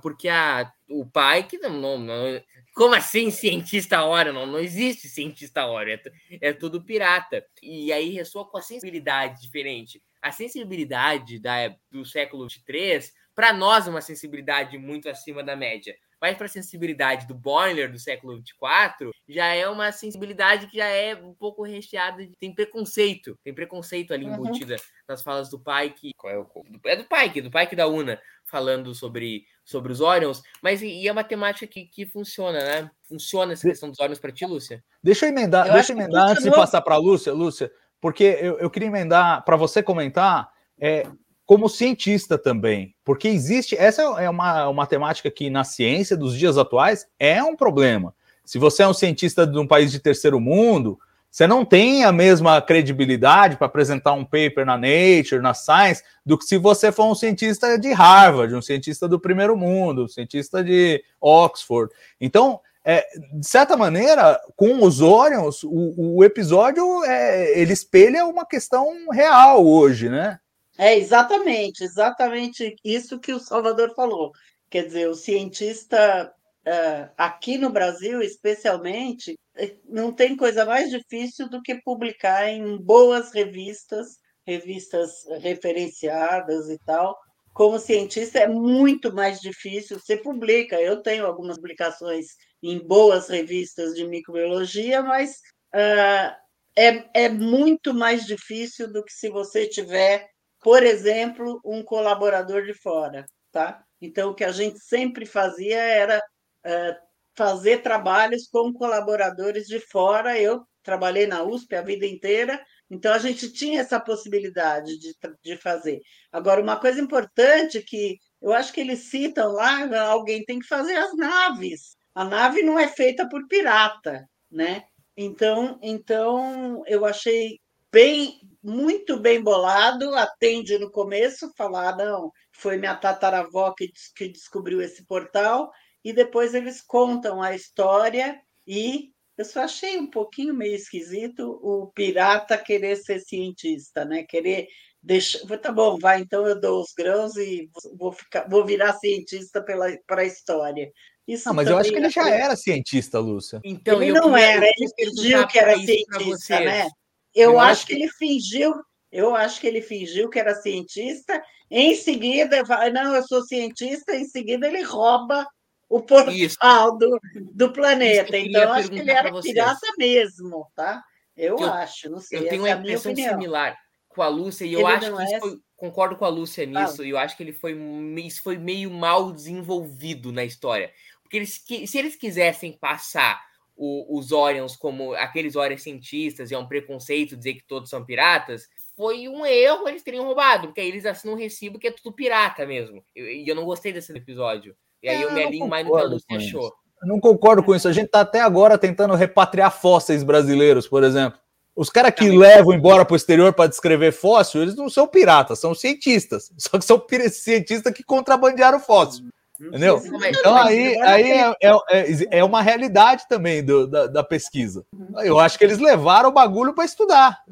[0.01, 2.43] Porque a, o pai que não, não, não,
[2.75, 4.33] como assim cientista hora?
[4.33, 6.01] Não, não existe cientista hora, é,
[6.41, 7.45] é tudo pirata.
[7.63, 10.03] E aí ressoa com a sensibilidade diferente.
[10.23, 15.95] A sensibilidade da, do século XXIII, para nós, é uma sensibilidade muito acima da média.
[16.23, 20.87] Mas para a sensibilidade do Boiler do século XXIV, já é uma sensibilidade que já
[20.87, 22.37] é um pouco recheada de.
[22.39, 23.37] tem preconceito.
[23.43, 24.35] Tem preconceito ali uhum.
[24.35, 24.77] embutida
[25.09, 26.13] nas falas do Pike.
[26.17, 26.47] Qual é o.
[26.87, 31.11] É do Pike, do Pike da Una, falando sobre sobre os Orions, mas e é
[31.11, 32.91] uma temática que, que funciona, né?
[33.03, 34.85] Funciona essa questão dos Orions para ti, Lúcia?
[35.03, 37.69] Deixa eu emendar, eu deixa eu emendar antes de passar para a Lúcia, Lúcia,
[38.01, 41.05] porque eu, eu queria emendar para você comentar é,
[41.53, 46.57] como cientista também, porque existe, essa é uma, uma temática que na ciência dos dias
[46.57, 48.15] atuais é um problema.
[48.43, 50.99] Se você é um cientista de um país de terceiro mundo,
[51.31, 56.39] você não tem a mesma credibilidade para apresentar um paper na Nature, na Science, do
[56.39, 60.65] que se você for um cientista de Harvard, um cientista do primeiro mundo, um cientista
[60.65, 61.93] de Oxford.
[62.19, 68.47] Então, é, de certa maneira, com os Orions, o, o episódio é, ele espelha uma
[68.47, 70.39] questão real hoje, né?
[70.79, 74.33] É exatamente, exatamente isso que o Salvador falou.
[74.71, 76.33] Quer dizer, o cientista
[76.67, 82.79] uh, aqui no Brasil, especialmente, eh, não tem coisa mais difícil do que publicar em
[82.79, 84.17] boas revistas,
[84.47, 87.19] revistas referenciadas e tal.
[87.53, 89.99] Como cientista é muito mais difícil.
[89.99, 92.29] Você publica, eu tenho algumas publicações
[92.63, 95.33] em boas revistas de microbiologia, mas
[95.75, 96.35] uh,
[96.77, 100.32] é, é muito mais difícil do que se você tiver,
[100.63, 103.85] por exemplo, um colaborador de fora, tá?
[104.01, 106.95] Então, o que a gente sempre fazia era uh,
[107.37, 110.39] fazer trabalhos com colaboradores de fora.
[110.39, 115.57] Eu trabalhei na USP a vida inteira, então a gente tinha essa possibilidade de, de
[115.57, 116.01] fazer.
[116.31, 120.97] Agora, uma coisa importante que eu acho que eles citam lá, alguém tem que fazer
[120.97, 121.97] as naves.
[122.15, 124.85] A nave não é feita por pirata, né?
[125.17, 127.59] Então, então eu achei
[127.93, 130.15] bem, muito bem bolado.
[130.15, 135.71] Atende no começo, falar não, foi minha tataravó que, que descobriu esse portal
[136.05, 141.91] e depois eles contam a história e eu só achei um pouquinho meio esquisito o
[141.95, 144.25] pirata querer ser cientista, né?
[144.25, 144.67] Querer
[145.03, 149.63] deixar, tá bom, vai, então eu dou os grãos e vou ficar, vou virar cientista
[149.63, 150.93] pela para a história.
[151.27, 153.61] Isso não, mas eu acho que ele já era cientista, Lúcia.
[153.65, 156.89] Então, ele não era, ele fingiu que era cientista, né?
[157.35, 158.75] Eu, eu acho, acho que ele fingiu,
[159.11, 161.43] eu acho que ele fingiu que era cientista.
[161.71, 164.15] Em seguida, não, eu sou cientista.
[164.15, 165.47] Em seguida, ele rouba
[165.89, 167.21] o portal do,
[167.53, 168.37] do planeta.
[168.37, 171.03] Então, acho que ele era pirata mesmo, tá?
[171.37, 172.39] Eu, eu, acho, não sei.
[172.39, 173.77] Eu tenho uma é impressão similar
[174.09, 175.41] com a Lúcia, e eu ele acho que é...
[175.41, 177.75] foi, concordo com a Lúcia nisso, e eu acho que ele foi,
[178.19, 180.93] isso foi meio mal desenvolvido na história.
[181.23, 183.43] Porque eles, se eles quisessem passar
[183.85, 188.05] o, os Orions como aqueles Orions cientistas, e é um preconceito dizer que todos são
[188.05, 191.91] piratas, foi um erro eles teriam roubado, porque aí eles assinam um recibo que é
[191.91, 193.03] tudo pirata mesmo.
[193.17, 194.77] E eu, eu, não gostei desse episódio.
[195.03, 196.73] E aí é, eu me alinho mais no que a Lúcia achou.
[197.03, 197.89] Eu não concordo com isso.
[197.89, 201.41] A gente está até agora tentando repatriar fósseis brasileiros, por exemplo.
[201.75, 205.59] Os caras que levam embora para o exterior para descrever fóssil, eles não são piratas,
[205.59, 206.53] são cientistas.
[206.57, 209.25] Só que são cientistas que contrabandearam fóssil.
[209.69, 210.03] Entendeu?
[210.29, 214.85] Então aí, aí é, é, é, é, uma realidade também do, da, da, pesquisa.
[214.93, 215.21] Uhum.
[215.21, 217.43] Eu acho que eles levaram o bagulho para estudar.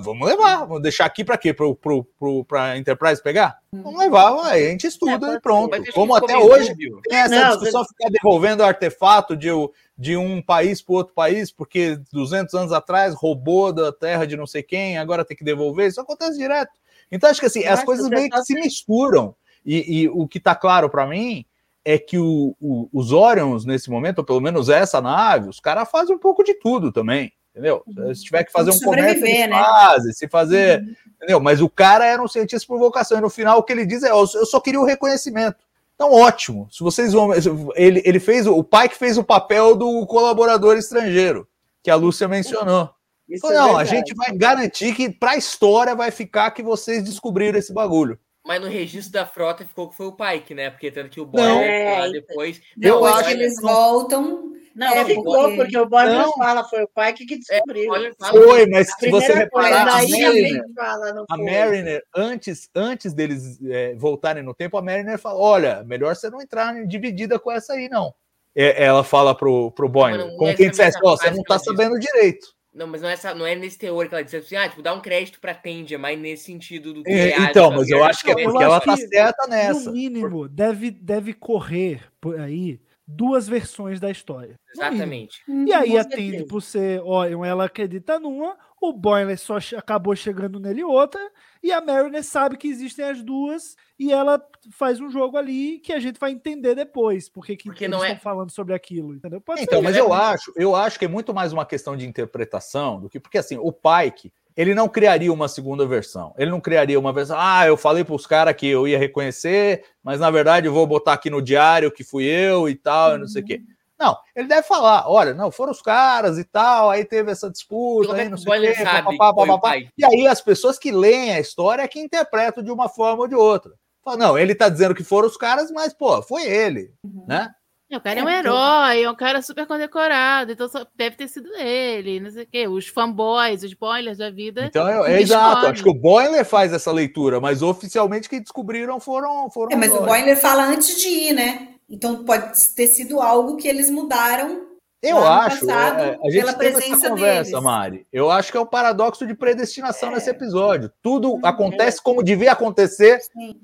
[0.00, 1.52] Vamos levar, vamos deixar aqui para quê?
[1.52, 3.58] Para a Enterprise pegar?
[3.72, 3.82] Uhum.
[3.82, 5.76] Vamos levar, aí a gente estuda é, e pronto.
[5.92, 7.88] Como até hoje tem essa não, discussão você...
[7.88, 9.48] ficar devolvendo artefato de,
[9.96, 14.46] de um país para outro país, porque 200 anos atrás roubou da terra de não
[14.46, 15.88] sei quem, agora tem que devolver.
[15.88, 16.72] Isso acontece direto.
[17.10, 19.34] Então acho que assim, as coisas meio que se misturam.
[19.68, 21.44] E, e o que está claro para mim
[21.84, 25.90] é que o, o, os Orions, nesse momento, ou pelo menos essa nave, os caras
[25.90, 27.82] fazem um pouco de tudo também, entendeu?
[27.86, 28.14] Uhum.
[28.14, 29.58] Se tiver que fazer um comércio, eles né?
[29.58, 30.94] fazem, se fazer, uhum.
[31.16, 31.40] entendeu?
[31.40, 34.02] Mas o cara era um cientista por vocação, e no final o que ele diz
[34.02, 35.58] é, eu só queria o reconhecimento.
[35.94, 36.66] Então, ótimo.
[36.70, 37.30] Se vocês vão.
[37.74, 38.46] Ele, ele fez.
[38.46, 41.46] O pai que fez o papel do colaborador estrangeiro,
[41.82, 42.88] que a Lúcia mencionou.
[43.28, 47.58] Então, não, a gente vai garantir que para a história vai ficar que vocês descobriram
[47.58, 48.18] esse bagulho.
[48.48, 50.70] Mas no registro da frota ficou que foi o Pike, né?
[50.70, 52.62] Porque tanto que o Boyer é, lá depois.
[52.80, 54.54] Eu acho que eles voltam.
[54.74, 57.94] Não, é, ficou, porque, porque o Boyer não fala, foi o Pike que descobriu.
[57.94, 63.94] É, foi, mas se você reparar, a Mariner, fala, a Mariner, antes, antes deles é,
[63.96, 67.86] voltarem no tempo, a Mariner fala: olha, melhor você não entrar dividida com essa aí,
[67.90, 68.14] não.
[68.56, 72.48] É, ela fala pro, pro Boyer, como quem dissesse, oh, você não tá sabendo direito.
[72.74, 74.82] Não, mas não é, essa, não é nesse teor que ela disse assim, ah, tipo,
[74.82, 77.10] dá um crédito pra Tende, é mais nesse sentido do que.
[77.10, 79.86] É, então, mas eu acho que é porque ela tá certa nessa.
[79.86, 84.60] No mínimo, deve, deve correr por aí duas versões da história.
[84.74, 85.42] Exatamente.
[85.48, 90.60] E aí a Tende, por ser, ó, ela acredita numa, o Boiler só acabou chegando
[90.60, 91.20] nele outra,
[91.62, 94.40] e a Mariner sabe que existem as duas, e ela
[94.70, 98.08] faz um jogo ali que a gente vai entender depois, porque, que porque não é...
[98.08, 99.40] estão falando sobre aquilo, entendeu?
[99.40, 100.00] Pode então, ser, mas né?
[100.00, 103.38] eu acho, eu acho que é muito mais uma questão de interpretação do que, porque
[103.38, 106.34] assim, o Pike, ele não criaria uma segunda versão.
[106.36, 109.84] Ele não criaria uma versão, ah, eu falei para os caras que eu ia reconhecer,
[110.02, 113.16] mas na verdade eu vou botar aqui no diário que fui eu e tal, uhum.
[113.16, 113.62] e não sei o quê.
[113.98, 118.14] Não, ele deve falar, olha, não, foram os caras e tal, aí teve essa disputa,
[118.14, 121.82] aí não sei o quê, papapá, papapá, e aí as pessoas que leem a história
[121.82, 123.72] é que interpretam de uma forma ou de outra.
[124.04, 127.24] Fala, não, ele tá dizendo que foram os caras, mas, pô, foi ele, uhum.
[127.26, 127.50] né?
[127.90, 132.20] O cara é um herói, é um cara super condecorado, então deve ter sido ele,
[132.20, 132.68] não sei o quê.
[132.68, 134.66] Os fanboys, os boilers da vida.
[134.66, 139.00] Então é, é exato, acho que o boiler faz essa leitura, mas oficialmente quem descobriram
[139.00, 139.50] foram.
[139.50, 141.77] foram é, mas o boiler fala antes de ir, né?
[141.88, 144.67] Então pode ter sido algo que eles mudaram
[145.00, 147.64] eu acho, passado, é, a gente pela teve essa conversa, deles.
[147.64, 148.06] Mari.
[148.12, 150.14] Eu acho que é o paradoxo de predestinação é.
[150.14, 150.90] nesse episódio.
[151.00, 152.02] Tudo hum, acontece é.
[152.02, 153.20] como devia acontecer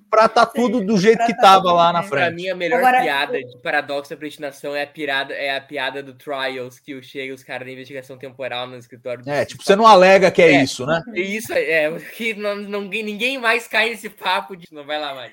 [0.09, 2.25] para estar tá tudo do jeito pra que estava tá lá na frente.
[2.25, 5.61] Para mim, a melhor Agora, piada de paradoxo da predestinação é a, pirada, é a
[5.61, 9.25] piada do Trials, que chega os caras da investigação temporal no escritório.
[9.27, 11.03] É, tipo, você não alega que é, é isso, né?
[11.15, 14.69] Isso, é, que não, não, ninguém mais cai nesse papo de.
[14.71, 15.33] Não vai lá, Mari.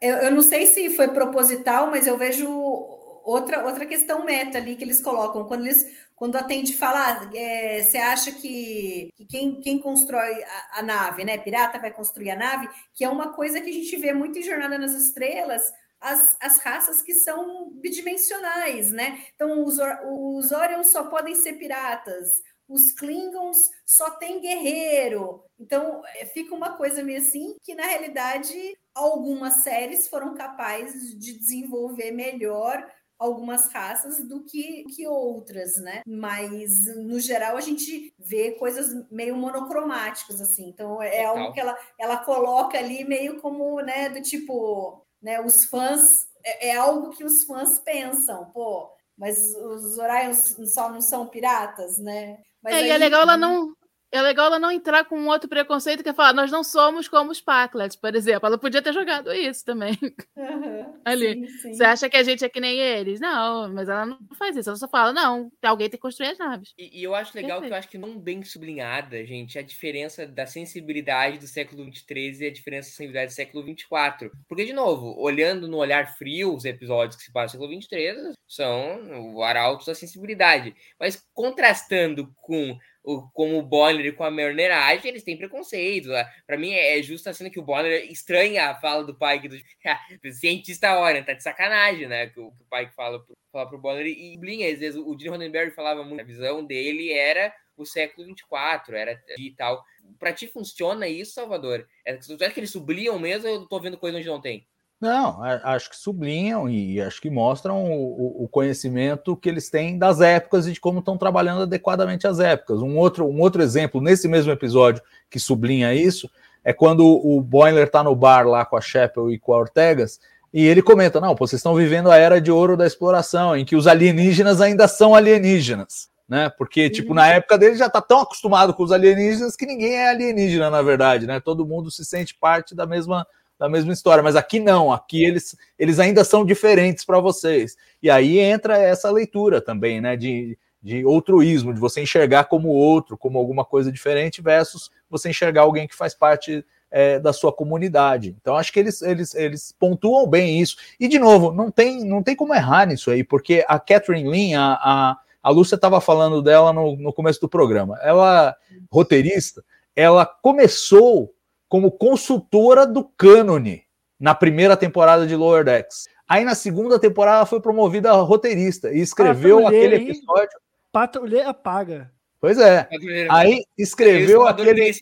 [0.00, 4.76] Eu, eu não sei se foi proposital, mas eu vejo outra, outra questão meta ali
[4.76, 5.44] que eles colocam.
[5.44, 5.86] Quando eles
[6.22, 11.36] quando atende falar, é, você acha que, que quem, quem constrói a, a, nave, né?
[11.36, 14.42] Pirata vai construir a nave, que é uma coisa que a gente vê muito em
[14.42, 15.62] Jornada nas Estrelas,
[16.00, 19.24] as, as raças que são bidimensionais, né?
[19.34, 25.42] Então, os, os Orions só podem ser piratas, os Klingons só tem guerreiro.
[25.58, 31.32] Então, é, fica uma coisa meio assim que, na realidade, algumas séries foram capazes de
[31.32, 32.86] desenvolver melhor
[33.22, 36.02] algumas raças do que, que outras, né?
[36.06, 40.68] Mas no geral a gente vê coisas meio monocromáticas assim.
[40.68, 45.64] Então é algo que ela, ela coloca ali meio como, né, do tipo, né, os
[45.66, 51.28] fãs é, é algo que os fãs pensam, pô, mas os Orions só não são
[51.28, 52.38] piratas, né?
[52.62, 53.74] Mas é, aí, e é legal ela não
[54.12, 57.08] é legal ela não entrar com um outro preconceito que é falar, nós não somos
[57.08, 58.46] como os Packlets, por exemplo.
[58.46, 59.98] Ela podia ter jogado isso também.
[60.36, 61.46] Uhum, Ali.
[61.46, 61.74] Sim, sim.
[61.74, 63.20] Você acha que a gente é que nem eles?
[63.20, 64.68] Não, mas ela não faz isso.
[64.68, 66.74] Ela só fala, não, alguém tem que construir as naves.
[66.76, 67.68] E, e eu acho legal Perfeito.
[67.68, 72.42] que eu acho que não bem sublinhada, gente, a diferença da sensibilidade do século 23
[72.42, 74.30] e a diferença da sensibilidade do século 24.
[74.46, 78.34] Porque, de novo, olhando no olhar frio os episódios que se passam no século 23,
[78.46, 80.74] são o arautos da sensibilidade.
[81.00, 86.08] Mas contrastando com o, como o Bonner e com a Mariner agem, eles têm preconceito.
[86.08, 86.24] Né?
[86.46, 89.56] Para mim, é justo a cena que o Bonner estranha a fala do pai do,
[90.22, 92.28] do cientista hora, tá de sacanagem, né?
[92.28, 95.30] Que o, que o fala pro, fala pro Bonner e Blin, às vezes o Gene
[95.30, 99.82] Roddenberry falava muito, a visão dele era o século 24, era e tal.
[100.18, 101.88] Para ti funciona isso, Salvador?
[102.06, 104.66] É, é que eles sublinham mesmo eu tô vendo coisa onde não tem?
[105.02, 110.20] Não, acho que sublinham e acho que mostram o, o, conhecimento que eles têm das
[110.20, 112.80] épocas e de como estão trabalhando adequadamente as épocas.
[112.80, 116.30] Um outro, um outro exemplo, nesse mesmo episódio, que sublinha isso,
[116.62, 120.20] é quando o Boiler está no bar lá com a Sheppel e com a Ortegas,
[120.54, 123.64] E ele comenta: não, pô, vocês estão vivendo a era de ouro da exploração, em
[123.64, 126.12] que os alienígenas ainda são alienígenas.
[126.28, 126.48] Né?
[126.56, 130.10] Porque, tipo, na época dele já tá tão acostumado com os alienígenas que ninguém é
[130.10, 131.40] alienígena, na verdade, né?
[131.40, 133.26] Todo mundo se sente parte da mesma,
[133.62, 134.24] da mesma história.
[134.24, 137.76] Mas aqui não, aqui eles, eles ainda são diferentes para vocês.
[138.02, 140.16] E aí entra essa leitura também, né?
[140.16, 145.62] De, de outruísmo, de você enxergar como outro, como alguma coisa diferente, versus você enxergar
[145.62, 148.34] alguém que faz parte é, da sua comunidade.
[148.40, 150.76] Então, acho que eles, eles, eles pontuam bem isso.
[150.98, 154.54] E, de novo, não tem, não tem como errar nisso aí, porque a Catherine Lin,
[154.54, 158.56] a, a, a Lúcia estava falando dela no, no começo do programa, ela,
[158.90, 159.62] roteirista,
[159.94, 161.32] ela começou
[161.72, 163.84] como consultora do cânone
[164.20, 166.06] na primeira temporada de Lower Decks.
[166.28, 170.60] Aí na segunda temporada ela foi promovida a roteirista e escreveu aquele episódio.
[170.92, 172.12] Patrulheira paga.
[172.38, 172.86] Pois é.
[173.30, 174.92] Aí escreveu aquele,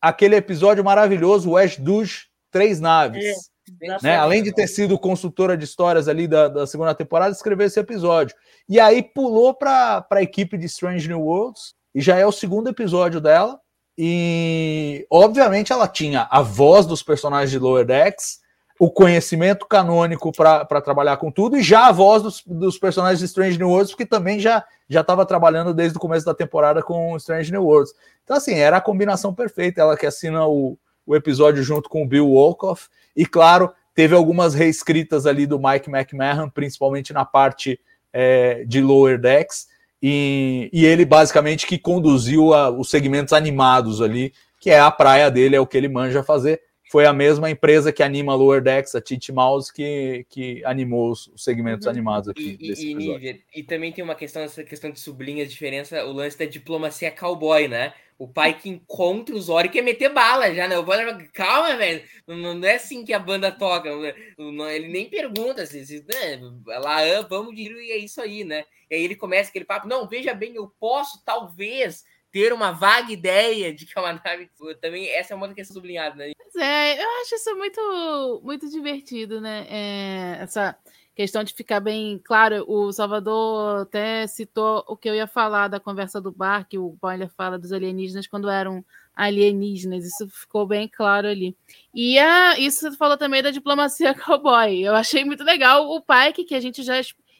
[0.00, 3.50] aquele episódio maravilhoso, West Dush, Três Naves.
[3.82, 4.16] É, né?
[4.16, 8.34] Além de ter sido consultora de histórias ali da, da segunda temporada, escreveu esse episódio.
[8.66, 12.70] E aí pulou para a equipe de Strange New Worlds, e já é o segundo
[12.70, 13.60] episódio dela.
[14.02, 18.40] E obviamente ela tinha a voz dos personagens de Lower Decks,
[18.78, 23.26] o conhecimento canônico para trabalhar com tudo e já a voz dos, dos personagens de
[23.26, 27.52] Strange New Worlds, porque também já estava trabalhando desde o começo da temporada com Strange
[27.52, 27.92] New Worlds.
[28.24, 29.82] Então, assim, era a combinação perfeita.
[29.82, 32.88] Ela que assina o, o episódio junto com o Bill Wolkoff.
[33.14, 37.78] E, claro, teve algumas reescritas ali do Mike McMahon, principalmente na parte
[38.14, 39.66] é, de Lower Decks.
[40.02, 45.30] E, e, ele, basicamente, que conduziu a, os segmentos animados ali, que é a praia
[45.30, 46.60] dele, é o que ele manja fazer
[46.90, 51.30] foi a mesma empresa que anima Lower Decks, a Titi Mouse, que, que animou os,
[51.36, 51.92] segmentos uhum.
[51.92, 52.58] animados aqui.
[52.60, 56.12] E, desse e, e, também tem uma questão, essa questão de sublinha a diferença, o
[56.12, 57.94] lance da diplomacia cowboy, né?
[58.18, 60.76] O pai que encontra o Zoro quer meter bala já, né?
[60.80, 62.02] O Zoro calma, velho.
[62.26, 63.88] Não, não, é assim que a banda toca.
[64.36, 66.40] Não, ele nem pergunta assim, assim né?
[66.66, 68.64] lá, ah, vamos de e é isso aí, né?
[68.90, 73.12] E aí ele começa aquele papo, não, veja bem, eu posso, talvez, ter uma vaga
[73.12, 74.50] ideia de que é uma nave.
[74.80, 76.32] Também essa é uma questão sublinhada, né?
[76.36, 79.66] Pois é, eu acho isso muito, muito divertido, né?
[79.68, 80.76] É, essa
[81.14, 82.64] questão de ficar bem claro.
[82.68, 86.96] O Salvador até citou o que eu ia falar da conversa do bar, que o
[87.00, 88.84] Boiler fala dos alienígenas quando eram
[89.14, 90.04] alienígenas.
[90.04, 91.56] Isso ficou bem claro ali.
[91.94, 94.80] E a, isso você falou também da diplomacia cowboy.
[94.80, 96.94] Eu achei muito legal o Pike, que a gente já.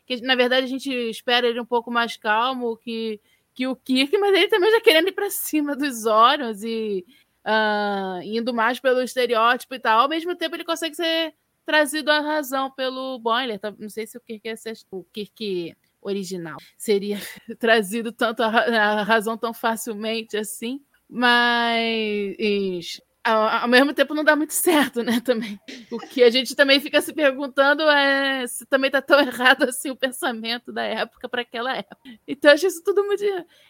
[0.04, 3.20] Que, na verdade, a gente espera ele um pouco mais calmo, que
[3.54, 7.04] que o Kirk, mas ele também já querendo ir para cima dos Orions e
[7.44, 10.00] uh, indo mais pelo estereótipo e tal.
[10.00, 13.58] Ao mesmo tempo, ele consegue ser trazido à razão pelo Boiler.
[13.58, 14.54] Tá, não sei se o Kirk é
[14.90, 17.18] o Kirk original seria
[17.58, 25.02] trazido tanto à razão tão facilmente assim, mas ao, mesmo tempo não dá muito certo,
[25.02, 25.20] né?
[25.20, 25.60] Também.
[25.90, 29.90] O que a gente também fica se perguntando é se também está tão errado assim
[29.90, 31.98] o pensamento da época para aquela época.
[32.26, 33.22] Então, acho isso tudo muito.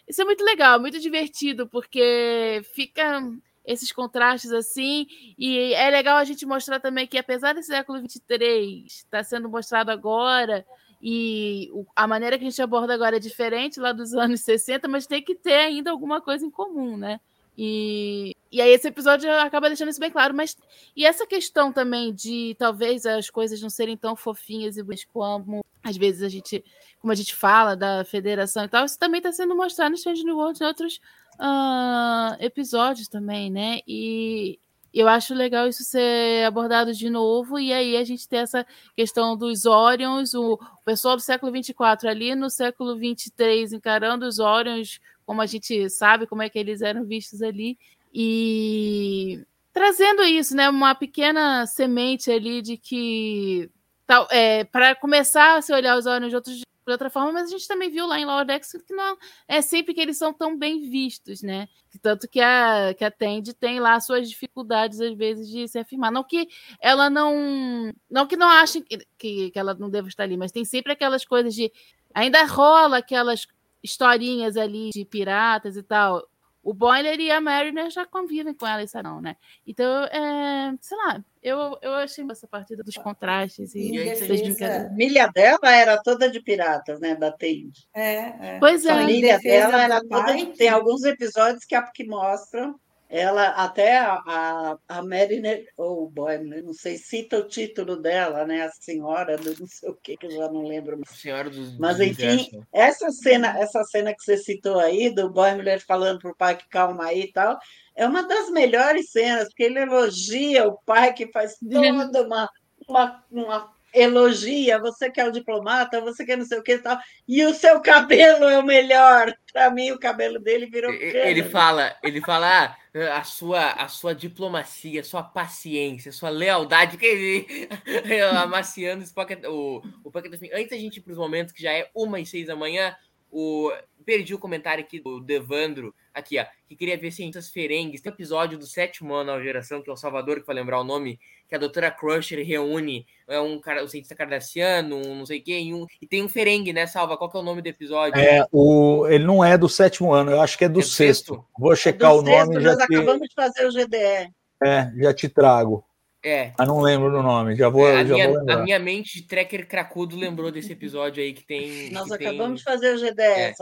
[0.09, 3.23] Isso é muito legal, muito divertido, porque fica
[3.65, 5.07] esses contrastes assim.
[5.39, 9.49] E é legal a gente mostrar também que, apesar desse século 23 estar tá sendo
[9.49, 10.65] mostrado agora,
[11.03, 15.07] e a maneira que a gente aborda agora é diferente lá dos anos 60, mas
[15.07, 17.19] tem que ter ainda alguma coisa em comum, né?
[17.57, 20.57] E, e aí esse episódio acaba deixando isso bem claro, mas
[20.97, 25.65] e essa questão também de talvez as coisas não serem tão fofinhas e boas como
[25.83, 26.63] às vezes a gente,
[27.01, 30.25] como a gente fala da federação e tal, isso também está sendo mostrado no Strange
[30.25, 31.01] New World em outros
[31.37, 33.81] uh, episódios também, né?
[33.87, 34.59] E
[34.93, 38.67] eu acho legal isso ser abordado de novo, e aí a gente tem essa
[38.97, 45.01] questão dos Orions, o pessoal do século 24 ali no século 23 encarando os Orions
[45.25, 47.79] como a gente sabe como é que eles eram vistos ali,
[48.13, 53.71] e trazendo isso, né, uma pequena semente ali de que
[54.07, 56.57] tal, é, para começar a se olhar os olhos de outros
[56.91, 59.17] de outra forma, mas a gente também viu lá em Lower Decks que não
[59.47, 61.69] é sempre que eles são tão bem vistos, né?
[62.03, 66.11] Tanto que a que a Tende tem lá suas dificuldades às vezes de se afirmar,
[66.11, 66.49] não que
[66.81, 70.51] ela não não que não achem que, que, que ela não deva estar ali, mas
[70.51, 71.71] tem sempre aquelas coisas de
[72.15, 73.47] ainda rola aquelas
[73.83, 76.27] historinhas ali de piratas e tal,
[76.63, 79.37] o Boiler e a Mariner já convivem com ela, isso não, né?
[79.67, 85.27] Então, é, sei lá, eu, eu achei essa partida dos contrastes e, e a milha
[85.29, 87.15] dela era toda de piratas, né?
[87.15, 87.89] Da Tende.
[87.95, 88.59] É, é.
[88.61, 88.91] Pois é.
[88.91, 92.79] A milha dela era toda de, Tem alguns episódios que, que mostram
[93.11, 98.63] ela até a, a, Mariner, ou oh boy, não sei, cita o título dela, né?
[98.63, 101.19] A senhora do não sei o que, que eu já não lembro mais.
[101.19, 105.81] Senhora do, Mas enfim, essa cena, essa cena que você citou aí, do boy mulher
[105.81, 107.59] falando para o pai que calma aí e tal,
[107.97, 112.49] é uma das melhores cenas, porque ele elogia o pai que faz toda uma
[112.89, 116.73] uma, uma elogia, você que é o diplomata, você que é não sei o que
[116.73, 119.35] e tal, e o seu cabelo é o melhor.
[119.53, 120.93] Para mim, o cabelo dele virou.
[120.93, 126.31] Ele fala, ele fala ah, a sua, a sua diplomacia, a sua paciência, a sua
[126.31, 127.69] lealdade, que ele
[128.43, 131.63] amaciando esse pocket, o, o pocket assim, antes da gente ir para os momentos que
[131.63, 132.97] já é uma e seis da manhã,
[133.31, 133.73] o
[134.05, 138.01] perdi o comentário aqui do Devandro, aqui, ó, que queria ver cientistas ferengues.
[138.01, 140.81] Tem um episódio do sétimo ano da geração, que é o Salvador, que vai lembrar
[140.81, 141.19] o nome,
[141.49, 145.75] que a doutora Crusher reúne é um, cara, um cientista cardassiano, um não sei e,
[145.75, 147.17] um, e tem um ferengue, né, Salva?
[147.17, 148.21] Qual que é o nome do episódio?
[148.21, 150.89] É, o, ele não é do sétimo ano, eu acho que é do, é do
[150.89, 151.35] sexto.
[151.35, 151.45] sexto.
[151.59, 152.55] Vou checar é o nome.
[152.55, 152.95] Sexto, já nós te...
[152.95, 154.33] acabamos de fazer o GDE.
[154.63, 155.85] É, já te trago.
[156.23, 156.53] É.
[156.59, 158.51] Ah, não lembro do nome, já vou, é, a já minha, vou.
[158.51, 161.91] A minha mente de tracker cracudo lembrou desse episódio aí que tem.
[161.93, 162.75] Nós que acabamos tem...
[162.75, 163.55] de fazer o GDE, é.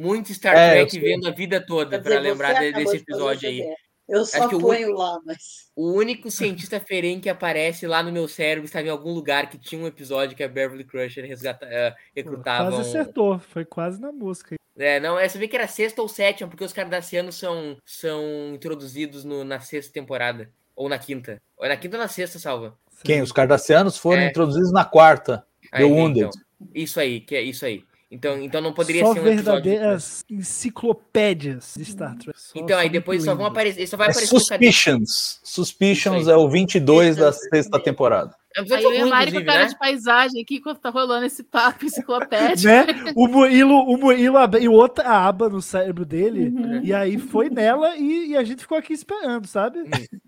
[0.00, 3.62] Muito Star é, Trek vendo a vida toda para lembrar desse episódio aí.
[4.08, 5.70] Eu só Acho ponho o, lá, mas.
[5.76, 9.56] O único cientista Feren que aparece lá no meu cérebro estava em algum lugar que
[9.56, 12.70] tinha um episódio que a Beverly Crusher resgata, uh, recrutava.
[12.72, 14.56] Quase acertou, foi quase na música.
[14.76, 18.52] É, não, é, você vê que era sexta ou sétima, porque os Cardassianos são, são
[18.54, 20.50] introduzidos no, na sexta temporada.
[20.74, 21.40] Ou na quinta.
[21.56, 22.74] Ou é na quinta ou na sexta, Salva?
[23.04, 23.22] Quem?
[23.22, 24.28] Os Cardassianos foram é.
[24.28, 25.46] introduzidos na quarta.
[25.70, 26.30] The Wounded.
[26.30, 26.40] Então,
[26.74, 27.84] isso aí, que é isso aí.
[28.10, 30.40] Então, então não poderia só ser um verdadeiras episódio...
[30.40, 32.36] enciclopédias de Star Trek.
[32.36, 33.86] Só então, aí depois só vão aparecer.
[33.86, 35.40] Só vai é aparecer Suspicions.
[35.44, 38.34] Suspicions é o 22 da sexta temporada.
[38.56, 39.66] É um Aí eu e a Mari com cara né?
[39.66, 42.66] de paisagem aqui, enquanto tá rolando esse papo enciclopédico.
[42.66, 43.12] né?
[43.14, 46.82] O Murilo, o Murilo e outra aba no cérebro dele, uhum.
[46.82, 49.80] e aí foi nela e, e, a gente ficou aqui esperando, sabe?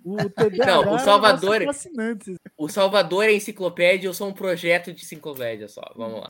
[0.04, 0.16] O
[0.64, 1.62] Não, o Salvador.
[2.56, 5.82] O Salvador é enciclopédia, eu sou um projeto de enciclopédia só.
[5.96, 6.28] Vamos lá.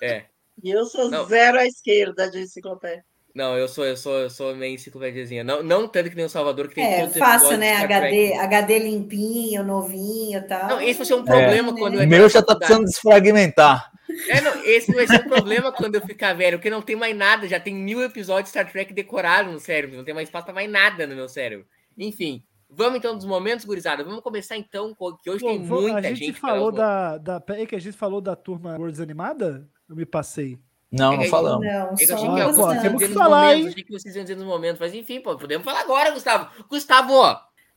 [0.00, 0.26] É.
[0.62, 1.24] E eu sou Não.
[1.26, 3.04] zero à esquerda de enciclopédia.
[3.34, 5.42] Não, eu sou, eu sou, eu sou meio enciclopédiazinha.
[5.42, 7.76] Não, não tanto que nem o Salvador, que tem É, fácil, né?
[7.76, 10.68] HD, HD limpinho, novinho e tal.
[10.68, 11.74] Não, esse vai ser um problema é.
[11.74, 13.90] quando O meu já tá precisando desfragmentar.
[14.28, 17.16] É, não, esse vai ser um problema quando eu ficar velho, porque não tem mais
[17.16, 20.44] nada, já tem mil episódios de Star Trek decorados no cérebro, não tem mais espaço
[20.44, 21.66] pra mais nada no meu cérebro.
[21.96, 24.04] Enfim, vamos então dos momentos, gurizada.
[24.04, 26.06] Vamos começar então, que hoje Pô, tem muita gente.
[26.06, 27.40] A gente falou da, da.
[27.40, 29.66] Peraí, que a gente falou da turma Words Animada?
[29.88, 30.58] Eu me passei.
[30.92, 31.66] Não, não falamos.
[31.66, 34.46] Não, eu achei que, eu, pô, temos que falar, achei que vocês iam dizer nos
[34.46, 36.48] momentos, mas enfim, pô, podemos falar agora, Gustavo.
[36.68, 37.14] Gustavo,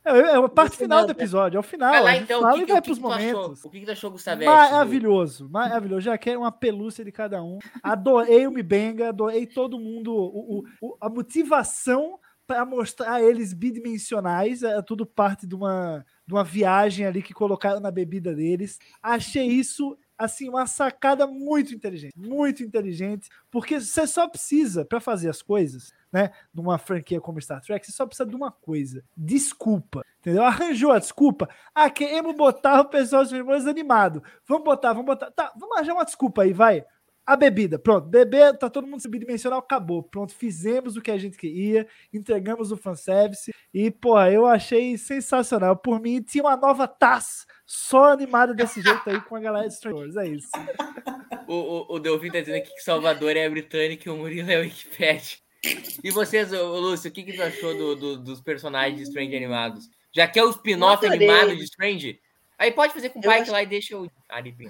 [0.06, 1.90] é, é a parte final do episódio, é o final.
[1.90, 3.64] Vai lá, então, fala que, e vai pros momentos.
[3.64, 4.44] O que, que tu achou, Gustavo?
[4.44, 6.02] Maravilhoso, maravilhoso.
[6.02, 7.58] Já quero uma pelúcia de cada um.
[7.82, 10.14] Adorei o Mibenga, adorei todo mundo.
[10.14, 16.44] O, o, a motivação para mostrar eles bidimensionais, é tudo parte de uma, de uma
[16.44, 18.78] viagem ali que colocaram na bebida deles.
[19.02, 25.28] Achei isso assim, uma sacada muito inteligente, muito inteligente, porque você só precisa, para fazer
[25.28, 30.02] as coisas, né, numa franquia como Star Trek, você só precisa de uma coisa, desculpa,
[30.20, 30.44] entendeu?
[30.44, 35.30] Arranjou a desculpa, ah, queremos botar o pessoal dos irmãos animado, vamos botar, vamos botar,
[35.30, 36.84] tá, vamos arranjar uma desculpa aí, vai,
[37.26, 41.36] a bebida, pronto, beber, tá todo mundo bidimensional, acabou, pronto, fizemos o que a gente
[41.36, 47.44] queria, entregamos o fanservice, e, pô, eu achei sensacional, por mim, tinha uma nova taça
[47.66, 50.50] só animada desse jeito aí com a galera de Stranger é isso.
[51.48, 54.58] O, o, o Delvin tá dizendo aqui que Salvador é britânico e o Murilo é
[54.58, 55.38] o Wikipedia.
[56.02, 59.36] E vocês, ô, Lúcio, o que, que tu achou do, do, dos personagens de Strange
[59.36, 59.88] animados?
[60.12, 62.18] Já que é o spin-off animado de Strange?
[62.58, 64.10] Aí pode fazer com o Pike lá e deixa o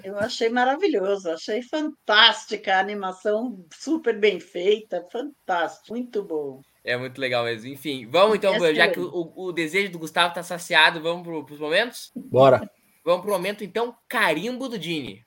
[0.03, 6.61] Eu achei maravilhoso, achei fantástica a animação, super bem feita, fantástico, muito bom.
[6.83, 7.69] É muito legal mesmo.
[7.69, 11.53] Enfim, vamos então, é já que o, o, desejo do Gustavo tá saciado, vamos para
[11.53, 12.11] os momentos?
[12.13, 12.69] Bora.
[13.05, 15.25] Vamos pro momento, então, carimbo do Dini.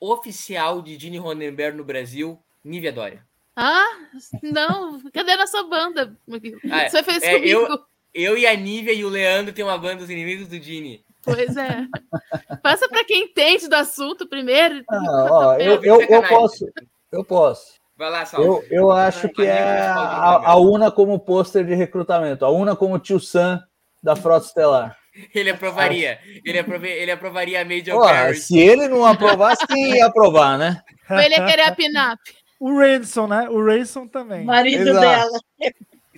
[0.00, 3.26] Oficial de Dini Ronenberg no Brasil, Nívia Dória.
[3.56, 3.88] Ah,
[4.42, 5.00] não.
[5.10, 6.14] Cadê a nossa banda?
[6.70, 7.60] Ah, Você fez é, comigo.
[7.60, 7.78] Eu,
[8.14, 11.02] eu e a Nívia e o Leandro tem uma banda, Os Inimigos do Dini.
[11.22, 11.86] Pois é.
[12.62, 14.84] Passa para quem entende do assunto primeiro.
[14.88, 16.66] Ah, ó, eu, eu, eu posso.
[17.10, 17.76] Eu posso.
[17.96, 18.46] Vai lá, Salve.
[18.46, 22.98] Eu, eu acho que é a, a UNA como pôster de recrutamento, a UNA como
[22.98, 23.62] tio Sam
[24.02, 24.96] da Frota Estelar.
[25.34, 26.18] Ele aprovaria.
[26.44, 26.88] Ele, aprove...
[26.88, 30.82] ele aprovaria a Major Pô, Se ele não aprovasse, quem ia aprovar, né?
[31.08, 32.20] Ou ele ia querer a PINAP.
[32.58, 33.48] O Ransom, né?
[33.50, 34.44] O Ransom também.
[34.44, 35.00] Marido Exato.
[35.00, 35.40] dela.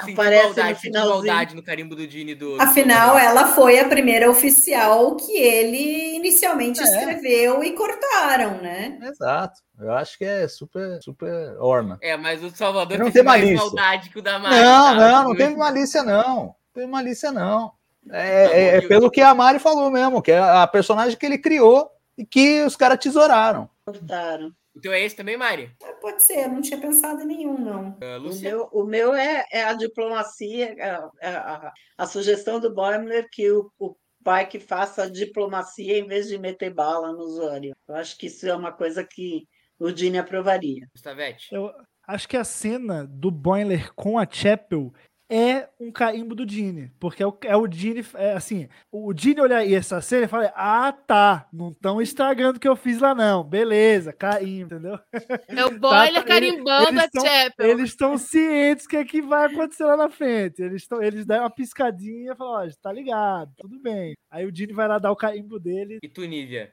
[0.01, 1.27] Aparece maldade, no finalzinho.
[1.27, 2.61] maldade no carimbo do Dini do.
[2.61, 3.19] Afinal, do...
[3.19, 6.85] ela foi a primeira oficial que ele inicialmente é.
[6.85, 8.99] escreveu e cortaram, né?
[9.03, 9.61] Exato.
[9.79, 11.99] Eu acho que é super, super orna.
[12.01, 14.57] É, mas o Salvador não tem mais maldade que o da Mari.
[14.57, 14.95] Não, tá?
[14.95, 16.37] não, não tem malícia, não.
[16.37, 17.73] Não tem malícia, não.
[18.11, 21.27] É, tá é, é pelo que a Mari falou mesmo, que é a personagem que
[21.27, 23.69] ele criou e que os caras tesouraram.
[23.85, 24.53] Cortaram.
[24.79, 25.73] O teu é esse também, Mari?
[25.83, 27.99] É, pode ser, não tinha pensado em nenhum, não.
[28.01, 32.61] Uh, o, meu, o meu é, é a diplomacia, a, é, é a, a, sugestão
[32.61, 37.13] do Boimler que o, o pai que faça a diplomacia em vez de meter bala
[37.13, 37.75] no usuário.
[37.89, 39.49] Eu acho que isso é uma coisa que
[39.81, 40.87] o Dini aprovaria.
[40.93, 41.53] Gustavete.
[41.53, 41.75] Eu
[42.07, 44.93] acho que a cena do Boiler com a Chapel
[45.31, 49.41] é um carimbo do Dini, porque é o, é o Dini, é assim, o Dini
[49.41, 53.15] olhar essa cena e fala, ah, tá, não estão estragando o que eu fiz lá
[53.15, 54.99] não, beleza, carimbo, entendeu?
[55.49, 57.67] É o Boiler tá, carimbando eles, eles a Chapel.
[57.67, 61.41] Eles estão cientes que é que vai acontecer lá na frente, eles, tão, eles dão
[61.41, 64.15] uma piscadinha e falam, ó, tá ligado, tudo bem.
[64.31, 65.99] Aí o Dini vai lá dar o carimbo dele.
[66.03, 66.73] E tu, Nívia?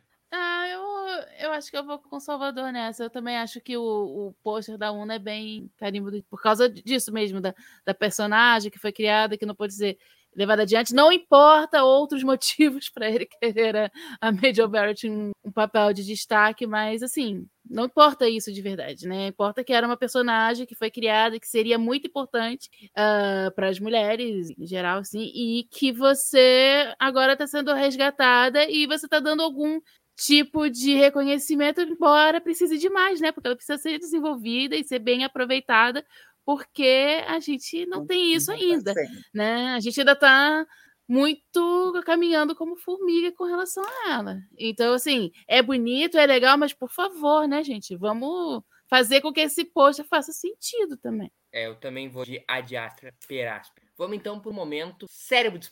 [1.16, 3.04] Eu, eu acho que eu vou com o Salvador nessa.
[3.04, 7.12] Eu também acho que o, o pôster da Una é bem carimbo por causa disso
[7.12, 7.54] mesmo, da,
[7.86, 9.98] da personagem que foi criada, que não pode ser
[10.36, 10.94] levada adiante.
[10.94, 16.04] Não importa outros motivos para ele querer a, a Major Barrett um, um, papel de
[16.04, 19.28] destaque, mas assim, não importa isso de verdade, né?
[19.28, 23.80] Importa que era uma personagem que foi criada, que seria muito importante uh, para as
[23.80, 29.42] mulheres em geral, assim, e que você agora está sendo resgatada e você está dando
[29.42, 29.80] algum
[30.16, 33.32] tipo de reconhecimento, embora precise de mais, né?
[33.32, 36.06] Porque ela precisa ser desenvolvida e ser bem aproveitada,
[36.46, 38.94] porque a gente não tem isso ainda,
[39.34, 39.74] né?
[39.74, 40.66] A gente ainda está
[41.08, 44.40] muito caminhando como formiga com relação a ela.
[44.58, 47.96] Então, assim, é bonito, é legal, mas por favor, né, gente?
[47.96, 51.32] Vamos fazer com que esse post faça sentido também.
[51.52, 53.84] É, eu também vou de adiastra perastra.
[53.98, 55.70] Vamos então para o momento cérebro de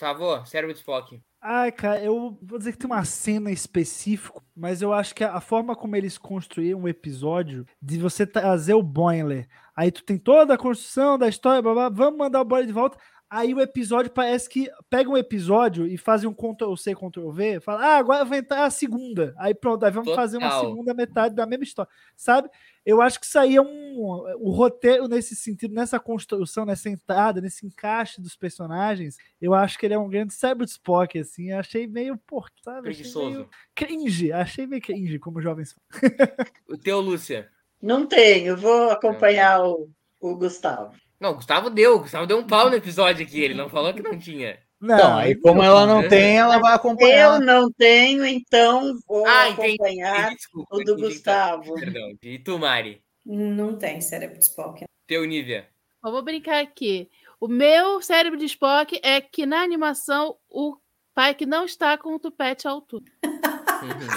[0.00, 1.20] Gustavo, cérebro de Spock.
[1.42, 5.40] Ai, cara, eu vou dizer que tem uma cena específica, mas eu acho que a
[5.40, 9.46] forma como eles construíram um episódio de você trazer o Boiler,
[9.76, 12.72] aí tu tem toda a construção da história, blá, blá, vamos mandar o Boiler de
[12.72, 12.98] volta,
[13.30, 17.60] aí o episódio parece que pega um episódio e faz um Ctrl C, Ctrl V,
[17.60, 20.24] fala, ah, agora vai entrar a segunda, aí pronto, aí vamos Total.
[20.24, 22.50] fazer uma segunda metade da mesma história, sabe?
[22.84, 23.98] Eu acho que isso aí é um.
[24.38, 29.84] O roteiro, nesse sentido, nessa construção, nessa entrada, nesse encaixe dos personagens, eu acho que
[29.84, 31.52] ele é um grande cérebro de Spock, assim.
[31.52, 32.82] Achei meio porco, sabe?
[32.82, 33.30] Preguiçoso.
[33.30, 34.32] Meio cringe.
[34.32, 35.76] Achei meio cringe, como jovens
[36.66, 37.50] O teu, Lúcia?
[37.82, 40.94] Não tenho, vou acompanhar o, o Gustavo.
[41.20, 41.96] Não, o Gustavo deu.
[41.96, 43.40] O Gustavo deu um pau no episódio aqui.
[43.40, 44.58] Ele não falou que não tinha.
[44.80, 47.34] Não, então, aí como ela não tem, ela vai acompanhar.
[47.34, 50.96] Eu não tenho, então vou ah, acompanhar Desculpa, o do então.
[50.96, 51.74] Gustavo.
[51.74, 52.16] Perdão.
[52.22, 53.02] E tu, Mari?
[53.26, 54.84] Não tem cérebro de Spock.
[55.06, 55.68] Teu, Nívia?
[56.02, 57.10] Eu vou brincar aqui.
[57.38, 60.78] O meu cérebro de Spock é que na animação o
[61.14, 63.04] pai que não está com o tupete à altura.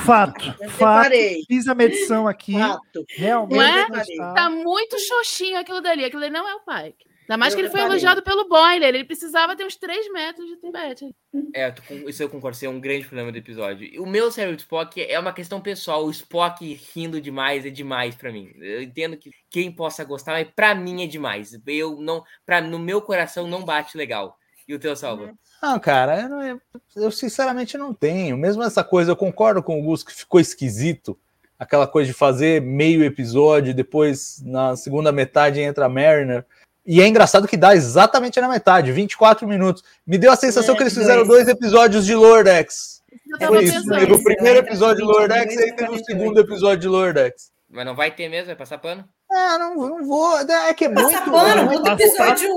[0.05, 0.69] Fato.
[0.69, 1.11] fato.
[1.47, 2.53] Fiz a medição aqui.
[2.53, 3.05] Fato.
[3.09, 4.17] Realmente.
[4.17, 4.33] Não é?
[4.33, 6.05] Tá muito xoxinho aquilo dali.
[6.05, 6.93] Aquilo dali não é o pai.
[7.23, 8.89] Ainda mais eu que ele foi elogiado pelo Boiler.
[8.89, 11.15] Ele precisava ter uns 3 metros de Tibete.
[11.55, 11.73] É,
[12.07, 12.55] isso eu concordo.
[12.55, 14.03] Isso é um grande problema do episódio.
[14.03, 16.05] O meu cérebro de Spock é uma questão pessoal.
[16.05, 18.51] O Spock rindo demais é demais para mim.
[18.57, 21.57] Eu entendo que quem possa gostar, mas pra mim é demais.
[21.65, 24.37] Eu não, pra, no meu coração não bate legal.
[24.67, 25.29] E o teu, Salvo?
[25.61, 26.61] Não, cara, eu, não,
[26.95, 28.37] eu, sinceramente não tenho.
[28.37, 31.17] Mesmo essa coisa, eu concordo com o Gus que ficou esquisito.
[31.57, 36.45] Aquela coisa de fazer meio episódio, depois na segunda metade entra a Mariner.
[36.85, 39.83] E é engraçado que dá exatamente na metade, 24 minutos.
[40.05, 43.01] Me deu a sensação é, que eles fizeram dois episódios de Lordex.
[43.47, 43.87] Foi isso.
[43.87, 47.51] Teve o primeiro episódio de Lordex e aí teve o segundo episódio de Lordex.
[47.69, 48.47] Mas não vai ter mesmo?
[48.47, 49.07] Vai passar pano?
[49.35, 50.37] Ah, não, não vou.
[50.39, 51.31] É que é muito.
[51.31, 52.49] Pano, muito episódio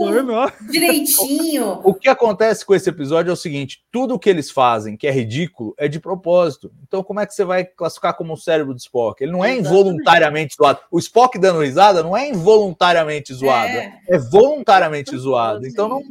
[0.71, 1.81] direitinho.
[1.87, 5.11] O que acontece com esse episódio é o seguinte: tudo que eles fazem, que é
[5.11, 6.71] ridículo, é de propósito.
[6.87, 9.23] Então, como é que você vai classificar como um cérebro do Spock?
[9.23, 10.81] Ele não é involuntariamente zoado.
[10.91, 15.67] O Spock dando risada não é involuntariamente zoado, é, é voluntariamente zoado.
[15.67, 16.03] Então, não,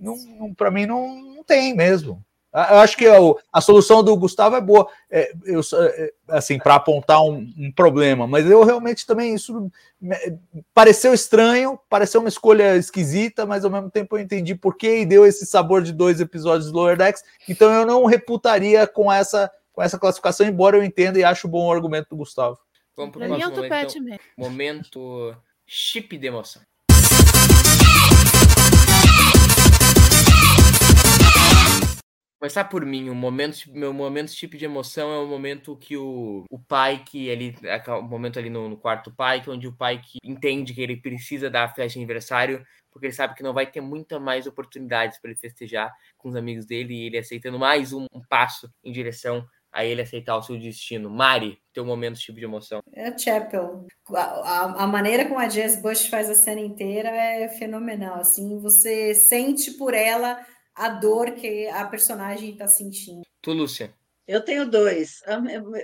[0.00, 2.22] não, não para mim, não, não tem mesmo.
[2.52, 3.16] Eu acho que a,
[3.50, 8.26] a solução do Gustavo é boa, é, eu, é, assim, para apontar um, um, problema,
[8.26, 9.70] mas eu realmente também isso
[10.74, 15.06] pareceu estranho, pareceu uma escolha esquisita, mas ao mesmo tempo eu entendi por que e
[15.06, 19.50] deu esse sabor de dois episódios do Lower Decks, então eu não reputaria com essa,
[19.72, 22.58] com essa classificação, embora eu entenda e acho bom o argumento do Gustavo.
[22.94, 26.60] Vamos para o próximo momento, então, momento chip de emoção.
[32.42, 36.44] Começar por mim, o momento, meu momento tipo de emoção é o momento que o,
[36.50, 37.54] o pai que ele,
[37.86, 40.80] o momento ali no, no quarto pai, que é onde o pai que entende que
[40.80, 44.18] ele precisa dar a festa de aniversário, porque ele sabe que não vai ter muita
[44.18, 48.20] mais oportunidades para ele festejar com os amigos dele e ele aceitando mais um, um
[48.28, 51.08] passo em direção a ele aceitar o seu destino.
[51.08, 52.80] Mari, teu momento tipo de emoção.
[52.92, 53.86] É Chapel.
[54.08, 58.16] A, a, a, maneira como a Jess Bush faz a cena inteira é fenomenal.
[58.16, 60.44] Assim, você sente por ela
[60.74, 63.22] a dor que a personagem está sentindo.
[63.40, 63.94] Tu, Lúcia?
[64.26, 65.20] Eu tenho dois.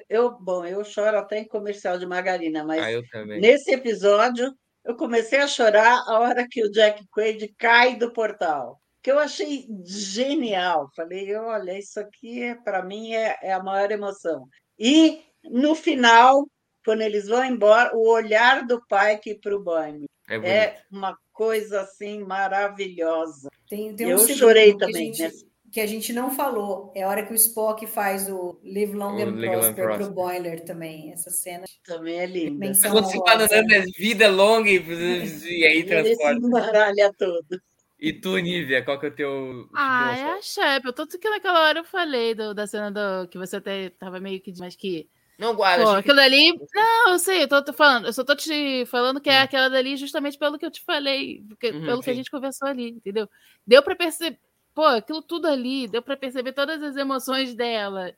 [0.08, 2.82] Eu, bom, eu choro até em comercial de margarina, mas
[3.12, 4.54] ah, nesse episódio
[4.84, 9.18] eu comecei a chorar a hora que o Jack Quaid cai do portal, que eu
[9.18, 10.88] achei genial.
[10.94, 14.46] Falei, olha, isso aqui para mim é, é a maior emoção.
[14.78, 16.48] E no final,
[16.84, 21.82] quando eles vão embora, o olhar do Pike para o Boime é, é, uma coisa
[21.82, 23.48] assim maravilhosa.
[23.70, 25.14] Tem, tem um eu chorei também.
[25.14, 26.90] Gente que a gente não falou.
[26.96, 30.10] É a hora que o Spock faz o Live Long o and Prosper para o
[30.10, 31.12] Boiler também.
[31.12, 32.72] Essa cena também é linda.
[32.90, 34.78] Quando você fala é vida longa e,
[35.64, 36.90] aí transporta.
[36.90, 37.62] Ele todo.
[38.00, 39.68] E tu, Nívia, qual que é o teu.
[39.74, 40.92] Ah, é a Shep.
[40.92, 44.40] Tanto que naquela hora eu falei do, da cena do, que você até tava meio
[44.40, 44.52] que.
[44.58, 45.08] Mas que.
[45.38, 45.84] Não guarda.
[45.84, 46.20] Pô, aquilo que...
[46.20, 46.60] ali.
[46.74, 48.06] Não, eu sei, eu tô, tô, falando.
[48.06, 49.44] Eu só tô te falando que é hum.
[49.44, 52.02] aquela dali justamente pelo que eu te falei, porque, uhum, pelo sim.
[52.02, 53.28] que a gente conversou ali, entendeu?
[53.66, 54.38] Deu para perceber
[54.78, 58.14] pô, aquilo tudo ali, deu para perceber todas as emoções dela.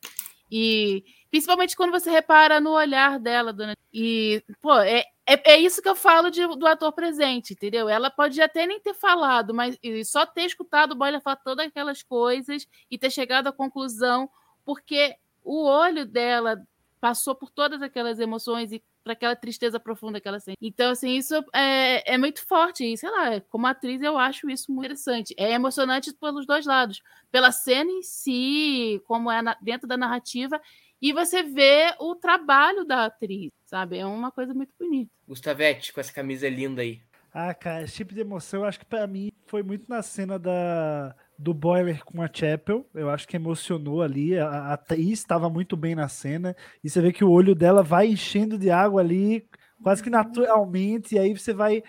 [0.52, 3.74] E principalmente quando você repara no olhar dela, dona.
[3.90, 7.88] E, pô, é, é, é isso que eu falo de, do ator presente, entendeu?
[7.88, 12.02] Ela pode até nem ter falado, mas só ter escutado o Boyle falar todas aquelas
[12.02, 14.28] coisas e ter chegado à conclusão,
[14.62, 16.62] porque o olho dela
[17.00, 20.58] passou por todas aquelas emoções e para aquela tristeza profunda que ela sente.
[20.60, 22.84] Então, assim, isso é, é muito forte.
[22.84, 25.34] E, sei lá, como atriz, eu acho isso muito interessante.
[25.36, 27.00] É emocionante pelos dois lados.
[27.30, 30.60] Pela cena em si, como é na, dentro da narrativa,
[31.00, 33.96] e você vê o trabalho da atriz, sabe?
[33.98, 35.10] É uma coisa muito bonita.
[35.26, 37.00] Gustavete, com essa camisa linda aí.
[37.32, 40.38] Ah, cara, esse tipo de emoção, eu acho que para mim foi muito na cena
[40.38, 42.86] da do Boiler com a Chapel.
[42.94, 44.38] Eu acho que emocionou ali.
[44.38, 46.54] A, a atriz estava muito bem na cena.
[46.84, 49.48] E você vê que o olho dela vai enchendo de água ali,
[49.82, 51.14] quase que naturalmente.
[51.14, 51.82] E aí você vai.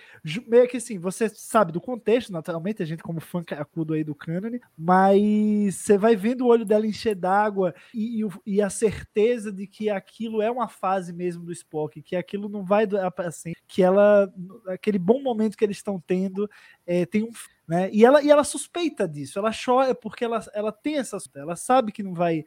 [0.48, 4.16] Meio que assim, você sabe do contexto, naturalmente, a gente, como fã acudo aí do
[4.16, 9.52] canon, mas você vai vendo o olho dela encher d'água e, e, e, a certeza
[9.52, 13.32] de que aquilo é uma fase mesmo do Spock, que aquilo não vai durar para
[13.32, 14.32] sempre, que ela.
[14.68, 16.50] aquele bom momento que eles estão tendo
[16.86, 17.32] é, tem um
[17.72, 17.90] né?
[17.94, 21.18] E, ela, e ela suspeita disso, ela chora porque ela, ela tem essa.
[21.34, 22.44] Ela sabe que não vai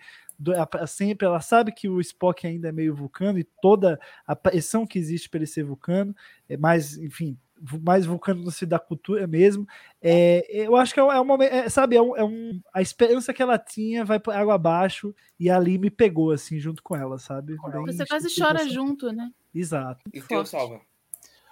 [0.71, 4.87] para sempre, ela sabe que o Spock ainda é meio vulcano e toda a pressão
[4.87, 6.15] que existe para ele ser vulcano,
[6.49, 7.39] é mais, enfim,
[7.83, 9.67] mais vulcano no se da cultura mesmo.
[10.03, 12.83] É, eu acho que é, é um momento, é, sabe, é um, é um, a
[12.83, 16.97] esperança que ela tinha vai para água abaixo e ali me pegou assim junto com
[16.97, 17.57] ela, sabe?
[17.73, 18.71] Bem, Você quase chora assim.
[18.71, 19.31] junto, né?
[19.55, 20.01] Exato.
[20.13, 20.81] E teu salva.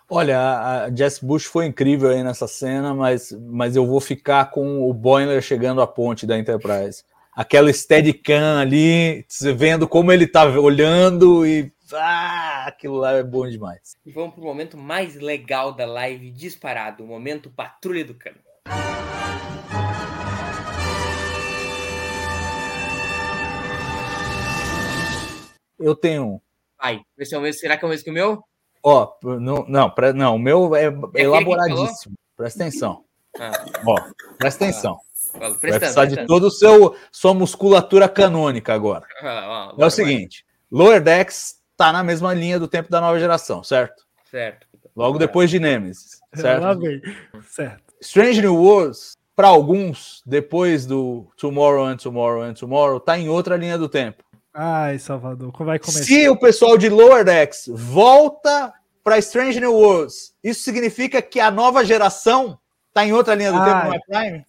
[0.09, 4.87] Olha, a Jess Bush foi incrível aí nessa cena, mas, mas eu vou ficar com
[4.87, 7.03] o Boiler chegando à ponte da Enterprise.
[7.35, 9.25] Aquela Steadicam ali,
[9.57, 11.73] vendo como ele tá olhando e.
[11.95, 13.97] Ah, aquilo lá é bom demais.
[14.05, 18.37] E vamos pro momento mais legal da live disparado, o momento Patrulha do Cano.
[25.79, 26.41] Eu tenho um.
[26.79, 28.45] Vai, esse é o mesmo, será que é o mesmo que o meu?
[28.83, 32.15] Ó, não, não, pra, não, o meu é, é elaboradíssimo.
[32.37, 33.05] Presta atenção.
[33.39, 33.53] Ah.
[33.87, 33.97] Ó,
[34.37, 34.99] presta atenção.
[35.01, 39.07] Ah, Vai precisar de toda sua musculatura canônica agora.
[39.21, 43.63] Ah, é o seguinte: Lower Decks tá na mesma linha do tempo da nova geração,
[43.63, 44.05] certo?
[44.31, 44.67] Certo.
[44.95, 46.63] Logo depois de Nemesis, certo?
[46.63, 47.01] Lá vem.
[47.49, 47.83] Certo.
[48.01, 53.57] Strange New Worlds, para alguns, depois do Tomorrow and Tomorrow and Tomorrow, tá em outra
[53.57, 54.23] linha do tempo.
[54.55, 56.05] Ai, Salvador, como vai começar?
[56.05, 58.73] Se o pessoal de Lower Decks volta
[59.03, 62.59] para Strange New Worlds, isso significa que a nova geração
[62.93, 63.71] tá em outra linha do Ai.
[63.71, 64.47] tempo, não é Prime?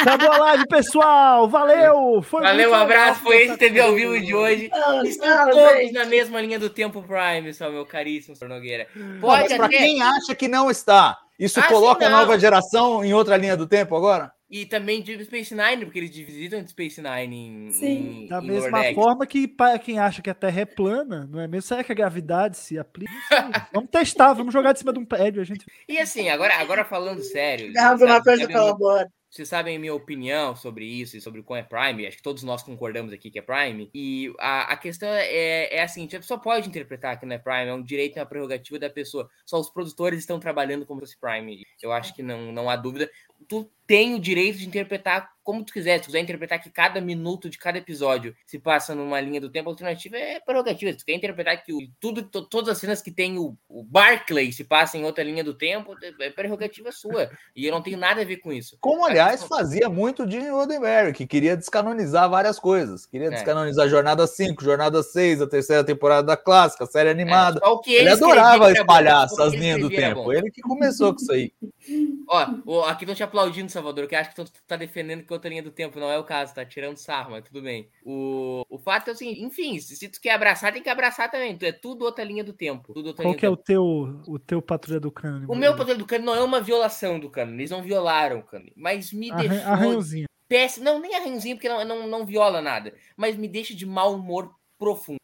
[0.00, 1.48] Acabou a live, pessoal.
[1.48, 2.22] Valeu.
[2.22, 3.20] Foi Valeu, um abraço.
[3.20, 4.70] Foi esse TV ao vivo de hoje.
[5.04, 8.86] Estão todos na mesma linha do tempo Prime, só meu caríssimo Nogueira.
[9.20, 13.14] Pode Mas para quem acha que não está, isso ah, coloca a nova geração em
[13.14, 14.32] outra linha do tempo agora?
[14.50, 17.70] E também de Space Nine, porque eles visitam de Space Nine em.
[17.70, 18.24] Sim.
[18.24, 18.94] Em, da em mesma Lordex.
[18.94, 21.68] forma que para quem acha que a Terra é plana, não é mesmo?
[21.68, 23.12] Será que a gravidade se aplica?
[23.72, 25.42] vamos testar, vamos jogar de cima de um prédio.
[25.42, 25.66] A gente...
[25.86, 27.72] E assim, agora, agora falando sério.
[27.78, 29.08] Alguma coisa colabora.
[29.30, 32.06] Vocês sabem a minha opinião sobre isso e sobre o como é Prime.
[32.06, 33.90] Acho que todos nós concordamos aqui que é Prime.
[33.92, 37.38] E a, a questão é, é a seguinte: a pessoa pode interpretar que não é
[37.38, 39.28] Prime, é um direito e uma prerrogativa da pessoa.
[39.44, 41.62] Só os produtores estão trabalhando como se fosse Prime.
[41.82, 43.10] Eu acho que não, não há dúvida.
[43.46, 45.96] Tu tem o direito de interpretar como tu quiser.
[45.96, 49.48] Se tu quiser interpretar que cada minuto de cada episódio se passa numa linha do
[49.48, 50.92] tempo alternativa, é prerrogativa.
[50.92, 54.52] Se tu quer interpretar que o, tudo, todas as cenas que tem o, o Barclay
[54.52, 57.30] se passam em outra linha do tempo, é, é prerrogativa sua.
[57.56, 58.76] E eu não tenho nada a ver com isso.
[58.78, 63.06] Como, aliás, fazia muito de Roddenberry, que queria descanonizar várias coisas.
[63.06, 63.30] Queria é.
[63.30, 67.58] descanonizar Jornada 5, Jornada 6, a terceira temporada da clássica, a série animada.
[67.64, 70.30] É, ele, ele adorava espalhar essas linhas do tempo.
[70.30, 71.52] Ele que começou com isso aí.
[72.28, 75.62] Ó, aqui estão te aplaudindo, Salvador, que acho que tu tá defendendo que outra linha
[75.62, 77.88] do tempo, não é o caso, tá tirando sarro, mas tudo bem.
[78.04, 81.56] O, o fato é assim, enfim, se tu quer abraçar, tem que abraçar também.
[81.62, 82.92] É tudo outra linha do tempo.
[83.14, 83.82] Qual que é o teu,
[84.26, 85.46] o teu patrulha do cano?
[85.48, 88.42] O meu patrulha do cano não é uma violação do cano, eles não violaram o
[88.42, 89.66] cano, mas me Arran deixou...
[89.66, 90.28] Arranhãozinho.
[90.48, 94.14] Péssimo, não, nem arranhãozinho, porque não, não, não viola nada, mas me deixa de mau
[94.14, 95.18] humor profundo.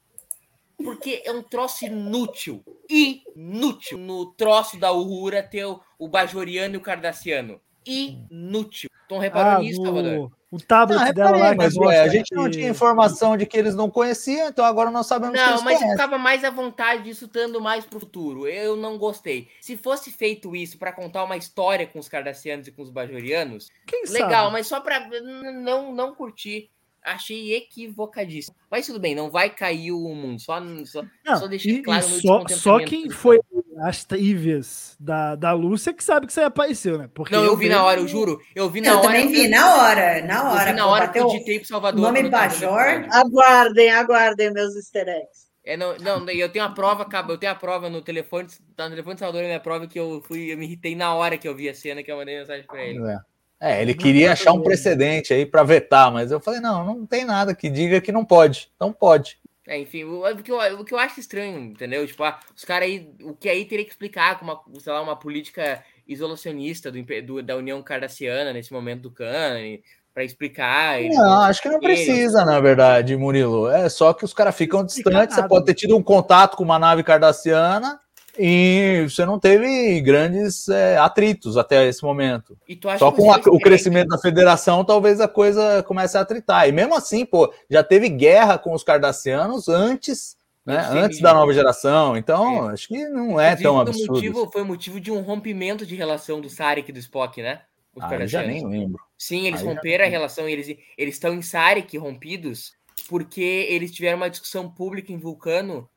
[0.76, 2.62] Porque é um troço inútil.
[2.90, 3.96] Inútil.
[3.96, 7.60] No troço da Uhura ter o, o Bajoriano e o Cardassiano.
[7.86, 8.90] Inútil.
[9.02, 10.32] Estão reparando Ah, nisso, no- Salvador?
[10.50, 11.54] O tablet Não, dela lá.
[11.56, 14.88] mas ué, a gente não que- tinha informação de que eles não conheciam, então agora
[14.88, 15.90] nós sabemos que Não, eles mas eu conhecem.
[16.04, 18.46] ficava mais à vontade disso estando mais pro futuro.
[18.46, 19.48] Eu não gostei.
[19.60, 23.68] Se fosse feito isso pra contar uma história com os Cardassianos e com os Bajorianos,
[23.84, 24.52] Quem legal, sabe?
[24.52, 26.70] mas só pra n- não, não curtir.
[27.04, 28.56] Achei equivocadíssimo.
[28.70, 30.40] Mas tudo bem, não vai cair o mundo.
[30.40, 33.40] Só, só, Não, só deixar e- e claro meu só, só quem foi
[33.82, 37.10] as trivias da, da Lúcia que sabe que aí apareceu, né?
[37.12, 38.40] Porque Não, eu vi na hora, eu juro.
[38.54, 39.06] Eu vi na Eu hora.
[39.08, 40.64] também vi, na hora, na Eu hora.
[40.70, 42.00] vi na pô, hora que eu digitei pro o Salvador.
[42.00, 43.06] nome Bajor.
[43.10, 45.44] Aguardem, aguardem meus easter eggs.
[45.66, 48.84] É, não, não, eu tenho a prova, acaba, eu tenho a prova no telefone, tá
[48.84, 51.38] no telefone do Salvador, a minha prova que eu fui, eu me irritei na hora
[51.38, 52.98] que eu vi a cena que eu mandei mensagem pra ele.
[53.02, 53.18] É.
[53.60, 57.24] É, ele queria achar um precedente aí para vetar, mas eu falei, não, não tem
[57.24, 58.70] nada que diga que não pode.
[58.76, 59.38] Então pode.
[59.66, 62.06] É, enfim, o, o que eu, o que eu acho estranho, entendeu?
[62.06, 65.00] Tipo, ah, os caras aí, o que aí teria que explicar com uma, sei lá,
[65.00, 69.82] uma política isolacionista do, do- da União Cardassiana nesse momento do Cânone,
[70.12, 71.00] pra explicar.
[71.00, 73.68] eles Não, acho que não eles- precisa, na verdade, Murilo.
[73.70, 75.34] É só que os caras ficam distantes.
[75.34, 77.98] Você pode ter tido um contato com uma nave cardassiana
[78.38, 82.56] e você não teve grandes é, atritos até esse momento.
[82.68, 86.68] E Só com a- o crescimento da federação, talvez a coisa comece a atritar.
[86.68, 90.82] E mesmo assim, pô, já teve guerra com os cardassianos antes, né?
[90.84, 91.22] Sim, Antes sim.
[91.22, 92.16] da nova geração.
[92.16, 94.12] Então, acho que não é Inclusive, tão absurdo.
[94.14, 97.60] motivo, foi motivo de um rompimento de relação do Sarek e do Spock, né?
[97.94, 98.98] Os Ah, eu já nem lembro.
[99.16, 100.66] Sim, eles Aí romperam a relação, eles
[100.98, 102.72] eles estão em Sarek rompidos
[103.08, 105.88] porque eles tiveram uma discussão pública em Vulcano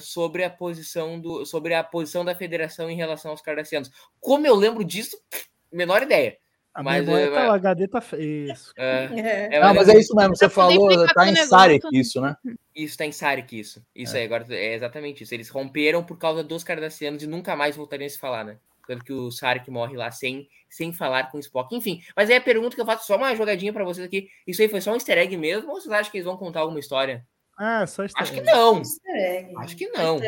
[0.00, 3.90] sobre a posição do sobre a posição da Federação em relação aos Cardassianos.
[4.20, 5.16] Como eu lembro disso,
[5.72, 6.36] menor ideia.
[6.76, 8.52] A Mas, memória é, tá, o HD tá feio.
[8.52, 8.74] Isso.
[8.76, 9.48] É, É.
[9.56, 12.36] é, Ah, mas é isso mesmo, você falou, tá em Sarek isso, né?
[12.74, 13.82] Isso tá em Sarek, isso.
[13.94, 15.32] Isso aí, agora é exatamente isso.
[15.32, 18.58] Eles romperam por causa dos Cardassianos e nunca mais voltariam a se falar, né?
[18.86, 21.74] Tanto que o Sarek morre lá sem, sem falar com o Spock.
[21.74, 24.28] Enfim, mas aí a pergunta que eu faço, só uma jogadinha pra vocês aqui.
[24.46, 26.60] Isso aí foi só um easter egg mesmo ou vocês acham que eles vão contar
[26.60, 27.26] alguma história?
[27.56, 28.82] Ah, só easter Acho que não.
[29.58, 30.20] Acho que não.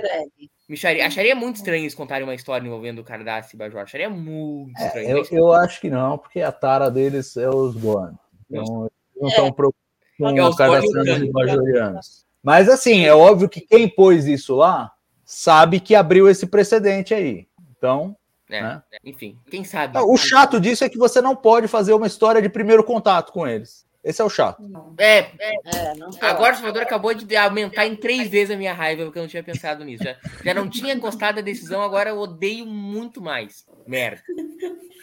[0.68, 3.80] Me acharia, acharia muito estranho eles contarem uma história envolvendo o Cardass e Bajor.
[3.80, 5.09] Acharia muito estranho.
[5.09, 8.14] É, eu, eu acho que não, porque a tara deles é os Gorn.
[8.50, 9.88] Então, eles não estão preocupados
[10.18, 11.24] com É, os os e cardassianos Khan.
[11.24, 12.26] e bajorianos.
[12.42, 14.92] Mas assim, é óbvio que quem pôs isso lá
[15.24, 17.46] sabe que abriu esse precedente aí.
[17.76, 18.16] Então,
[18.50, 18.82] é, né?
[19.05, 19.98] Enfim, quem sabe.
[19.98, 23.46] o chato disso é que você não pode fazer uma história de primeiro contato com
[23.46, 23.86] eles.
[24.02, 24.62] Esse é o chato.
[24.98, 26.26] É, é, É.
[26.26, 29.28] Agora o Salvador acabou de aumentar em três vezes a minha raiva, porque eu não
[29.28, 30.04] tinha pensado nisso.
[30.04, 33.66] Já, já não tinha gostado da decisão, agora eu odeio muito mais.
[33.86, 34.22] Merda.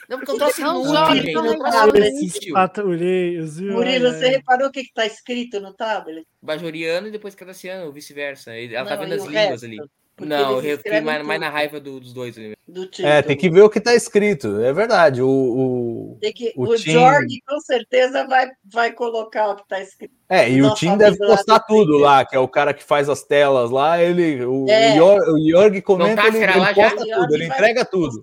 [0.07, 1.33] Não, porque eu trouxe Não inútil, gente.
[1.33, 2.51] não Eu trouxe.
[2.51, 3.73] Patrulheiros, viu?
[3.73, 6.27] Murilo, você reparou o que está escrito no tablet?
[6.41, 8.55] Bajoriano e depois Cardassiano, ou vice-versa.
[8.55, 9.65] Ela tá vendo as línguas resto?
[9.65, 9.79] ali.
[10.15, 12.35] Porque Não, eu fiquei mais, mais na raiva do- dos dois.
[12.65, 12.89] Do.
[13.03, 14.61] É, tem que ver o que está escrito.
[14.61, 15.21] É verdade.
[15.21, 19.63] O, o- Tem que- o o Tim- Jorge com certeza vai, vai colocar o que
[19.63, 20.13] está escrito.
[20.29, 23.09] É, e o Tim deve postar do tudo lá, que é o cara que faz
[23.09, 24.01] as telas lá.
[24.01, 24.93] Ele, o, É.
[24.93, 26.73] o, Jor- o Jorg comenta, tá ele, ele já?
[26.73, 28.21] posta O tudo, Jorge ele vai- entrega tudo.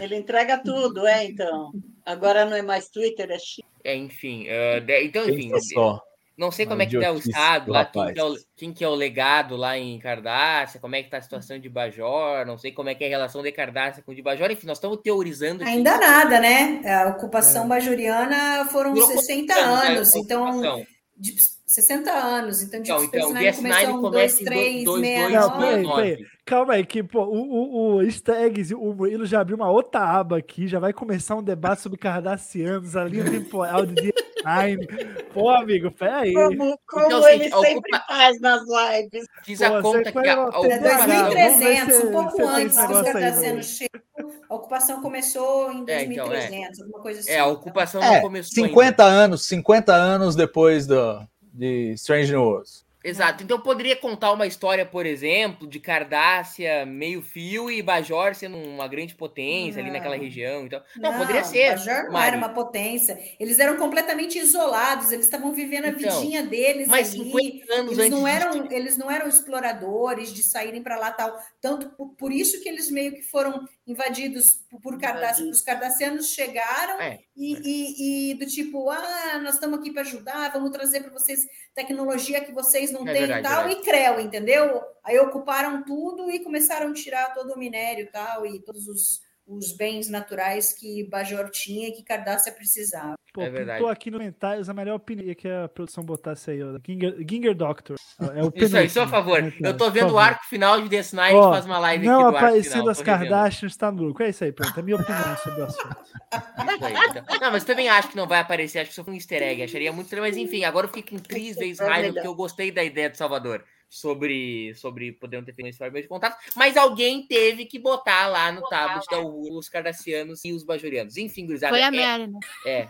[0.00, 1.72] Ele entrega tudo, é, então.
[2.06, 3.60] Agora não é mais Twitter, é X.
[3.84, 4.46] É, enfim.
[4.48, 5.50] ah, de- então, enfim.
[5.50, 6.00] Pensa só.
[6.36, 8.72] Não sei como é que tá o estado do lá, quem que, é o, quem
[8.72, 12.44] que é o legado lá em Cardácia, como é que tá a situação de Bajor,
[12.44, 14.66] não sei como é que é a relação de Cardácia com o de Bajor, enfim,
[14.66, 15.62] nós estamos teorizando.
[15.62, 15.72] aqui.
[15.72, 16.82] Ainda nada, né?
[16.92, 20.84] A ocupação bajoriana foram Durou 60 quantos né, anos, a então
[21.16, 21.34] de
[21.66, 24.84] 60 anos, então de Então, então, o DS9 DS9 começou um, começa dois, em três,
[24.84, 25.64] dois- meia, dois, Não, nove.
[25.64, 26.02] peraí, nove.
[26.02, 26.26] peraí.
[26.44, 30.36] Calma aí, que pô, o, o, o eggs, o Murilo já abriu uma outra aba
[30.38, 34.12] aqui, já vai começar um debate sobre Cardassianos, a linha temporal de
[34.44, 35.24] DS9.
[35.32, 36.32] Pô, amigo, peraí.
[36.34, 39.26] Como, como Então, assim, ele ocupa- sempre faz nas lives.
[39.44, 41.06] Fiz Pô, a conta que a, no a hotel, É ocupação...
[41.08, 44.02] Vamos ver 2300, se um pouco você antes dos negócio aí, Cardassianos chegam.
[44.48, 46.28] A ocupação começou em É, então, é.
[46.48, 47.30] 2300, alguma coisa assim.
[47.30, 47.52] É, a então.
[47.52, 52.83] ocupação não É, começou 50 anos, 50 anos depois do, de Strange New Worlds.
[53.04, 53.44] Exato.
[53.44, 58.88] Então poderia contar uma história, por exemplo, de Cardácia meio fio e Bajor sendo uma
[58.88, 59.90] grande potência não.
[59.90, 60.64] ali naquela região.
[60.64, 61.72] Então, não, não poderia ser.
[61.72, 62.28] Bajor não Mari.
[62.28, 63.18] era uma potência.
[63.38, 65.12] Eles eram completamente isolados.
[65.12, 67.24] Eles estavam vivendo a então, vidinha deles mas ali.
[67.24, 71.38] 50 anos eles não eram, eles não eram exploradores de saírem para lá tal.
[71.60, 75.44] Tanto por, por, isso que eles meio que foram invadidos por Cardácia.
[75.44, 77.60] Os cardacianos chegaram é, e, é.
[77.62, 82.40] E, e, do tipo, ah, nós estamos aqui para ajudar, vamos trazer para vocês tecnologia
[82.40, 84.82] que vocês não é têm verdade, tal, e creu, entendeu?
[85.02, 89.76] Aí ocuparam tudo e começaram a tirar todo o minério tal, e todos os, os
[89.76, 93.14] bens naturais que Bajor tinha e que Cardácia precisava.
[93.32, 93.80] Pô, é verdade.
[93.80, 96.78] Tô aqui no comentários a melhor opinião que a produção botasse aí, ó.
[96.86, 97.96] Ginger, Ginger Doctor.
[98.32, 99.52] É o isso aí, só a favor.
[99.60, 102.30] Eu tô vendo o arco final de The Night ó, faz uma live não aqui
[102.30, 104.24] do aparecendo as Kardashians tá no lucro.
[104.24, 104.78] É isso aí, pronto.
[104.78, 105.96] É minha opinião sobre o assunto.
[106.30, 107.40] Aí, então.
[107.40, 108.78] Não, mas também acho que não vai aparecer.
[108.78, 109.62] Acho que só foi um easter egg.
[109.62, 112.84] Acharia muito mas enfim, agora eu fico com três vezes raiva porque eu gostei da
[112.84, 113.64] ideia do Salvador
[113.94, 118.60] sobre, sobre poder ter feito esse de contato, mas alguém teve que botar lá no
[118.62, 121.16] tablet da os cardacianos e os bajorianos.
[121.16, 121.72] Enfim, gurizada.
[121.72, 122.40] Foi a Mary, né?
[122.66, 122.88] É.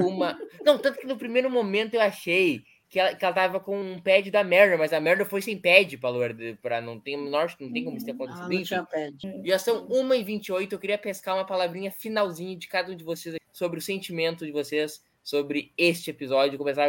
[0.00, 0.38] Uma.
[0.64, 4.00] Não, tanto que no primeiro momento eu achei que ela, que ela tava com um
[4.00, 7.84] pad da Merda, mas a Merda foi sem pad para não tem menor, não tem
[7.84, 8.48] como isso ter acontecido.
[8.48, 9.16] Não tinha pad.
[9.44, 13.80] Já são 1h28, eu queria pescar uma palavrinha finalzinha de cada um de vocês sobre
[13.80, 16.56] o sentimento de vocês sobre este episódio.
[16.56, 16.88] Começar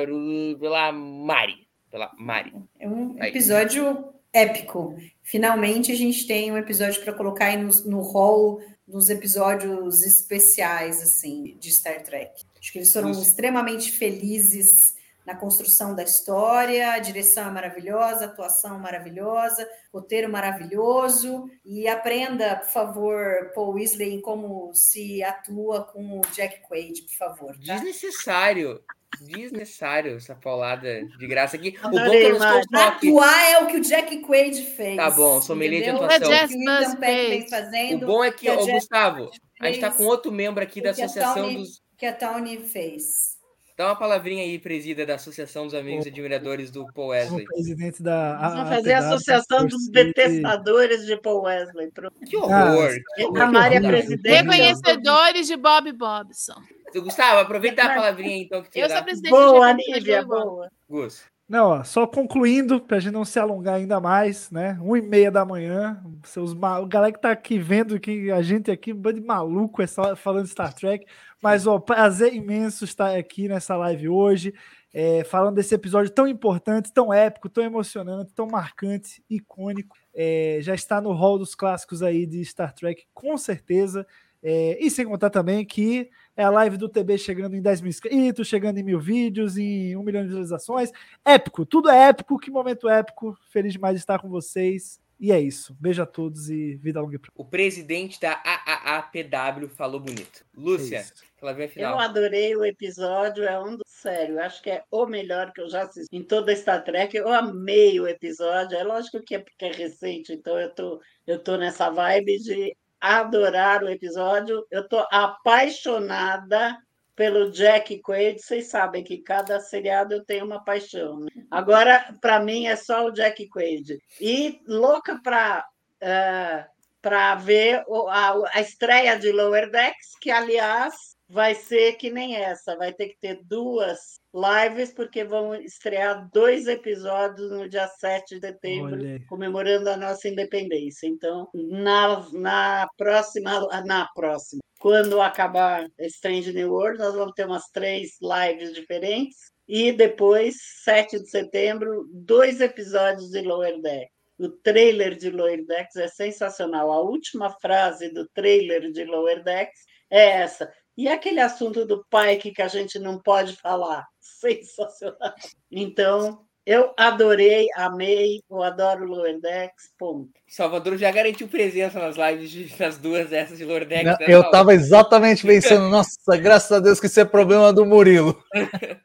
[0.60, 2.54] pela Mari pela Mari.
[2.80, 3.30] É um Aí.
[3.30, 4.98] episódio épico.
[5.22, 11.02] Finalmente a gente tem um episódio para colocar aí no, no hall dos episódios especiais
[11.02, 12.32] assim de Star Trek.
[12.60, 13.22] Acho que eles foram Isso.
[13.22, 14.96] extremamente felizes
[15.26, 21.50] na construção da história, a direção é maravilhosa, a atuação maravilhosa, roteiro maravilhoso.
[21.64, 27.54] E aprenda, por favor, Paul Weasley, como se atua com o Jack Quaid, por favor.
[27.66, 27.76] Tá?
[27.76, 28.82] Desnecessário
[29.20, 31.76] desnecessário essa paulada de graça aqui.
[31.84, 34.96] o bom é que eu Atuar é o que o Jack Quaid fez.
[34.96, 36.32] Tá bom, sommelier de atuação.
[36.32, 39.30] É o bom é que, que Gustavo,
[39.60, 41.82] a gente está com outro membro aqui da Associação Tony, dos...
[41.98, 43.40] Que a Tony fez.
[43.78, 47.46] Dá uma palavrinha aí, presida da Associação dos Amigos e Admiradores do Paul Wesley.
[47.46, 48.38] O presidente da.
[48.50, 51.90] Vamos fazer a Associação dos Detestadores de Paul Wesley.
[52.28, 52.92] Que horror!
[53.36, 54.30] Ah, a Mari é presidente.
[54.30, 56.62] Reconhecedores de Bob Bobson.
[57.00, 58.64] Gustavo, aproveita a palavrinha então.
[58.64, 60.70] Que eu sou presidente boa, Nívia, boa.
[60.90, 61.24] Gus.
[61.52, 64.80] Não, ó, só concluindo, para a gente não se alongar ainda mais, né?
[64.82, 66.86] Um e meia da manhã, seus mal...
[66.86, 70.16] galera que tá aqui vendo que a gente aqui, um bando de maluco, é só
[70.16, 71.06] falando Star Trek.
[71.42, 74.54] Mas, ó, prazer imenso estar aqui nessa live hoje,
[74.94, 79.98] é, falando desse episódio tão importante, tão épico, tão emocionante, tão marcante, icônico.
[80.14, 84.08] É, já está no hall dos clássicos aí de Star Trek, com certeza.
[84.42, 87.90] É, e sem contar também que é a live do TB chegando em 10 mil
[87.90, 90.92] inscritos, chegando em mil vídeos, em um milhão de visualizações.
[91.26, 92.40] Épico, tudo é épico.
[92.40, 93.38] Que momento épico.
[93.50, 95.00] Feliz demais de estar com vocês.
[95.20, 95.78] E é isso.
[95.80, 97.20] Beijo a todos e vida longa.
[97.36, 100.44] O presidente da AAAPW falou bonito.
[100.58, 101.06] Lúcia, é
[101.40, 101.94] ela veio final.
[101.94, 104.40] Eu adorei o episódio, é um do sério.
[104.40, 107.16] Acho que é o melhor que eu já assisti em toda Star Trek.
[107.16, 108.76] Eu amei o episódio.
[108.76, 112.76] É lógico que é porque é recente, então eu tô, eu tô nessa vibe de
[113.02, 114.66] adorar o episódio.
[114.70, 116.78] Eu estou apaixonada
[117.16, 118.40] pelo Jack Quaid.
[118.40, 121.20] Vocês sabem que cada seriado eu tenho uma paixão.
[121.20, 121.30] Né?
[121.50, 123.98] Agora, para mim, é só o Jack Quaid.
[124.20, 125.66] E louca para
[126.02, 126.68] uh, eh,
[127.02, 132.76] para ver a, a estreia de Lower Decks, que, aliás, vai ser que nem essa,
[132.76, 138.48] vai ter que ter duas lives, porque vão estrear dois episódios no dia 7 de
[138.48, 139.00] setembro,
[139.30, 141.08] comemorando a nossa independência.
[141.08, 147.70] Então, na, na próxima, na próxima, quando acabar Strange New World, nós vamos ter umas
[147.72, 149.52] três lives diferentes.
[149.68, 154.12] E depois, 7 de setembro, dois episódios de Lower Deck.
[154.38, 156.92] O trailer de Lower Decks é sensacional.
[156.92, 160.70] A última frase do trailer de Lower Decks é essa.
[161.02, 164.06] E aquele assunto do pai que a gente não pode falar?
[164.22, 165.34] Sensacional.
[165.72, 170.30] Então, eu adorei, amei, eu adoro Lower Decks, ponto.
[170.48, 174.06] Salvador já garantiu presença nas lives de, das duas essas de Lower Decks.
[174.06, 177.84] Não, né, eu estava exatamente pensando, nossa, graças a Deus que isso é problema do
[177.84, 178.40] Murilo.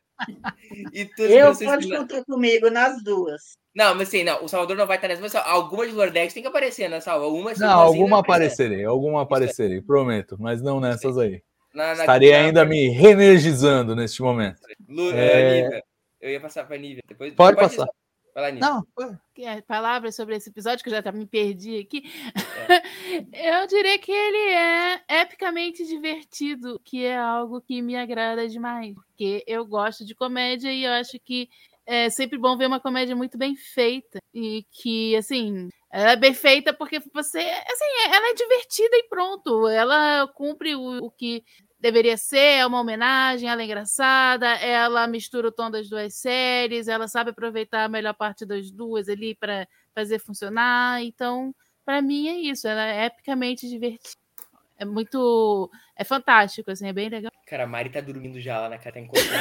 [1.18, 3.56] eu pode contar comigo nas duas.
[3.74, 6.34] Não, mas assim, não, o Salvador não vai estar nessa, mas alguma de Lower Decks
[6.34, 7.26] tem que aparecer, né, Salva?
[7.26, 11.40] Uma, não, alguma aparecerei, alguma aparecerei, prometo, mas não nessas aí.
[11.76, 14.62] Na, na, Estarei na, ainda me reenergizando neste momento.
[14.88, 15.82] Lu, é...
[16.18, 17.02] eu ia passar para a Nívia.
[17.06, 17.86] Depois, pode, pode passar.
[18.34, 18.86] Lá, Não,
[19.38, 22.10] é, palavras sobre esse episódio, que eu já tá, me perdi aqui.
[23.32, 23.32] É.
[23.62, 28.94] eu diria que ele é epicamente divertido, que é algo que me agrada demais.
[28.94, 31.46] Porque eu gosto de comédia e eu acho que
[31.86, 36.34] é sempre bom ver uma comédia muito bem feita e que, assim, ela é bem
[36.34, 39.68] feita porque você, assim, ela é divertida e pronto.
[39.68, 41.44] Ela cumpre o, o que
[41.86, 46.88] deveria ser, é uma homenagem, ela é engraçada, ela mistura o tom das duas séries,
[46.88, 51.00] ela sabe aproveitar a melhor parte das duas ali para fazer funcionar.
[51.02, 51.54] Então,
[51.84, 54.26] para mim é isso, ela é epicamente divertida.
[54.78, 55.70] É muito.
[55.96, 57.32] É fantástico, assim, é bem legal.
[57.46, 58.76] Cara, a Mari tá dormindo já lá, né?
[58.76, 59.38] Cara, tá encostando,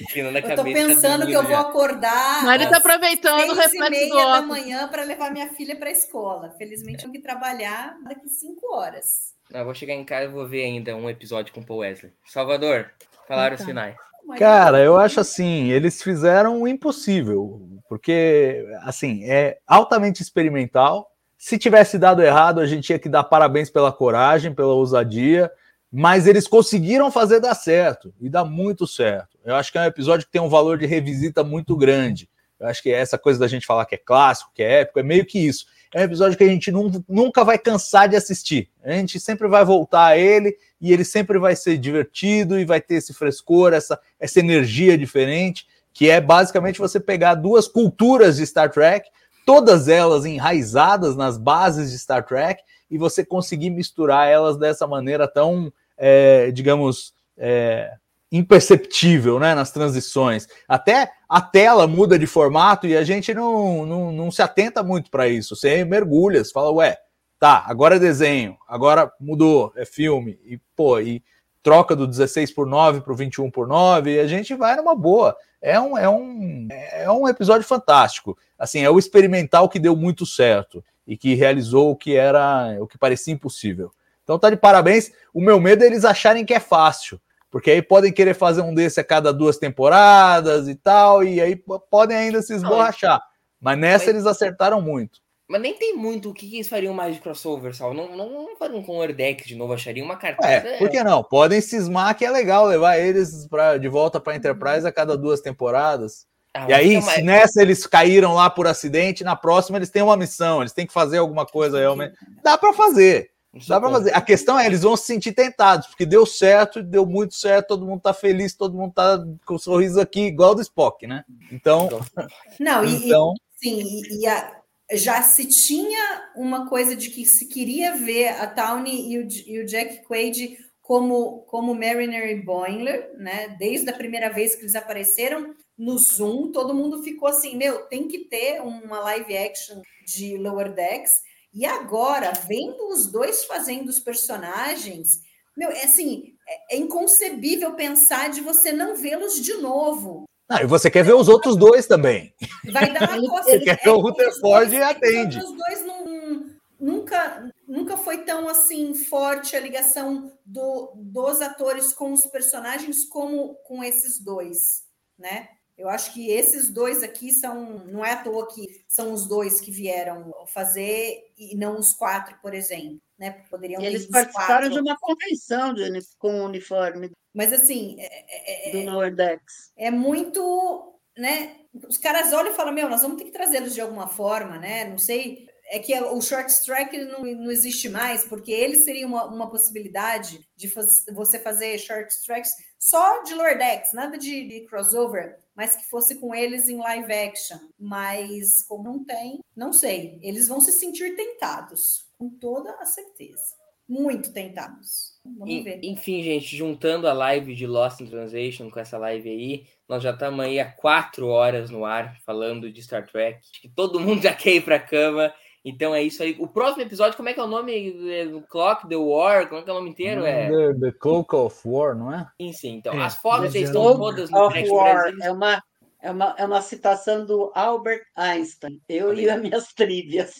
[0.00, 0.52] inclinando a cabeça.
[0.52, 2.44] Eu tô pensando tá que eu vou acordar.
[2.44, 5.92] Mari tá aproveitando o reflexo e meia da manhã para levar minha filha para a
[5.92, 6.50] escola.
[6.58, 9.35] Felizmente, eu tenho que trabalhar daqui cinco horas.
[9.50, 11.80] Não, eu vou chegar em casa e vou ver ainda um episódio com o Paul
[11.80, 12.12] Wesley.
[12.26, 12.90] Salvador,
[13.28, 13.64] falaram então.
[13.64, 13.96] os finais.
[14.38, 21.12] Cara, eu acho assim, eles fizeram o impossível, porque assim, é altamente experimental.
[21.38, 25.50] Se tivesse dado errado, a gente tinha que dar parabéns pela coragem, pela ousadia,
[25.92, 29.38] mas eles conseguiram fazer dar certo e dá muito certo.
[29.44, 32.28] Eu acho que é um episódio que tem um valor de revisita muito grande.
[32.58, 35.02] Eu acho que essa coisa da gente falar que é clássico, que é épico, é
[35.04, 36.70] meio que isso é um episódio que a gente
[37.08, 38.68] nunca vai cansar de assistir.
[38.82, 42.80] A gente sempre vai voltar a ele e ele sempre vai ser divertido e vai
[42.80, 48.46] ter esse frescor, essa, essa energia diferente, que é basicamente você pegar duas culturas de
[48.46, 49.08] Star Trek,
[49.46, 55.26] todas elas enraizadas nas bases de Star Trek, e você conseguir misturar elas dessa maneira
[55.26, 57.92] tão, é, digamos, é,
[58.36, 60.46] imperceptível né, nas transições.
[60.68, 65.10] Até a tela muda de formato e a gente não, não, não se atenta muito
[65.10, 65.56] para isso.
[65.56, 66.96] Você mergulha, você fala, ué,
[67.38, 71.22] tá, agora é desenho, agora mudou, é filme, e pô, e
[71.62, 74.94] troca do 16 por 9 para o 21 por 9, e a gente vai numa
[74.94, 75.36] boa.
[75.60, 78.38] É um, é, um, é um episódio fantástico.
[78.56, 82.86] Assim, é o experimental que deu muito certo e que realizou o que era o
[82.86, 83.90] que parecia impossível.
[84.22, 85.10] Então tá de parabéns.
[85.34, 87.20] O meu medo é eles acharem que é fácil.
[87.56, 91.56] Porque aí podem querer fazer um desse a cada duas temporadas e tal, e aí
[91.90, 93.18] podem ainda se esborrachar.
[93.58, 95.20] Mas nessa mas, eles acertaram muito.
[95.48, 97.94] Mas nem tem muito o que, que eles fariam mais de crossover, Sal.
[97.94, 100.46] Não, não, não fariam com o Erdeck de novo, achariam uma carta.
[100.46, 101.24] É, por que não?
[101.24, 105.40] Podem cismar que é legal levar eles pra, de volta para Enterprise a cada duas
[105.40, 106.26] temporadas.
[106.52, 110.14] Ah, e aí, se nessa eles caíram lá por acidente, na próxima eles têm uma
[110.14, 112.18] missão, eles têm que fazer alguma coisa realmente.
[112.44, 113.30] Dá para fazer.
[113.66, 114.14] Dá para fazer.
[114.14, 117.86] A questão é, eles vão se sentir tentados, porque deu certo, deu muito certo, todo
[117.86, 121.24] mundo tá feliz, todo mundo tá com um sorriso aqui, igual do Spock, né?
[121.50, 121.88] Então.
[122.60, 123.32] Não, e, então...
[123.34, 124.60] e sim, e a,
[124.92, 129.60] já se tinha uma coisa de que se queria ver a Tawny e o, e
[129.60, 133.56] o Jack Quaid como, como Mariner e Boimler, né?
[133.58, 138.06] Desde a primeira vez que eles apareceram no Zoom, todo mundo ficou assim: meu, tem
[138.06, 141.10] que ter uma live action de Lower Decks.
[141.56, 145.22] E agora, vendo os dois fazendo os personagens,
[145.56, 150.24] meu, é assim, é, é inconcebível pensar de você não vê-los de novo.
[150.50, 152.34] Ah, e você quer ver os outros dois também.
[152.70, 153.44] Vai dar uma coisa.
[153.44, 155.38] Você quer ver o Rutherford e atende.
[155.38, 156.44] Os dois não,
[156.78, 163.54] nunca, nunca foi tão assim forte a ligação do, dos atores com os personagens como
[163.64, 164.84] com esses dois,
[165.18, 165.48] né?
[165.76, 169.60] Eu acho que esses dois aqui são, não é à toa que são os dois
[169.60, 173.44] que vieram fazer e não os quatro, por exemplo, né?
[173.50, 174.70] Poderiam Eles participaram quatro.
[174.70, 177.10] de uma convenção de, com o uniforme.
[177.34, 179.70] Mas assim, é, é, do Nordex.
[179.76, 181.56] É muito, né?
[181.86, 184.86] Os caras olham e falam: "Meu, nós vamos ter que trazê-los de alguma forma, né?
[184.86, 189.24] Não sei, é que o short track não, não existe mais, porque ele seria uma,
[189.26, 195.38] uma possibilidade de faz, você fazer short tracks só de Lordex, nada de, de, crossover,
[195.56, 197.58] mas que fosse com eles em live action.
[197.78, 200.18] Mas como não tem, não sei.
[200.22, 203.56] Eles vão se sentir tentados, com toda a certeza.
[203.88, 205.14] Muito tentados.
[205.24, 205.80] Vamos ver.
[205.82, 210.10] Enfim, gente, juntando a live de Lost in Translation com essa live aí, nós já
[210.10, 213.38] estamos aí há quatro horas no ar falando de Star Trek.
[213.38, 215.32] Acho que todo mundo já quer ir para a cama.
[215.68, 216.36] Então é isso aí.
[216.38, 217.88] O próximo episódio, como é que é o nome?
[218.08, 220.24] É, Clock, The War, como é que é o nome inteiro?
[220.24, 220.48] É...
[220.48, 222.24] The, the Cloak of War, não é?
[222.40, 222.74] Sim, sim.
[222.76, 223.02] Então, é.
[223.02, 225.12] as fotos estão todas no of War.
[225.20, 225.60] É uma,
[226.00, 228.80] é, uma, é uma citação do Albert Einstein.
[228.88, 230.36] Eu e as minhas trívias.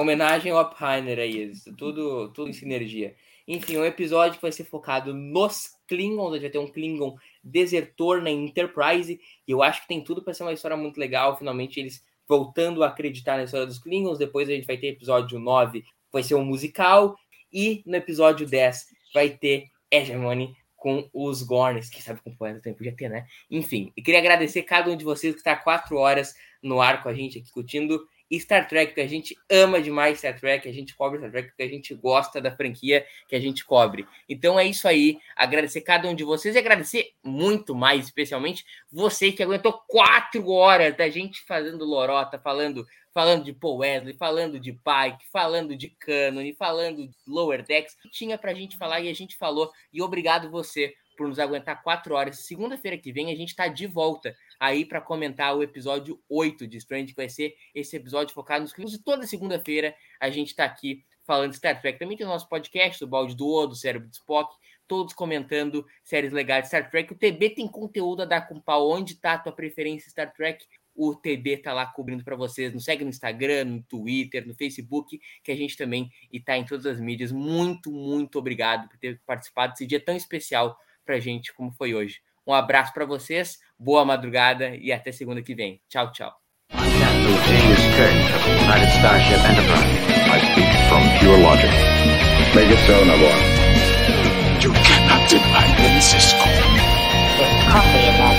[0.00, 1.52] Homenagem ao Oppenheimer aí.
[1.76, 3.14] Tudo, tudo em sinergia.
[3.46, 6.30] Enfim, um episódio que vai ser focado nos Klingons.
[6.30, 9.20] A gente vai ter um Klingon desertor na Enterprise.
[9.46, 11.36] E eu acho que tem tudo para ser uma história muito legal.
[11.36, 14.18] Finalmente eles voltando a acreditar na história dos Klingons.
[14.18, 17.16] Depois a gente vai ter episódio 9, vai ser um musical.
[17.52, 22.76] E no episódio 10 vai ter Hegemony com os Gorns, que sabe como poeta também
[22.76, 23.26] podia ter, né?
[23.50, 27.08] Enfim, eu queria agradecer cada um de vocês que está quatro horas no ar com
[27.08, 28.06] a gente aqui discutindo.
[28.40, 31.62] Star Trek, porque a gente ama demais Star Trek, a gente cobre Star Trek porque
[31.62, 34.06] a gente gosta da franquia que a gente cobre.
[34.28, 39.32] Então é isso aí, agradecer cada um de vocês e agradecer muito mais, especialmente você
[39.32, 44.72] que aguentou quatro horas da gente fazendo lorota, falando falando de Paul Wesley, falando de
[44.72, 49.36] Pike, falando de Canon, falando de Lower Decks, tinha pra gente falar e a gente
[49.36, 49.70] falou.
[49.92, 52.38] E obrigado você por nos aguentar quatro horas.
[52.40, 56.76] Segunda-feira que vem a gente está de volta aí para comentar o episódio 8 de
[56.78, 58.96] Strange, que vai ser esse episódio focado nos clientes.
[58.96, 61.98] E toda segunda-feira a gente está aqui falando de Star Trek.
[61.98, 64.54] Também tem o nosso podcast, o Balde do O, do Cérebro de Spock,
[64.86, 67.12] todos comentando séries legais de Star Trek.
[67.12, 68.90] O TB tem conteúdo a dar com pau.
[68.90, 70.64] Onde está a tua preferência Star Trek?
[70.94, 72.72] O TB tá lá cobrindo para vocês.
[72.72, 76.86] Nos segue no Instagram, no Twitter, no Facebook, que a gente também está em todas
[76.86, 77.32] as mídias.
[77.32, 82.20] Muito, muito obrigado por ter participado desse dia tão especial para gente como foi hoje.
[82.46, 85.80] Um abraço para vocês, boa madrugada e até segunda que vem.
[85.88, 86.32] Tchau, tchau.
[98.16, 98.33] I